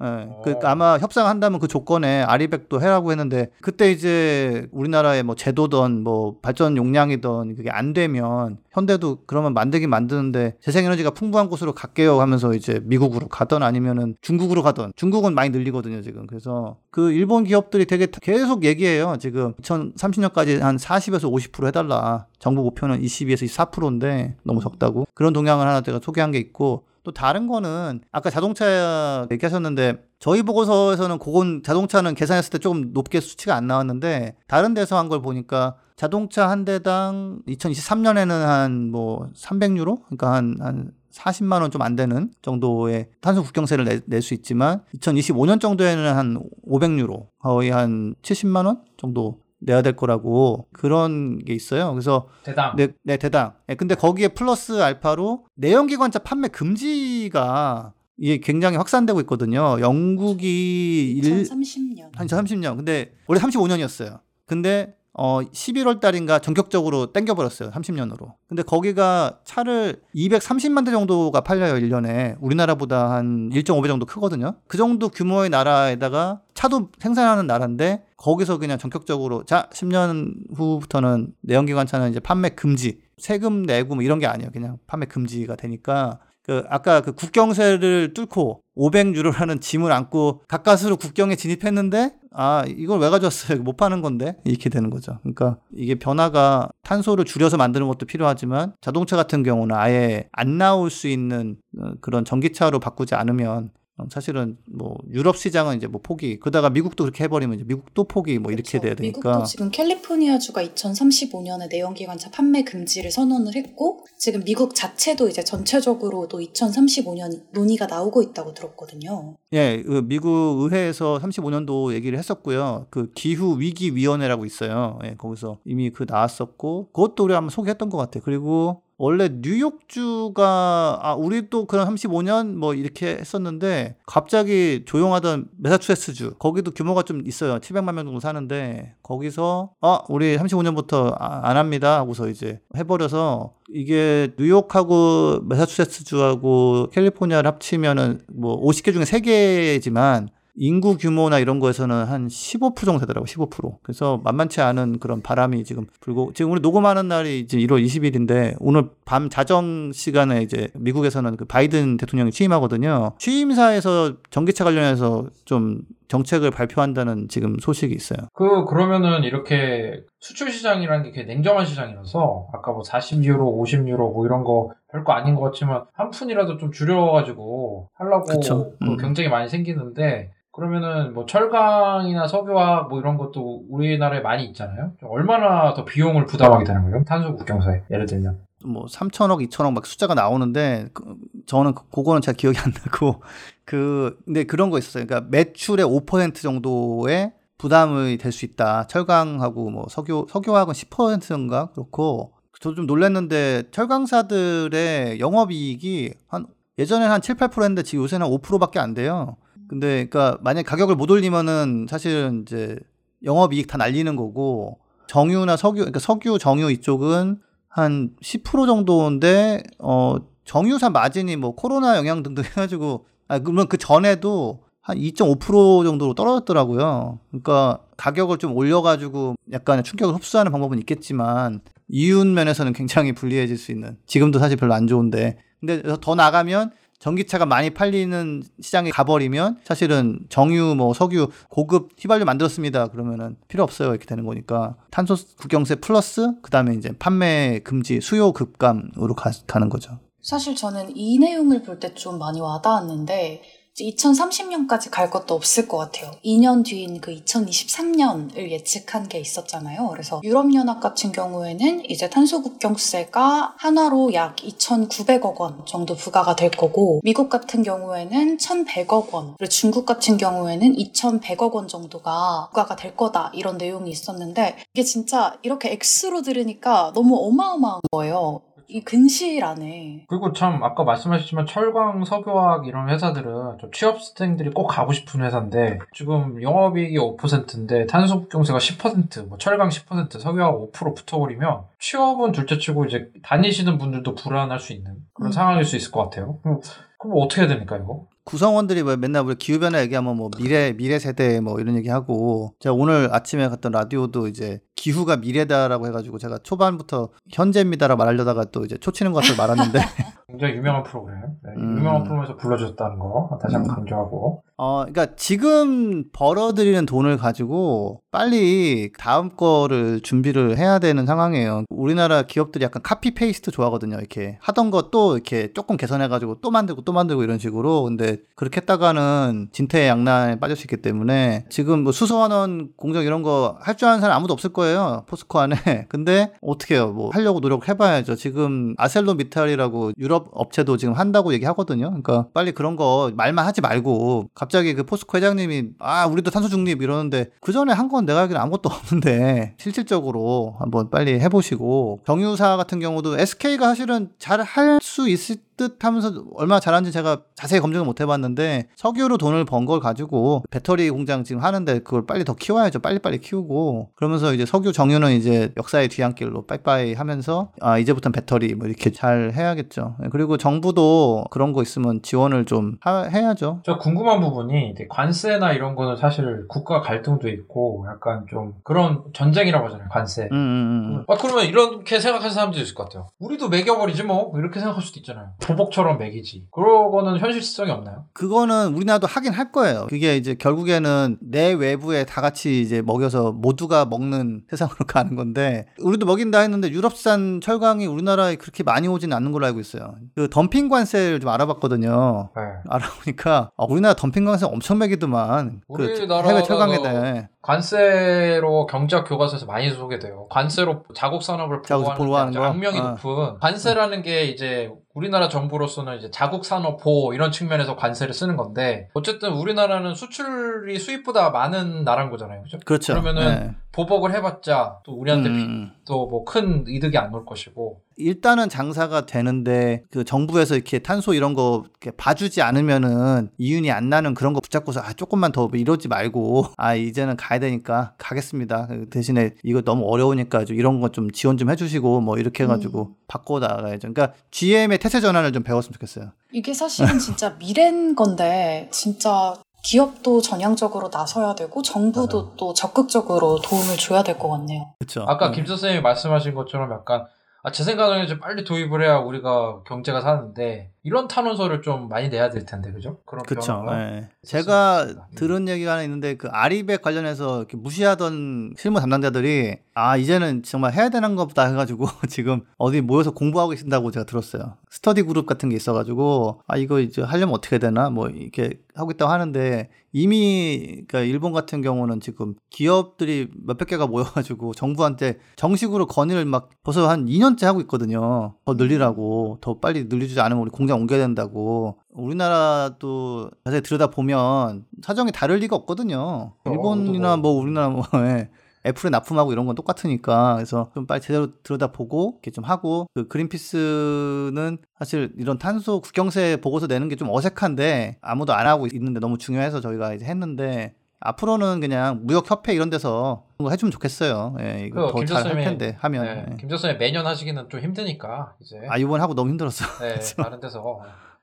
어. 0.00 0.40
그 0.44 0.54
아마 0.64 0.98
협상한다면 0.98 1.60
그 1.60 1.68
조건에 1.68 2.22
아리백도 2.22 2.80
해라고 2.80 3.10
했는데 3.10 3.48
그때 3.60 3.90
이제 3.90 4.66
우리나라의 4.72 5.22
뭐 5.22 5.34
제도든 5.34 6.02
뭐 6.02 6.36
발전 6.42 6.76
용량이든 6.76 7.56
그게 7.56 7.70
안 7.70 7.92
되면 7.92 8.58
현대도 8.72 9.18
그러면 9.26 9.54
만들긴 9.54 9.90
만드는데 9.90 10.56
재생에너지가 10.60 11.10
풍부한 11.10 11.48
곳으로 11.48 11.72
갈게요 11.72 12.20
하면서 12.20 12.52
이제 12.54 12.80
미국으로 12.84 13.28
가던 13.28 13.62
아니면은 13.62 14.16
중국으로 14.22 14.62
가던 14.62 14.92
중국은 14.96 15.34
많이 15.34 15.50
늘리거든요 15.50 16.02
지금. 16.02 16.26
그래서 16.26 16.76
그 16.90 17.12
일본 17.12 17.44
기업들이 17.44 17.86
되게 17.86 18.06
계속 18.22 18.64
얘기해요. 18.64 19.16
지금 19.18 19.54
2030년까지 19.62 20.60
한 20.60 20.76
40에서 20.76 21.30
50% 21.32 21.66
해달라. 21.66 22.26
정부 22.38 22.62
목표는 22.62 23.00
22에서 23.00 23.44
24%인데 23.46 24.36
너무 24.42 24.60
적다고. 24.60 25.06
그런 25.14 25.32
동향을 25.32 25.66
하나 25.66 25.80
제가 25.80 26.00
소개한 26.02 26.32
게 26.32 26.38
있고 26.38 26.84
또 27.04 27.10
다른 27.12 27.46
거는 27.48 28.00
아까 28.12 28.30
자동차 28.30 29.26
얘기하셨는데 29.30 30.04
저희 30.18 30.42
보고서에서는 30.42 31.18
그건 31.18 31.62
자동차는 31.64 32.14
계산했을 32.14 32.50
때 32.50 32.58
조금 32.58 32.92
높게 32.92 33.20
수치가 33.20 33.54
안 33.56 33.66
나왔는데 33.66 34.36
다른 34.46 34.74
데서 34.74 34.96
한 34.98 35.08
걸 35.08 35.20
보니까 35.20 35.76
자동차 35.96 36.48
한 36.48 36.64
대당 36.64 37.40
2023년에는 37.48 38.28
한 38.30 38.90
뭐 38.92 39.28
300유로? 39.36 40.02
그러니까 40.04 40.32
한한 40.32 40.92
40만 41.12 41.60
원 41.60 41.70
좀 41.70 41.82
안 41.82 41.94
되는 41.96 42.30
정도의 42.40 43.08
탄소 43.20 43.42
국경세를 43.42 44.02
낼 44.06 44.22
수 44.22 44.32
있지만 44.34 44.80
2025년 44.96 45.60
정도에는 45.60 46.14
한 46.14 46.42
500유로 46.66 47.26
거의 47.38 47.70
한 47.70 48.14
70만 48.22 48.64
원 48.66 48.80
정도 48.96 49.41
내야 49.64 49.82
될 49.82 49.94
거라고 49.94 50.66
그런 50.72 51.38
게 51.38 51.54
있어요. 51.54 51.90
그래서 51.92 52.28
대당. 52.42 52.76
네, 52.76 52.88
네 53.02 53.16
대당. 53.16 53.54
네, 53.66 53.74
근데 53.74 53.94
거기에 53.94 54.28
플러스 54.28 54.82
알파로 54.82 55.46
내연기관차 55.54 56.20
판매 56.20 56.48
금지가 56.48 57.94
이게 58.18 58.38
굉장히 58.38 58.76
확산되고 58.76 59.20
있거든요. 59.22 59.78
영국이 59.80 61.20
일, 61.22 61.42
2030년. 61.42 62.10
한 62.14 62.26
30년. 62.26 62.76
근데 62.76 63.14
원래 63.26 63.40
35년이었어요. 63.40 64.20
근데 64.46 64.96
어 65.14 65.40
11월 65.40 66.00
달인가 66.00 66.38
전격적으로 66.38 67.12
땡겨 67.12 67.34
버렸어요. 67.34 67.70
30년으로. 67.70 68.32
근데 68.48 68.62
거기가 68.62 69.40
차를 69.44 70.00
230만 70.14 70.84
대 70.86 70.90
정도가 70.90 71.42
팔려요, 71.42 71.74
1년에. 71.74 72.36
우리나라보다 72.40 73.10
한 73.10 73.50
1.5배 73.50 73.88
정도 73.88 74.06
크거든요. 74.06 74.54
그 74.66 74.78
정도 74.78 75.08
규모의 75.10 75.50
나라에다가 75.50 76.40
차도 76.54 76.90
생산하는 76.98 77.46
나라인데 77.46 78.04
거기서 78.16 78.58
그냥 78.58 78.78
전격적으로 78.78 79.44
자, 79.44 79.68
10년 79.72 80.34
후부터는 80.54 81.34
내연기관차는 81.42 82.10
이제 82.10 82.20
판매 82.20 82.48
금지. 82.50 83.00
세금 83.18 83.62
내고 83.62 83.94
뭐 83.94 84.02
이런 84.02 84.18
게 84.18 84.26
아니에요. 84.26 84.50
그냥 84.50 84.78
판매 84.86 85.06
금지가 85.06 85.56
되니까 85.56 86.18
그 86.42 86.64
아까 86.68 87.00
그 87.00 87.12
국경세를 87.12 88.14
뚫고 88.14 88.62
500유로라는 88.76 89.60
짐을 89.60 89.92
안고 89.92 90.42
가까스로 90.48 90.96
국경에 90.96 91.36
진입했는데 91.36 92.14
아 92.34 92.64
이걸 92.66 93.00
왜 93.00 93.10
가져왔어요? 93.10 93.62
못 93.62 93.76
파는 93.76 94.00
건데 94.00 94.36
이렇게 94.44 94.70
되는 94.70 94.90
거죠. 94.90 95.18
그러니까 95.22 95.58
이게 95.74 95.94
변화가 95.94 96.70
탄소를 96.82 97.24
줄여서 97.24 97.58
만드는 97.58 97.86
것도 97.86 98.06
필요하지만 98.06 98.72
자동차 98.80 99.16
같은 99.16 99.42
경우는 99.42 99.76
아예 99.76 100.28
안 100.32 100.58
나올 100.58 100.90
수 100.90 101.08
있는 101.08 101.56
어, 101.78 101.92
그런 102.00 102.24
전기차로 102.24 102.80
바꾸지 102.80 103.14
않으면 103.14 103.70
어, 103.74 103.81
사실은 104.10 104.56
뭐 104.66 104.96
유럽 105.10 105.36
시장은 105.36 105.76
이제 105.76 105.86
뭐 105.86 106.00
포기. 106.02 106.38
그러다가 106.38 106.70
미국도 106.70 107.04
그렇게 107.04 107.24
해버리면 107.24 107.56
이제 107.56 107.64
미국도 107.66 108.04
포기 108.04 108.38
뭐 108.38 108.50
이렇게 108.50 108.78
그쵸. 108.78 108.80
돼야 108.80 108.94
되니까. 108.94 109.18
미국도 109.18 109.46
지금 109.46 109.70
캘리포니아 109.70 110.38
주가 110.38 110.64
2035년에 110.64 111.68
내연기관차 111.70 112.30
판매 112.30 112.62
금지를 112.62 113.10
선언을 113.10 113.54
했고 113.54 114.04
지금 114.18 114.42
미국 114.44 114.74
자체도 114.74 115.28
이제 115.28 115.44
전체적으로도 115.44 116.40
2035년 116.40 117.42
논의가 117.52 117.86
나오고 117.86 118.22
있다고 118.22 118.54
들었거든요. 118.54 119.36
예, 119.52 119.82
그 119.82 120.02
미국 120.06 120.62
의회에서 120.62 121.18
35년도 121.22 121.92
얘기를 121.92 122.18
했었고요. 122.18 122.86
그 122.90 123.12
기후 123.14 123.60
위기 123.60 123.94
위원회라고 123.94 124.46
있어요. 124.46 124.98
예, 125.04 125.14
거기서 125.16 125.58
이미 125.64 125.90
그 125.90 126.06
나왔었고 126.08 126.88
그것도 126.92 127.24
우리 127.24 127.34
한번 127.34 127.50
소개했던 127.50 127.90
것 127.90 127.98
같아요. 127.98 128.22
그리고 128.24 128.82
원래 129.02 129.28
뉴욕주가 129.28 131.00
아 131.02 131.14
우리 131.14 131.50
또 131.50 131.66
그런 131.66 131.88
35년 131.88 132.54
뭐 132.54 132.72
이렇게 132.72 133.16
했었는데 133.16 133.96
갑자기 134.06 134.84
조용하던 134.86 135.48
매사추세츠주 135.58 136.34
거기도 136.38 136.70
규모가 136.70 137.02
좀 137.02 137.26
있어요. 137.26 137.58
700만 137.58 137.94
명 137.94 138.04
정도 138.04 138.20
사는데 138.20 138.94
거기서 139.02 139.72
아 139.80 140.02
우리 140.08 140.38
35년부터 140.38 141.16
안 141.18 141.56
합니다 141.56 141.96
하고서 141.96 142.28
이제 142.28 142.60
해버려서 142.76 143.54
이게 143.70 144.28
뉴욕하고 144.38 145.40
매사추세츠주하고 145.48 146.90
캘리포니아를 146.92 147.50
합치면은 147.50 148.20
뭐 148.32 148.62
50개 148.62 148.92
중에 148.92 149.02
3개지만 149.02 150.28
인구 150.54 150.96
규모나 150.96 151.38
이런 151.38 151.58
거에서는 151.60 152.04
한 152.04 152.26
15% 152.28 152.84
정도 152.84 153.00
되더라고, 153.00 153.26
15%. 153.26 153.78
그래서 153.82 154.20
만만치 154.24 154.60
않은 154.60 154.98
그런 154.98 155.22
바람이 155.22 155.64
지금 155.64 155.86
불고, 156.00 156.32
지금 156.34 156.52
우리 156.52 156.60
녹음하는 156.60 157.08
날이 157.08 157.40
이제 157.40 157.58
1월 157.58 157.84
20일인데, 157.84 158.56
오늘 158.60 158.90
밤 159.04 159.30
자정 159.30 159.92
시간에 159.92 160.42
이제 160.42 160.68
미국에서는 160.74 161.36
그 161.36 161.44
바이든 161.44 161.96
대통령이 161.96 162.30
취임하거든요. 162.30 163.12
취임사에서 163.18 164.14
전기차 164.30 164.64
관련해서 164.64 165.26
좀 165.44 165.80
정책을 166.08 166.50
발표한다는 166.50 167.28
지금 167.28 167.56
소식이 167.58 167.94
있어요. 167.94 168.28
그 168.34 168.66
그러면은 168.66 169.24
이렇게 169.24 170.04
수출 170.20 170.50
시장이라는 170.50 171.12
게 171.12 171.22
냉정한 171.24 171.64
시장이라서 171.64 172.48
아까 172.52 172.72
뭐 172.72 172.82
40유로, 172.82 173.38
50유로 173.38 174.12
뭐 174.12 174.26
이런 174.26 174.44
거 174.44 174.72
별거 174.92 175.12
아닌 175.12 175.34
것 175.34 175.40
같지만 175.42 175.84
한 175.94 176.10
푼이라도 176.10 176.58
좀 176.58 176.70
줄여가지고 176.70 177.88
하려고 177.94 178.24
그쵸. 178.26 178.72
그 178.78 178.84
음. 178.86 178.96
경쟁이 178.98 179.28
많이 179.28 179.48
생기는데 179.48 180.30
그러면은 180.52 181.14
뭐 181.14 181.24
철강이나 181.24 182.26
석유화학 182.28 182.88
뭐 182.88 183.00
이런 183.00 183.16
것도 183.16 183.64
우리나라에 183.70 184.20
많이 184.20 184.44
있잖아요. 184.46 184.92
좀 185.00 185.08
얼마나 185.10 185.72
더 185.72 185.84
비용을 185.86 186.26
부담하게 186.26 186.64
되는 186.64 186.82
거예요? 186.82 187.04
탄소 187.04 187.34
국경사에 187.34 187.82
예를 187.90 188.04
들면. 188.06 188.38
뭐 188.64 188.84
3천억, 188.84 189.44
2천억 189.48 189.72
막 189.72 189.86
숫자가 189.86 190.14
나오는데 190.14 190.88
그, 190.92 191.16
저는 191.46 191.74
그- 191.74 191.88
그거는 191.88 192.20
잘 192.20 192.34
기억이 192.34 192.58
안 192.58 192.70
나고 192.70 193.22
그 193.64 194.18
근데 194.26 194.44
그런 194.44 194.68
거 194.70 194.78
있었어요. 194.78 195.06
그러니까 195.06 195.26
매출의 195.30 195.84
5% 195.86 196.34
정도의 196.34 197.32
부담이 197.58 198.18
될 198.18 198.30
수 198.30 198.44
있다. 198.44 198.86
철강하고 198.88 199.70
뭐 199.70 199.86
석유 199.88 200.26
석유화학은 200.28 200.74
10%인가 200.74 201.70
그렇고 201.72 202.32
저좀 202.62 202.86
놀랐는데 202.86 203.64
철강사들의 203.72 205.18
영업이익이 205.18 206.14
한 206.28 206.46
예전에 206.78 207.04
한 207.04 207.20
7, 207.20 207.34
8%였는데 207.34 207.82
지금 207.82 208.04
요새는 208.04 208.26
5%밖에 208.28 208.78
안 208.78 208.94
돼요. 208.94 209.36
근데 209.68 210.06
그러니까 210.06 210.38
만약 210.42 210.64
가격을 210.64 210.94
못 210.94 211.10
올리면은 211.10 211.86
사실은 211.90 212.42
이제 212.42 212.78
영업이익 213.24 213.66
다 213.66 213.78
날리는 213.78 214.14
거고 214.14 214.78
정유나 215.08 215.56
석유 215.56 215.80
그러니까 215.80 215.98
석유 215.98 216.38
정유 216.38 216.70
이쪽은 216.70 217.40
한 217.68 218.10
10% 218.22 218.66
정도인데 218.66 219.64
어 219.80 220.16
정유사 220.44 220.90
마진이 220.90 221.36
뭐 221.36 221.54
코로나 221.56 221.96
영향 221.96 222.22
등등 222.22 222.44
해가지고 222.44 223.06
아 223.26 223.40
물론 223.40 223.66
그 223.66 223.76
전에도 223.76 224.62
한 224.80 224.98
2.5% 224.98 225.84
정도로 225.84 226.14
떨어졌더라고요. 226.14 227.18
그러니까 227.30 227.80
가격을 227.96 228.38
좀 228.38 228.56
올려가지고 228.56 229.34
약간의 229.50 229.84
충격을 229.84 230.14
흡수하는 230.14 230.52
방법은 230.52 230.78
있겠지만 230.80 231.60
이윤 231.92 232.34
면에서는 232.34 232.72
굉장히 232.72 233.12
불리해질 233.12 233.56
수 233.58 233.70
있는 233.70 233.96
지금도 234.06 234.38
사실 234.40 234.56
별로 234.56 234.74
안 234.74 234.86
좋은데. 234.88 235.36
근데 235.60 235.82
더 236.00 236.14
나가면 236.16 236.72
전기차가 236.98 237.46
많이 237.46 237.70
팔리는 237.70 238.42
시장에 238.60 238.90
가버리면 238.90 239.58
사실은 239.64 240.20
정유 240.28 240.74
뭐 240.76 240.94
석유 240.94 241.28
고급 241.50 241.90
휘발유 241.98 242.24
만들었습니다. 242.24 242.88
그러면은 242.88 243.36
필요 243.48 243.62
없어요. 243.62 243.90
이렇게 243.90 244.06
되는 244.06 244.24
거니까. 244.24 244.76
탄소 244.90 245.16
국경세 245.36 245.76
플러스 245.76 246.40
그다음에 246.42 246.74
이제 246.74 246.92
판매 246.98 247.60
금지 247.62 248.00
수요 248.00 248.32
급감으로 248.32 249.14
가, 249.14 249.30
가는 249.46 249.68
거죠. 249.68 249.98
사실 250.22 250.54
저는 250.56 250.92
이 250.96 251.18
내용을 251.18 251.62
볼 251.62 251.78
때 251.80 251.92
좀 251.94 252.18
많이 252.18 252.40
와닿았는데 252.40 253.42
2030년까지 253.80 254.90
갈 254.90 255.10
것도 255.10 255.34
없을 255.34 255.66
것 255.66 255.78
같아요. 255.78 256.10
2년 256.24 256.64
뒤인 256.64 257.00
그 257.00 257.14
2023년을 257.14 258.50
예측한 258.50 259.08
게 259.08 259.18
있었잖아요. 259.18 259.88
그래서 259.88 260.20
유럽연합 260.22 260.80
같은 260.80 261.12
경우에는 261.12 261.88
이제 261.90 262.10
탄소국경세가 262.10 263.54
한화로 263.56 264.12
약 264.14 264.36
2,900억 264.36 265.36
원 265.38 265.64
정도 265.66 265.94
부과가 265.94 266.36
될 266.36 266.50
거고 266.50 267.00
미국 267.02 267.28
같은 267.28 267.62
경우에는 267.62 268.36
1,100억 268.36 269.12
원 269.12 269.34
그리고 269.38 269.48
중국 269.48 269.86
같은 269.86 270.16
경우에는 270.16 270.74
2,100억 270.74 271.52
원 271.52 271.68
정도가 271.68 272.48
부과가 272.50 272.76
될 272.76 272.96
거다 272.96 273.30
이런 273.34 273.56
내용이 273.56 273.90
있었는데 273.90 274.56
이게 274.74 274.82
진짜 274.82 275.38
이렇게 275.42 275.78
X로 275.80 276.22
들으니까 276.22 276.92
너무 276.94 277.16
어마어마한 277.26 277.80
거예요. 277.90 278.42
이 278.72 278.82
근시일 278.82 279.44
안에 279.44 280.06
그리고 280.08 280.32
참 280.32 280.62
아까 280.64 280.82
말씀하셨지만 280.84 281.46
철강, 281.46 282.04
석유화학 282.04 282.66
이런 282.66 282.88
회사들은 282.88 283.58
좀 283.60 283.70
취업생들이 283.70 284.50
꼭 284.50 284.66
가고 284.66 284.92
싶은 284.92 285.22
회사인데 285.22 285.78
지금 285.94 286.42
영업이익이 286.42 286.96
5%인데 286.96 287.86
탄소 287.86 288.20
국경세가 288.20 288.58
10%, 288.58 289.28
뭐 289.28 289.36
철강 289.36 289.68
10%, 289.68 290.18
석유화학 290.18 290.72
5% 290.72 290.96
붙어버리면 290.96 291.64
취업은 291.78 292.32
둘째치고 292.32 292.86
이제 292.86 293.10
다니시는 293.22 293.76
분들도 293.76 294.14
불안할 294.14 294.58
수 294.58 294.72
있는 294.72 294.96
그런 295.12 295.28
음. 295.28 295.32
상황일 295.32 295.64
수 295.64 295.76
있을 295.76 295.90
것 295.90 296.04
같아요. 296.04 296.38
그럼, 296.42 296.60
그럼 296.98 297.16
어떻게 297.18 297.42
해야 297.42 297.48
됩니까 297.48 297.76
이거? 297.76 298.06
구성원들이 298.24 298.82
왜 298.82 298.96
맨날 298.96 299.24
우리 299.24 299.34
기후 299.34 299.58
변화 299.58 299.80
얘기하면 299.82 300.16
뭐 300.16 300.30
미래 300.38 300.72
미래 300.72 300.98
세대 300.98 301.40
뭐 301.40 301.58
이런 301.60 301.76
얘기하고 301.76 302.54
제가 302.60 302.72
오늘 302.72 303.08
아침에 303.12 303.48
갔던 303.48 303.72
라디오도 303.72 304.28
이제 304.28 304.60
기후가 304.82 305.18
미래다라고 305.18 305.86
해가지고 305.86 306.18
제가 306.18 306.38
초반부터 306.38 307.10
현재입니다라고 307.30 307.98
말하려다가 307.98 308.46
또 308.46 308.64
이제 308.64 308.76
초치는 308.78 309.12
것을 309.12 309.36
말았는데 309.36 309.78
굉장히 310.28 310.54
유명한 310.56 310.82
프로그램, 310.82 311.20
네, 311.44 311.52
음. 311.56 311.78
유명한 311.78 312.02
프로그램에서 312.02 312.36
불러줬다는 312.36 312.98
거 312.98 313.38
다시 313.40 313.54
한번 313.54 313.76
강조하고 313.76 314.42
어, 314.56 314.84
그러니까 314.86 315.14
지금 315.16 316.04
벌어들이는 316.12 316.86
돈을 316.86 317.16
가지고 317.16 318.00
빨리 318.12 318.92
다음 318.98 319.30
거를 319.36 320.00
준비를 320.00 320.56
해야 320.58 320.78
되는 320.78 321.04
상황이에요. 321.06 321.64
우리나라 321.68 322.22
기업들이 322.22 322.64
약간 322.64 322.80
copy 322.82 323.14
paste 323.14 323.50
좋아하거든요. 323.50 323.96
이렇게 323.98 324.38
하던 324.40 324.70
거 324.70 324.82
또 324.92 325.14
이렇게 325.14 325.52
조금 325.52 325.76
개선해가지고 325.76 326.40
또 326.42 326.50
만들고 326.50 326.82
또 326.82 326.92
만들고 326.92 327.22
이런 327.22 327.38
식으로. 327.38 327.84
근데 327.84 328.18
그렇게 328.36 328.60
했다가는 328.60 329.48
진퇴양난에 329.52 330.38
빠질 330.38 330.54
수 330.56 330.64
있기 330.64 330.76
때문에 330.82 331.46
지금 331.48 331.82
뭐 331.82 331.92
수소환원 331.92 332.70
공정 332.76 333.02
이런 333.04 333.22
거 333.22 333.56
할 333.60 333.76
줄 333.76 333.88
아는 333.88 334.00
사람 334.00 334.16
아무도 334.18 334.32
없을 334.34 334.52
거예요. 334.52 334.71
포스코 335.06 335.38
안에. 335.40 335.56
근데 335.88 336.32
어떻게 336.40 336.74
해요? 336.74 336.92
뭐 336.92 337.10
하려고 337.12 337.40
노력을 337.40 337.66
해봐야죠. 337.68 338.16
지금 338.16 338.74
아르셀로미탈이라고 338.78 339.92
유럽 339.98 340.28
업체도 340.32 340.76
지금 340.76 340.94
한다고 340.94 341.32
얘기하거든요. 341.34 341.86
그러니까 341.86 342.26
빨리 342.34 342.52
그런 342.52 342.76
거 342.76 343.10
말만 343.14 343.46
하지 343.46 343.60
말고 343.60 344.30
갑자기 344.34 344.74
그 344.74 344.84
포스코 344.84 345.16
회장님이 345.18 345.70
아 345.78 346.06
우리도 346.06 346.30
탄소 346.30 346.48
중립 346.48 346.82
이러는데 346.82 347.30
그 347.40 347.52
전에 347.52 347.72
한 347.72 347.88
건 347.92 348.06
내가 348.06 348.20
알기로 348.22 348.40
아무것도 348.40 348.70
없는데 348.72 349.54
실질적으로 349.58 350.54
한번 350.58 350.88
빨리 350.90 351.20
해보시고 351.20 352.00
정유사 352.06 352.56
같은 352.56 352.80
경우도 352.80 353.18
SK가 353.18 353.66
사실은 353.66 354.08
잘 354.18 354.40
할 354.42 354.78
수 354.82 355.08
있을 355.08 355.36
듯 355.56 355.84
하면서 355.84 356.12
얼마나 356.34 356.60
잘하는지 356.60 356.92
제가 356.92 357.22
자세히 357.34 357.60
검증을 357.60 357.84
못 357.84 358.00
해봤는데 358.00 358.68
석유로 358.76 359.18
돈을 359.18 359.44
번 359.44 359.62
걸 359.66 359.78
가지고 359.80 360.42
배터리 360.50 360.90
공장 360.90 361.22
지금 361.24 361.42
하는데 361.42 361.78
그걸 361.80 362.04
빨리 362.06 362.24
더 362.24 362.34
키워야죠. 362.34 362.80
빨리빨리 362.80 363.18
키우고 363.18 363.90
그러면서 363.94 364.32
이제 364.34 364.44
석유 364.44 364.72
정유는 364.72 365.12
이제 365.12 365.52
역사의 365.56 365.88
뒤안길로 365.88 366.46
빠이빠이 366.46 366.94
하면서 366.94 367.52
아 367.60 367.78
이제부터는 367.78 368.12
배터리 368.12 368.54
뭐 368.54 368.66
이렇게 368.66 368.90
잘 368.90 369.32
해야겠죠. 369.34 369.96
그리고 370.10 370.36
정부도 370.36 371.24
그런 371.30 371.52
거 371.52 371.62
있으면 371.62 372.02
지원을 372.02 372.44
좀 372.44 372.76
하- 372.80 373.04
해야죠. 373.04 373.60
저 373.64 373.78
궁금한 373.78 374.20
부분이 374.20 374.74
관세나 374.88 375.52
이런 375.52 375.74
거는 375.76 375.96
사실 375.96 376.46
국가 376.48 376.80
갈등도 376.80 377.28
있고 377.28 377.86
약간 377.88 378.26
좀 378.30 378.54
그런 378.64 379.02
전쟁이라고 379.12 379.66
하잖아요 379.66 379.88
관세. 379.90 380.22
음, 380.32 380.36
음, 380.36 380.94
음. 380.98 381.04
아 381.08 381.16
그러면 381.20 381.44
이렇게 381.46 382.00
생각하는 382.00 382.32
사람들이 382.34 382.62
있을 382.62 382.74
것 382.74 382.84
같아요. 382.84 383.06
우리도 383.20 383.48
매겨버리지 383.48 384.02
뭐 384.02 384.32
이렇게 384.38 384.58
생각할 384.58 384.82
수도 384.82 384.98
있잖아요. 385.00 385.28
보복처럼 385.56 385.98
먹이지. 385.98 386.46
그러고는 386.50 387.18
현실성이 387.18 387.70
없나요? 387.70 388.06
그거는 388.12 388.74
우리나라도 388.74 389.06
하긴 389.06 389.32
할 389.32 389.52
거예요. 389.52 389.86
그게 389.88 390.16
이제 390.16 390.34
결국에는 390.34 391.18
내 391.20 391.52
외부에 391.52 392.04
다 392.04 392.20
같이 392.20 392.60
이제 392.60 392.82
먹여서 392.82 393.32
모두가 393.32 393.84
먹는 393.84 394.42
세상으로 394.50 394.76
가는 394.86 395.16
건데 395.16 395.66
우리도 395.78 396.06
먹인다 396.06 396.40
했는데 396.40 396.70
유럽산 396.70 397.40
철강이 397.40 397.86
우리나라에 397.86 398.36
그렇게 398.36 398.62
많이 398.62 398.88
오지는 398.88 399.16
않는 399.16 399.32
걸로 399.32 399.46
알고 399.46 399.60
있어요. 399.60 399.94
그 400.14 400.28
덤핑 400.30 400.68
관세를 400.68 401.20
좀 401.20 401.30
알아봤거든요. 401.30 402.30
네. 402.36 402.42
알아보니까 402.68 403.50
아, 403.56 403.64
우리나라 403.68 403.94
덤핑 403.94 404.24
관세 404.24 404.46
엄청 404.46 404.78
매기더만 404.78 405.62
그 405.66 405.82
우리나라가 405.84 406.28
해외 406.28 406.42
철강에 406.42 406.82
대해 406.82 407.28
관세로 407.42 408.66
경제학 408.66 409.04
교과서에서 409.08 409.46
많이 409.46 409.68
소개돼요. 409.70 410.28
관세로 410.28 410.84
자국 410.94 411.24
산업을 411.24 411.62
보호하는? 411.62 412.40
악명이 412.40 412.78
어. 412.78 412.90
높은 412.90 413.38
관세라는 413.40 414.02
게 414.02 414.24
이제 414.26 414.70
우리나라 414.94 415.28
정부로서는 415.28 415.98
이제 415.98 416.10
자국 416.10 416.44
산업 416.44 416.80
보호 416.80 417.12
이런 417.14 417.32
측면에서 417.32 417.74
관세를 417.74 418.14
쓰는 418.14 418.36
건데 418.36 418.88
어쨌든 418.94 419.32
우리나라는 419.32 419.94
수출이 419.94 420.78
수입보다 420.78 421.30
많은 421.30 421.82
나라인 421.82 422.10
거잖아요. 422.10 422.42
그죠? 422.42 422.58
그렇죠. 422.64 422.92
그러면은 422.92 423.40
네. 423.40 423.54
보복을 423.72 424.14
해봤자 424.14 424.80
또 424.84 424.92
우리한테 424.92 425.28
음. 425.30 425.72
또뭐 425.86 426.24
큰 426.24 426.64
이득이 426.68 426.96
안 426.98 427.12
올 427.14 427.24
것이고 427.24 427.80
일단은 427.96 428.48
장사가 428.48 429.04
되는데 429.06 429.82
그 429.90 430.02
정부에서 430.04 430.54
이렇게 430.54 430.78
탄소 430.78 431.12
이런 431.14 431.34
거 431.34 431.64
이렇게 431.70 431.90
봐주지 431.96 432.40
않으면은 432.42 433.28
이윤이 433.38 433.70
안 433.70 433.88
나는 433.90 434.14
그런 434.14 434.32
거 434.32 434.40
붙잡고서 434.40 434.80
아 434.80 434.92
조금만 434.94 435.30
더 435.32 435.48
이러지 435.52 435.88
말고 435.88 436.46
아 436.56 436.74
이제는 436.74 437.16
가야 437.16 437.38
되니까 437.38 437.92
가겠습니다 437.98 438.66
그 438.68 438.88
대신에 438.88 439.32
이거 439.42 439.60
너무 439.62 439.84
어려우니까 439.86 440.44
좀 440.44 440.56
이런 440.56 440.80
거 440.80 440.88
좀 440.92 441.10
지원 441.10 441.36
좀 441.38 441.48
해주시고 441.50 442.00
뭐 442.02 442.18
이렇게 442.18 442.44
해가지고 442.44 442.94
바꿔 443.08 443.38
나가야죠. 443.40 443.92
그러니까 443.92 444.12
GM의 444.30 444.78
태세 444.78 445.00
전환을 445.00 445.32
좀 445.32 445.42
배웠으면 445.42 445.72
좋겠어요. 445.72 446.12
이게 446.32 446.52
사실은 446.52 446.98
진짜 446.98 447.36
미래인 447.38 447.94
건데 447.94 448.68
진짜 448.70 449.34
기업도 449.62 450.20
전향적으로 450.20 450.88
나서야 450.92 451.34
되고 451.34 451.62
정부도 451.62 452.34
또 452.36 452.52
적극적으로 452.54 453.40
도움을 453.40 453.76
줘야 453.76 454.02
될 454.02 454.18
것 454.18 454.28
같네요. 454.30 454.74
그렇죠. 454.78 455.04
아까 455.08 455.30
김 455.30 455.46
선생님이 455.46 455.82
말씀하신 455.82 456.34
것처럼 456.34 456.70
약간 456.72 457.06
아, 457.44 457.50
재생가능에 457.50 458.06
좀 458.06 458.20
빨리 458.20 458.44
도입을 458.44 458.84
해야 458.84 458.98
우리가 458.98 459.62
경제가 459.66 460.00
사는데 460.00 460.70
이런 460.84 461.08
탄원서를 461.08 461.60
좀 461.62 461.88
많이 461.88 462.08
내야 462.08 462.30
될 462.30 462.44
텐데 462.46 462.70
그죠? 462.70 462.98
그런. 463.04 463.24
변화가 463.24 463.80
예. 463.80 464.08
제가 464.24 464.80
있습니다. 464.82 465.06
음. 465.10 465.14
들은 465.16 465.48
얘기가 465.48 465.72
하나 465.72 465.82
있는데 465.82 466.16
그 466.16 466.28
아리백 466.28 466.82
관련해서 466.82 467.38
이렇게 467.38 467.56
무시하던 467.56 468.54
실무 468.56 468.78
담당자들이 468.78 469.56
아 469.74 469.96
이제는 469.96 470.44
정말 470.44 470.72
해야 470.72 470.88
되는 470.88 471.16
것보다 471.16 471.46
해가지고 471.48 471.86
지금 472.08 472.42
어디 472.58 472.80
모여서 472.80 473.10
공부하고 473.10 473.50
계신다고 473.50 473.90
제가 473.90 474.06
들었어요. 474.06 474.54
스터디 474.70 475.02
그룹 475.02 475.26
같은 475.26 475.48
게 475.48 475.56
있어가지고 475.56 476.42
아 476.46 476.56
이거 476.56 476.78
이제 476.78 477.02
하려면 477.02 477.34
어떻게 477.34 477.58
되나 477.58 477.90
뭐 477.90 478.08
이렇게 478.08 478.52
하고 478.74 478.90
있다고 478.90 479.10
하는데 479.10 479.68
이미 479.92 480.84
그러니까 480.88 481.00
일본 481.00 481.32
같은 481.32 481.60
경우는 481.60 482.00
지금 482.00 482.34
기업들이 482.50 483.28
몇백 483.44 483.68
개가 483.68 483.86
모여가지고 483.86 484.54
정부한테 484.54 485.18
정식으로 485.36 485.86
건의를 485.86 486.24
막 486.24 486.48
벌써 486.62 486.88
한 486.88 487.06
2년째 487.06 487.44
하고 487.44 487.60
있거든요. 487.62 488.34
더 488.44 488.54
늘리라고 488.54 489.38
더 489.40 489.58
빨리 489.58 489.84
늘려주지 489.84 490.20
않으면 490.20 490.42
우리 490.42 490.50
공장 490.50 490.80
옮겨야 490.80 490.98
된다고. 490.98 491.78
우리나라도 491.90 493.30
자세히 493.44 493.60
들여다 493.60 493.88
보면 493.90 494.64
사정이 494.82 495.12
다를 495.12 495.36
리가 495.36 495.54
없거든요. 495.56 496.32
일본이나 496.46 497.16
뭐 497.16 497.32
우리나라 497.32 497.68
뭐 497.68 497.84
예. 498.06 498.30
애플에 498.64 498.90
납품하고 498.90 499.32
이런 499.32 499.46
건 499.46 499.54
똑같으니까 499.54 500.34
그래서 500.36 500.70
좀 500.74 500.86
빨리 500.86 501.00
제대로 501.00 501.28
들여다보고 501.42 502.14
이렇게 502.22 502.30
좀 502.30 502.44
하고 502.44 502.86
그 502.94 503.08
그린피스는 503.08 504.58
사실 504.78 505.12
이런 505.18 505.38
탄소 505.38 505.80
국경세 505.80 506.38
보고서 506.40 506.66
내는 506.66 506.88
게 506.88 506.96
좀 506.96 507.08
어색한데 507.10 507.98
아무도 508.00 508.32
안 508.34 508.46
하고 508.46 508.66
있는데 508.72 509.00
너무 509.00 509.18
중요해서 509.18 509.60
저희가 509.60 509.94
이제 509.94 510.04
했는데 510.04 510.74
앞으로는 511.00 511.58
그냥 511.60 512.00
무역협회 512.04 512.54
이런 512.54 512.70
데서 512.70 513.24
해주면 513.42 513.72
좋겠어요. 513.72 514.36
예, 514.40 514.66
이거 514.66 514.86
그더김잘할 514.86 515.42
텐데 515.42 515.76
하면. 515.80 516.04
네, 516.04 516.26
예. 516.30 516.36
김 516.38 516.48
선생님 516.48 516.78
매년 516.78 517.04
하시기는 517.06 517.48
좀 517.48 517.60
힘드니까 517.60 518.34
이제 518.40 518.60
아 518.68 518.76
이번 518.78 519.00
하고 519.00 519.14
너무 519.14 519.30
힘들었어. 519.30 519.64
네, 519.84 519.98
다른 520.22 520.38
데서 520.38 520.80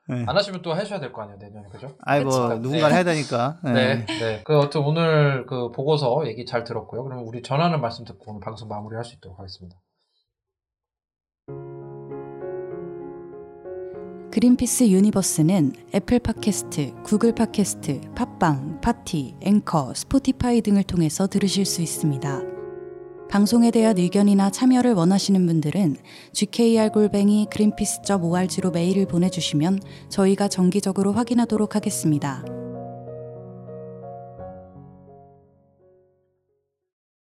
네. 0.10 0.24
안 0.28 0.36
하시면 0.36 0.62
또 0.64 0.74
하셔야 0.74 0.99
될 0.99 1.12
거 1.12 1.22
아니에요 1.22 1.38
내년에 1.39 1.68
그죠? 1.72 1.95
아이 2.01 2.24
뭐 2.24 2.47
그쵸. 2.49 2.62
누군가 2.62 2.88
네. 2.89 2.95
해야 2.95 3.03
되니까. 3.03 3.57
예. 3.68 3.72
네, 3.72 4.05
네. 4.05 4.41
그 4.43 4.57
어떤 4.57 4.84
오늘 4.84 5.45
그 5.45 5.72
보고서 5.72 6.26
얘기 6.28 6.45
잘 6.45 6.64
들었고요. 6.64 7.03
그러면 7.03 7.26
우리 7.26 7.41
전하는 7.43 7.80
말씀 7.82 8.05
듣고 8.05 8.32
오늘 8.32 8.41
방송 8.41 8.68
마무리할 8.68 9.05
수 9.05 9.16
있도록 9.16 9.38
하겠습니다. 9.39 9.78
그린피스 14.32 14.89
유니버스는 14.89 15.74
애플 15.95 16.20
팟캐스트, 16.20 17.01
구글 17.03 17.34
팟캐스트, 17.34 18.14
팟빵, 18.16 18.80
팟티, 18.80 19.36
앵커, 19.41 19.91
스포티파이 19.95 20.62
등을 20.62 20.84
통해서 20.84 21.28
들으실 21.28 21.66
수 21.66 21.82
있습니다. 21.82 22.59
방송에 23.30 23.70
대한 23.70 23.96
의견이나 24.00 24.50
참여를 24.50 24.94
원하시는 24.94 25.46
분들은 25.46 25.98
gkr골뱅이 26.34 27.48
greenpeace.org로 27.52 28.72
메일을 28.72 29.06
보내주시면 29.06 29.80
저희가 30.10 30.48
정기적으로 30.48 31.14
확인하도록 31.14 31.76
하겠습니다. 31.76 32.44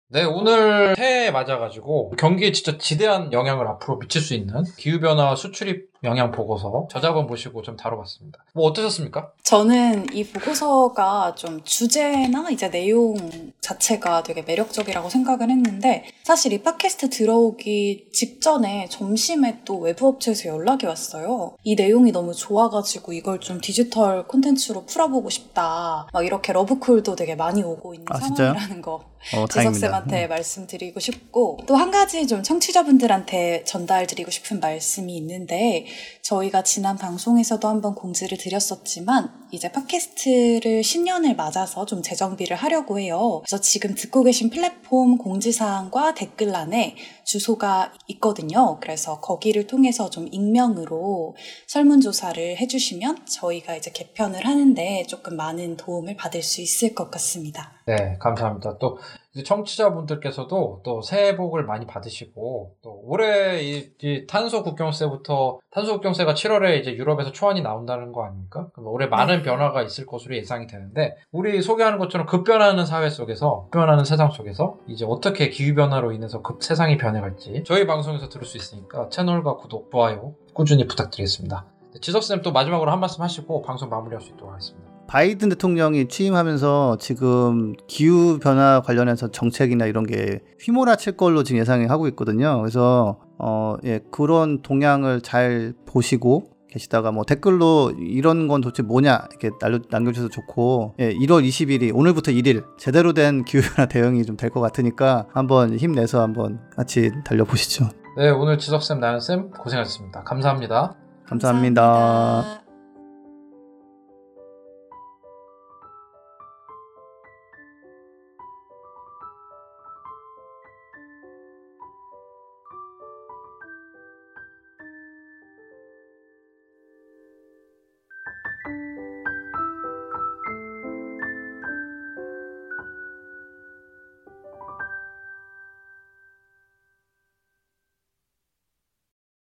네, 0.10 0.26
오늘 0.26 0.94
새해에 0.98 1.32
맞아가지고 1.32 2.12
경기에 2.20 2.52
진짜 2.52 2.78
지대한 2.78 3.32
영향을 3.32 3.66
앞으로 3.68 3.98
미칠 3.98 4.22
수 4.22 4.34
있는 4.34 4.64
기후변화 4.78 5.36
수출입 5.38 5.93
영향 6.04 6.32
보고서 6.32 6.88
저자분 6.92 7.28
모시고 7.28 7.62
좀 7.62 7.78
다뤄봤습니다. 7.78 8.44
뭐 8.54 8.66
어떠셨습니까? 8.66 9.32
저는 9.44 10.08
이 10.14 10.26
보고서가 10.26 11.36
좀 11.36 11.64
주제나 11.64 12.50
이제 12.50 12.70
내용 12.70 13.16
자체가 13.62 14.24
되게 14.24 14.42
매력적이라고 14.42 15.10
생각을 15.10 15.50
했는데 15.50 16.04
사실 16.24 16.52
이 16.54 16.62
팟캐스트 16.62 17.10
들어오기 17.10 18.10
직전에 18.12 18.88
점심에 18.90 19.60
또 19.66 19.78
외부 19.80 20.08
업체에서 20.08 20.50
연락이 20.50 20.86
왔어요. 20.86 21.56
이 21.64 21.76
내용이 21.76 22.12
너무 22.12 22.34
좋아가지고 22.34 23.14
이걸 23.14 23.40
좀 23.40 23.62
디지털 23.62 24.28
콘텐츠로 24.28 24.86
풀어보고 24.86 25.30
싶다. 25.30 26.08
막 26.12 26.26
이렇게 26.26 26.52
러브콜도 26.54 27.16
되게 27.16 27.36
많이 27.36 27.64
오고 27.64 27.94
있는 27.94 28.08
아? 28.10 28.20
상황이라는 28.20 28.82
거 28.82 29.14
어, 29.36 29.46
다행입니다. 29.48 29.88
지석쌤한테 29.88 30.28
말씀드리고 30.28 31.00
싶고 31.00 31.60
또 31.66 31.76
한 31.76 31.92
가지 31.92 32.28
좀 32.28 32.44
청취자분들한테 32.44 33.64
전달드리고 33.66 34.32
싶은 34.32 34.60
말씀이 34.60 35.16
있는데 35.18 35.86
저희가 36.22 36.64
지난 36.64 36.98
방송에서도 36.98 37.68
한번 37.68 37.96
공지를 37.96 38.38
드렸었지만 38.38 39.32
이제 39.52 39.72
팟캐스트를 39.72 40.84
신년을 40.84 41.36
맞아서 41.36 41.86
좀 41.86 42.02
재정비를 42.02 42.56
하려고 42.56 43.00
해요. 43.00 43.42
그래서 43.46 43.62
지금 43.62 43.94
듣고 43.94 44.24
계신 44.24 44.50
플랫폼 44.50 45.18
공지사항과 45.18 46.14
댓글란에 46.16 46.96
주소가 47.26 47.94
있거든요. 48.08 48.80
그래서 48.80 49.20
거기를 49.20 49.68
통해서 49.68 50.10
좀 50.10 50.28
익명으로 50.32 51.36
설문조사를 51.68 52.58
해주시면 52.58 53.26
저희가 53.26 53.76
이제 53.76 53.92
개편을 53.92 54.46
하는데 54.46 55.04
조금 55.08 55.38
많은 55.38 55.78
도움을 55.78 56.16
받을 56.16 56.42
수 56.42 56.62
있을 56.62 56.94
것 56.94 57.10
같습니다. 57.12 57.74
네, 57.86 58.18
감사합니다. 58.20 58.78
또 58.78 58.98
청취자분들께서도 59.46 60.82
또 60.84 61.02
새해 61.02 61.36
복을 61.36 61.66
많이 61.66 61.88
받으시고 61.88 62.76
또 62.84 63.02
올해 63.04 63.62
이, 63.64 63.92
이 64.02 64.28
탄소 64.28 64.64
국경세부터 64.64 65.60
탄소 65.72 65.94
국경세가 65.94 66.34
7월에 66.34 66.80
이제 66.80 66.94
유럽에서 66.94 67.32
초안이 67.32 67.62
나온다는 67.62 68.12
거 68.12 68.24
아닙니까? 68.24 68.68
그럼 68.74 68.88
올해 68.90 69.08
많은 69.08 69.38
네. 69.38 69.44
변화가 69.44 69.82
있을 69.82 70.06
것으로 70.06 70.36
예상이 70.36 70.68
되는데 70.68 71.16
우리 71.32 71.62
소개하는 71.62 71.98
것처럼 71.98 72.28
급변하는 72.28 72.86
사회 72.86 73.10
속에서 73.10 73.64
급변하는 73.72 74.06
세상 74.06 74.30
속에서 74.30 74.78
이제 74.88 75.06
어떻게 75.08 75.50
기후 75.50 75.74
변화로 75.74 76.12
인해서 76.12 76.42
급 76.42 76.64
세상이 76.64 76.98
변 76.98 77.13
해갈지 77.16 77.64
저희 77.66 77.86
방송에서 77.86 78.30
들을 78.30 78.46
수 78.46 78.58
있으니까 78.58 79.10
채널과 79.10 79.58
구독, 79.58 79.92
좋아요 79.92 80.36
꾸준히 80.54 80.88
부탁드리겠습니다. 80.88 81.66
네, 81.94 82.00
지석쌤 82.00 82.42
또 82.42 82.52
마지막으로 82.52 82.92
한 82.92 83.00
말씀 83.00 83.22
하시고 83.22 83.62
방송 83.62 83.90
마무리할 83.90 84.22
수 84.22 84.32
있도록 84.32 84.52
하겠습니다. 84.52 84.94
바이든 85.08 85.50
대통령이 85.50 86.08
취임하면서 86.08 86.98
지금 87.00 87.76
기후 87.88 88.40
변화 88.40 88.82
관련해서 88.82 89.30
정책이나 89.30 89.86
이런 89.86 90.06
게 90.06 90.40
휘몰아칠 90.62 91.18
걸로 91.18 91.44
지금 91.44 91.60
예상이 91.60 91.86
하고 91.86 92.08
있거든요. 92.08 92.60
그래서 92.60 93.20
어, 93.38 93.76
예, 93.84 94.00
그런 94.12 94.62
동향을 94.62 95.22
잘 95.22 95.74
보시고 95.86 96.53
계시다가 96.74 97.12
뭐 97.12 97.24
댓글로 97.24 97.94
이런 98.00 98.48
건 98.48 98.62
도대체 98.62 98.82
뭐냐 98.84 99.28
이렇게 99.30 99.52
날려, 99.62 99.80
남겨주셔도 99.92 100.30
좋고 100.30 100.96
예, 101.00 101.14
1월 101.14 101.48
20일이 101.48 101.92
오늘부터 101.96 102.32
1일 102.32 102.66
제대로 102.78 103.14
된 103.14 103.46
기후변화 103.46 103.88
대응이 103.88 104.26
좀 104.26 104.38
될 104.38 104.50
것 104.50 104.60
같으니까 104.60 105.28
한번 105.34 105.78
힘내서 105.78 106.22
한번 106.22 106.60
같이 106.76 107.12
달려보시죠. 107.26 107.90
네, 108.18 108.30
오늘 108.30 108.58
지석쌤, 108.58 109.00
나연쌤 109.00 109.52
고생하셨습니다. 109.52 110.24
감사합니다. 110.24 110.96
감사합니다. 111.28 111.84
감사합니다. 111.84 112.63